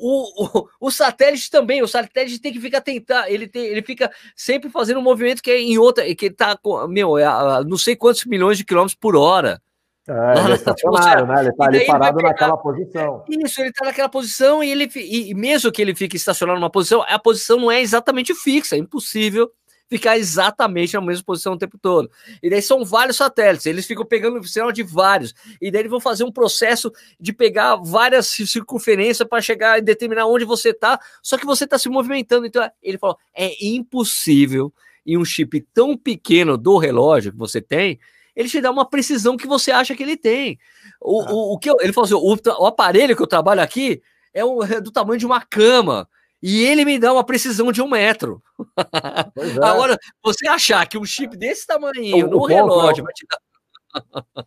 [0.00, 4.10] o, o, o, satélite também, o satélite tem que ficar tentar, ele, tem, ele fica
[4.34, 7.76] sempre fazendo um movimento que é em outra, que tá com, meu, é a, não
[7.76, 9.60] sei quantos milhões de quilômetros por hora.
[10.08, 11.40] É, ele é estacionário, né?
[11.40, 13.24] Ele tá ali parado pegar, naquela posição.
[13.28, 17.04] Isso, ele tá naquela posição e ele e mesmo que ele fique estacionado numa posição,
[17.06, 19.52] a posição não é exatamente fixa, é impossível
[19.90, 22.08] ficar exatamente na mesma posição o tempo todo.
[22.40, 26.00] E daí são vários satélites, eles ficam pegando sinal de vários, e daí eles vão
[26.00, 31.36] fazer um processo de pegar várias circunferências para chegar e determinar onde você está, só
[31.36, 32.46] que você está se movimentando.
[32.46, 34.72] Então, ele falou: é impossível
[35.04, 37.98] em um chip tão pequeno do relógio que você tem,
[38.36, 40.56] ele te dá uma precisão que você acha que ele tem.
[41.00, 41.32] O, ah.
[41.32, 44.00] o, o que eu, ele falou assim: o, o aparelho que eu trabalho aqui
[44.32, 46.08] é, o, é do tamanho de uma cama
[46.42, 48.42] e ele me dá uma precisão de um metro.
[49.36, 49.64] É.
[49.64, 54.44] Agora, você achar que um chip desse tamanho no relógio vai te dar.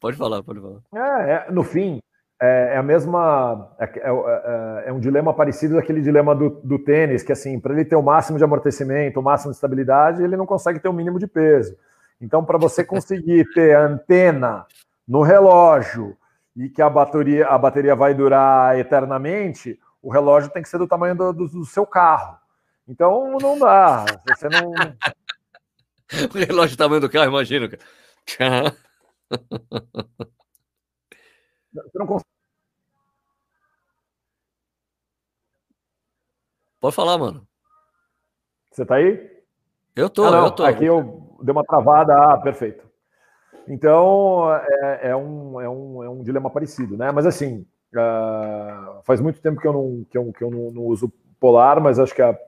[0.00, 0.80] pode falar, pode falar.
[0.94, 2.00] É, é no fim,
[2.40, 3.70] é, é a mesma.
[3.78, 7.74] É, é, é, é, um dilema parecido daquele dilema do, do tênis, que assim, para
[7.74, 10.92] ele ter o máximo de amortecimento, o máximo de estabilidade, ele não consegue ter o
[10.92, 11.76] mínimo de peso.
[12.20, 14.64] Então, para você conseguir ter antena
[15.06, 16.16] no relógio
[16.56, 20.88] e que a bateria, a bateria vai durar eternamente, o relógio tem que ser do
[20.88, 22.38] tamanho do, do, do seu carro.
[22.88, 24.04] Então não dá.
[24.28, 24.72] Você não.
[26.34, 27.68] o relógio do tamanho do carro, imagina.
[31.72, 32.30] Você não consegue.
[36.80, 37.46] Pode falar, mano.
[38.70, 39.30] Você tá aí?
[39.94, 40.64] Eu tô, ah, eu tô.
[40.64, 42.14] Aqui eu dei uma travada.
[42.16, 42.88] Ah, perfeito.
[43.68, 47.12] Então, é, é, um, é, um, é um dilema parecido, né?
[47.12, 50.82] Mas assim, Uh, faz muito tempo que eu não, que eu, que eu não, não
[50.82, 52.38] uso Polar, mas acho que a,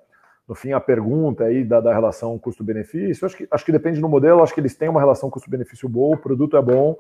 [0.47, 4.09] no fim a pergunta aí da, da relação custo-benefício, acho que, acho que depende do
[4.09, 6.97] modelo, acho que eles têm uma relação custo-benefício boa, o produto é bom,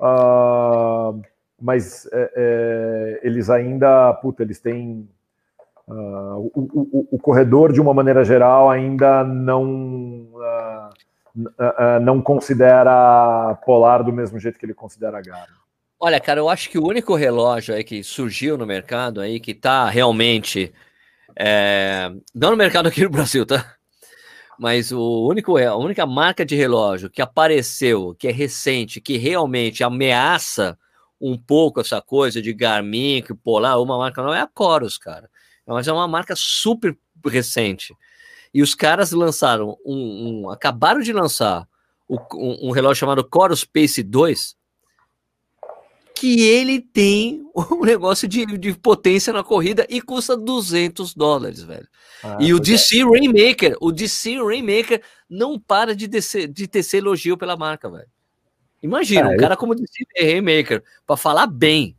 [0.00, 1.20] uh,
[1.60, 5.08] mas é, é, eles ainda, puta, eles têm
[5.88, 10.28] uh, o, o, o, corredor de uma maneira geral ainda não
[12.02, 15.61] não considera Polar do mesmo jeito que ele considera Garmin.
[16.04, 19.54] Olha, cara, eu acho que o único relógio aí que surgiu no mercado aí, que
[19.54, 20.72] tá realmente.
[21.38, 22.10] É...
[22.34, 23.76] Não no mercado aqui no Brasil, tá?
[24.58, 29.84] Mas o único, a única marca de relógio que apareceu, que é recente, que realmente
[29.84, 30.76] ameaça
[31.20, 35.30] um pouco essa coisa de Garmin, que Polar, uma marca não, é a Coros, cara.
[35.64, 37.96] Mas é uma marca super recente.
[38.52, 40.46] E os caras lançaram um.
[40.46, 41.64] um acabaram de lançar
[42.10, 42.18] um,
[42.68, 44.60] um relógio chamado Coros Pace 2
[46.22, 51.88] que ele tem um negócio de, de potência na corrida e custa 200 dólares, velho.
[52.22, 53.02] Ah, e o DC é.
[53.02, 58.06] Rainmaker, o DC Rainmaker não para de, descer, de tecer elogio pela marca, velho.
[58.80, 61.96] Imagina, é, um cara como o DC Rainmaker, para falar bem,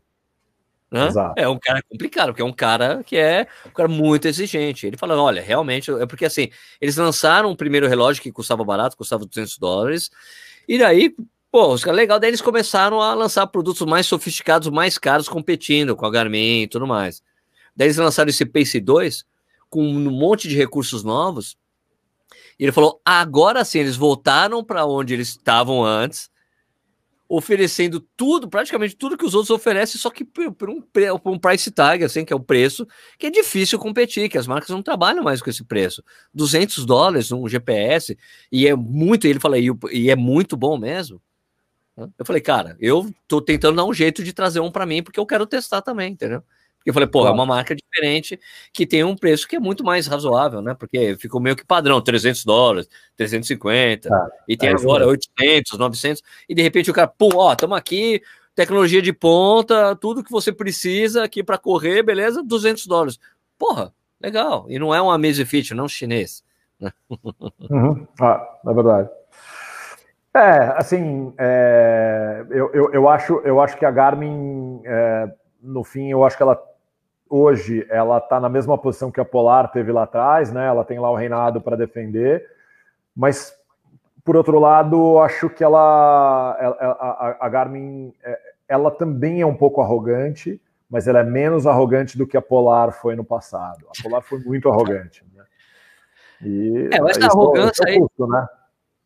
[0.90, 1.10] né?
[1.36, 4.88] É um cara complicado, porque é um cara que é um cara muito exigente.
[4.88, 8.96] Ele fala: olha, realmente, é porque assim, eles lançaram o primeiro relógio que custava barato,
[8.96, 10.10] custava 200 dólares,
[10.68, 11.14] e daí,
[11.54, 16.10] pô, legal, daí eles começaram a lançar produtos mais sofisticados, mais caros, competindo com a
[16.10, 17.22] Garmin e tudo mais.
[17.76, 19.24] Daí eles lançaram esse Pace 2
[19.70, 21.56] com um monte de recursos novos.
[22.58, 26.32] E ele falou: agora sim, eles voltaram para onde eles estavam antes
[27.30, 31.72] oferecendo tudo, praticamente tudo que os outros oferecem, só que por um, por um price
[31.72, 32.86] tag, assim, que é o preço,
[33.18, 36.04] que é difícil competir, que as marcas não trabalham mais com esse preço.
[36.34, 38.16] 200 dólares um GPS,
[38.52, 41.20] e é muito, ele fala, e é muito bom mesmo.
[41.96, 45.20] Eu falei, cara, eu tô tentando dar um jeito de trazer um para mim, porque
[45.20, 46.44] eu quero testar também, entendeu?
[46.86, 48.40] eu falei, pô, é uma marca diferente
[48.74, 50.74] que tem um preço que é muito mais razoável, né?
[50.74, 56.22] Porque ficou meio que padrão, 300 dólares, 350, ah, e tem é agora 800, 900,
[56.48, 58.22] e de repente o cara, pô, ó, estamos aqui,
[58.54, 62.44] tecnologia de ponta, tudo que você precisa aqui para correr, beleza?
[62.44, 63.20] 200 dólares.
[63.58, 64.66] Porra, legal.
[64.68, 66.44] E não é um Amazfit, não é um chinês.
[66.80, 66.92] Né?
[67.70, 68.06] Uhum.
[68.20, 69.10] Ah, é verdade.
[70.36, 75.32] É, assim, é, eu, eu, eu, acho, eu acho que a Garmin, é,
[75.62, 76.62] no fim, eu acho que ela
[77.30, 80.68] hoje ela está na mesma posição que a Polar teve lá atrás, né?
[80.68, 82.48] Ela tem lá o reinado para defender,
[83.16, 83.56] mas
[84.24, 89.82] por outro lado, acho que ela, a, a, Garmin, é, ela também é um pouco
[89.82, 93.86] arrogante, mas ela é menos arrogante do que a Polar foi no passado.
[93.88, 95.26] A Polar foi muito arrogante.
[95.36, 95.44] Né?
[96.42, 98.48] E é, essa arrogância é aí, custo, né?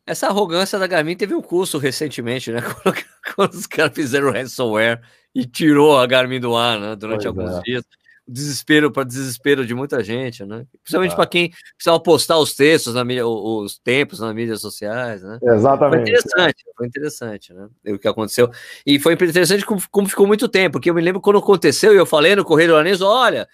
[0.08, 2.60] Essa arrogância da Garmin teve um curso recentemente, né?
[3.36, 5.00] Quando, os caras fizeram o ransomware
[5.34, 6.96] e tirou a Garmin do ar, né?
[6.96, 7.60] Durante pois alguns é.
[7.62, 7.84] dias
[8.28, 10.66] desespero para desespero de muita gente, né?
[10.82, 11.16] Principalmente ah.
[11.16, 15.38] para quem precisava postar os textos na mídia, os tempos nas mídias sociais, né?
[15.42, 16.02] Exatamente.
[16.02, 17.68] Foi interessante, foi interessante, né?
[17.86, 18.50] O que aconteceu.
[18.84, 21.96] E foi interessante como, como ficou muito tempo, porque eu me lembro quando aconteceu e
[21.96, 23.48] eu falei no Correio do Aneso, olha,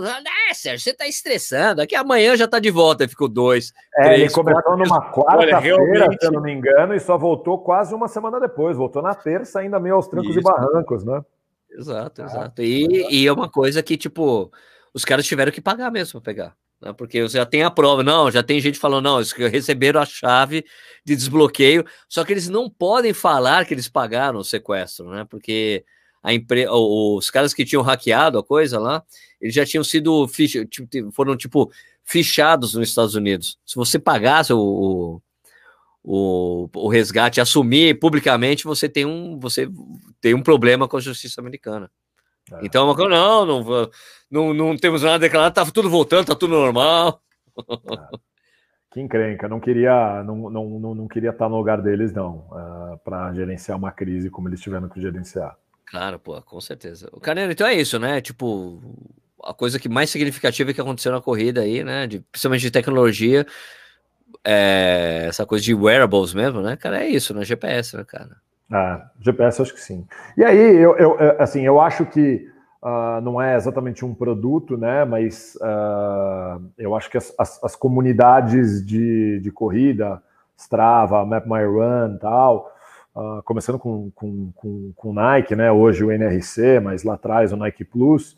[0.00, 1.80] Tá, ah, Sérgio, você tá estressando.
[1.80, 3.04] Aqui amanhã já tá de volta.
[3.04, 3.72] E ficou dois.
[3.96, 6.20] É, três, ele começou quatro, numa quarta-feira, realmente...
[6.20, 8.76] se eu não me engano, e só voltou quase uma semana depois.
[8.76, 10.40] Voltou na terça, ainda meio aos trancos Isso.
[10.40, 11.22] e barrancos, né?
[11.70, 12.62] Exato, ah, exato.
[12.62, 14.50] E, e é uma coisa que, tipo,
[14.92, 16.56] os caras tiveram que pagar mesmo para pegar.
[16.80, 16.92] Né?
[16.92, 20.06] Porque você já tem a prova, não, já tem gente falando, não, eles receberam a
[20.06, 20.64] chave
[21.04, 25.26] de desbloqueio, só que eles não podem falar que eles pagaram o sequestro, né?
[25.28, 25.84] Porque
[26.26, 26.66] a empre...
[26.68, 29.04] os caras que tinham hackeado a coisa lá,
[29.40, 30.66] eles já tinham sido fich...
[30.66, 31.70] Tipo, foram tipo
[32.02, 33.58] fichados nos Estados Unidos.
[33.64, 35.22] Se você pagasse o,
[36.02, 39.68] o, o resgate, assumir publicamente, você tem um, você
[40.20, 41.90] tem um problema com a justiça americana.
[42.52, 42.58] É.
[42.62, 43.90] Então, é não, não,
[44.30, 47.20] não, não temos nada declarado, tá tudo voltando, tá tudo normal.
[47.56, 48.18] É.
[48.92, 52.98] Que encrenca, não queria, não, não, não, não queria estar no lugar deles, não, uh,
[53.04, 55.54] para gerenciar uma crise como eles tiveram que gerenciar.
[55.86, 57.08] Claro, pô, com certeza.
[57.12, 58.20] O Carneiro, então é isso, né?
[58.20, 58.80] Tipo,
[59.42, 62.06] a coisa que mais significativa que aconteceu na corrida aí, né?
[62.06, 63.46] De, principalmente de tecnologia,
[64.44, 67.02] é, essa coisa de wearables mesmo, né, cara?
[67.02, 67.44] É isso, né?
[67.44, 68.36] GPS, né, cara?
[68.70, 70.04] Ah, GPS acho que sim.
[70.36, 72.48] E aí, eu, eu assim, eu acho que
[72.82, 75.04] uh, não é exatamente um produto, né?
[75.04, 80.20] Mas uh, eu acho que as, as, as, comunidades de, de corrida,
[80.56, 82.72] Strava, Map My Run tal,
[83.16, 85.72] uh, começando com, com, com, com Nike, né?
[85.72, 88.36] Hoje o NRC, mas lá atrás o Nike Plus,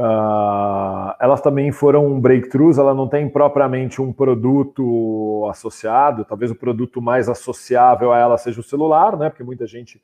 [0.00, 7.02] Uh, elas também foram breakthroughs, ela não tem propriamente um produto associado, talvez o produto
[7.02, 9.28] mais associável a ela seja o celular, né?
[9.28, 10.02] Porque muita gente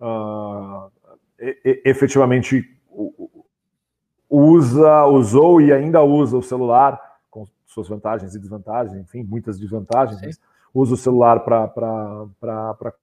[0.00, 0.88] uh,
[1.40, 2.64] e, efetivamente
[4.30, 10.38] usa, usou e ainda usa o celular com suas vantagens e desvantagens, enfim, muitas desvantagens,
[10.72, 12.94] usa o celular para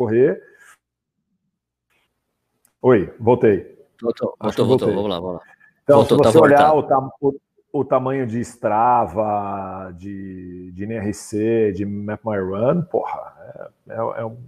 [0.00, 0.42] correr.
[2.80, 3.78] Oi, voltei.
[4.00, 4.88] Voltou, voltou, voltou.
[4.88, 5.42] Vamos lá, vamos lá.
[5.82, 7.34] Então, voltou, se tá você tá olhar o, tam, o,
[7.70, 14.24] o, tamanho de Strava, de, de NRC, de Map My Run, porra, é, é, é
[14.24, 14.38] um,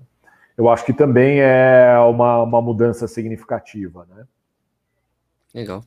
[0.56, 4.24] eu acho que também é uma, uma mudança significativa, né?
[5.54, 5.84] Legal.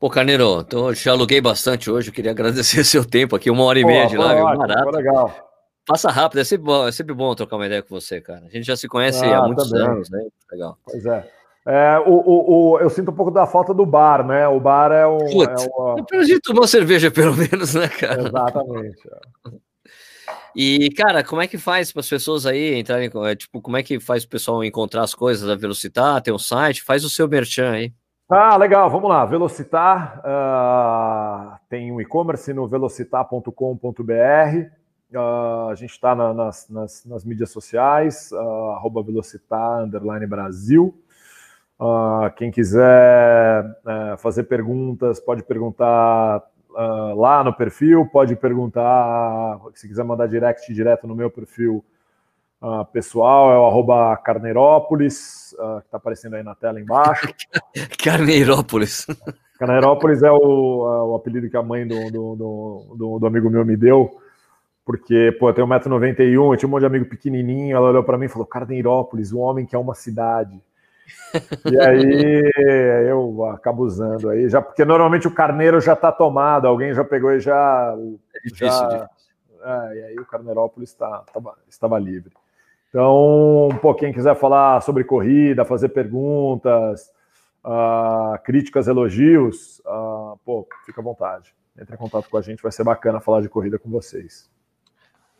[0.00, 3.62] Pô, Carneiro, então eu te aluguei bastante hoje, eu queria agradecer seu tempo aqui, uma
[3.62, 4.90] hora e Pô, meia de live, ótimo, barato.
[4.90, 5.45] Legal.
[5.86, 8.44] Passa rápido, é sempre, bom, é sempre bom trocar uma ideia com você, cara.
[8.46, 9.86] A gente já se conhece ah, há muitos também.
[9.86, 10.26] anos, né?
[10.50, 10.78] Legal.
[10.84, 11.30] Pois é.
[11.68, 14.46] É, o, o, o, eu sinto um pouco da falta do bar, né?
[14.46, 15.18] O bar é um.
[15.18, 15.96] Putz, é uma...
[16.28, 18.22] Eu tomar cerveja, pelo menos, né, cara?
[18.22, 19.02] Exatamente.
[20.54, 23.10] E, cara, como é que faz para as pessoas aí entrarem?
[23.24, 26.22] É, tipo, como é que faz o pessoal encontrar as coisas da Velocitar?
[26.22, 26.82] Tem um site?
[26.82, 27.92] Faz o seu merchan aí.
[28.28, 29.24] Ah, legal, vamos lá.
[29.24, 34.70] Velocitar uh, tem um e-commerce no velocitar.com.br.
[35.14, 41.00] Uh, a gente está na, nas, nas, nas, mídias sociais, uh, Velocitar, underline Brasil.
[41.78, 46.42] Uh, quem quiser uh, fazer perguntas, pode perguntar
[47.16, 51.82] lá no perfil, pode perguntar, se quiser mandar direct direto no meu perfil
[52.92, 57.32] pessoal, é o arroba Carneirópolis, que está aparecendo aí na tela embaixo.
[58.04, 59.06] Carneirópolis.
[59.58, 62.36] Carneirópolis é o, o apelido que a mãe do, do,
[62.94, 64.20] do, do amigo meu me deu
[64.86, 68.16] porque, pô, eu tenho 1,91m, eu tinha um monte de amigo pequenininho, ela olhou para
[68.16, 70.62] mim e falou, Carneirópolis, um homem que é uma cidade.
[71.70, 72.52] E aí
[73.08, 77.32] eu acabo usando aí, já porque normalmente o carneiro já está tomado, alguém já pegou
[77.32, 77.94] e já.
[78.34, 79.08] É difícil, já difícil.
[79.62, 82.32] É, e aí o Carneirópolis está, estava, estava livre.
[82.88, 87.10] Então, pô, quem quiser falar sobre corrida, fazer perguntas,
[87.64, 91.54] uh, críticas, elogios, uh, pô, fica à vontade.
[91.78, 94.48] Entre em contato com a gente, vai ser bacana falar de corrida com vocês.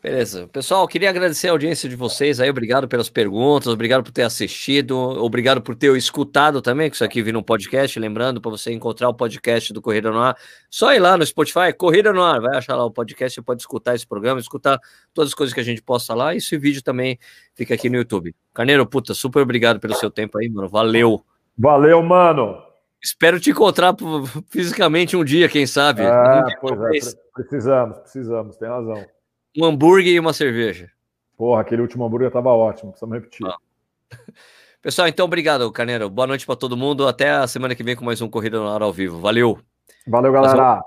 [0.07, 0.47] Beleza.
[0.47, 2.49] Pessoal, queria agradecer a audiência de vocês aí.
[2.49, 7.21] Obrigado pelas perguntas, obrigado por ter assistido, obrigado por ter escutado também, que isso aqui
[7.21, 7.99] vira um podcast.
[7.99, 10.37] Lembrando, para você encontrar o podcast do Corrida no Ar,
[10.69, 13.61] só ir lá no Spotify, Corrida no Ar, vai achar lá o podcast, você pode
[13.61, 14.79] escutar esse programa, escutar
[15.13, 16.33] todas as coisas que a gente posta lá.
[16.33, 17.19] E esse vídeo também
[17.53, 18.33] fica aqui no YouTube.
[18.53, 20.69] Carneiro, puta, super obrigado pelo seu tempo aí, mano.
[20.69, 21.21] Valeu.
[21.57, 22.63] Valeu, mano.
[23.03, 23.93] Espero te encontrar
[24.47, 26.03] fisicamente um dia, quem sabe.
[26.03, 29.16] É, um pois é, precisamos, precisamos, tem razão
[29.57, 30.91] um hambúrguer e uma cerveja.
[31.35, 33.45] Porra, aquele último hambúrguer estava ótimo, precisamos repetir.
[33.47, 33.57] Ah.
[34.81, 36.09] Pessoal, então obrigado, Carneiro.
[36.09, 37.07] Boa noite para todo mundo.
[37.07, 39.19] Até a semana que vem com mais um Corrida no Ar ao vivo.
[39.19, 39.59] Valeu.
[40.07, 40.81] Valeu, galera.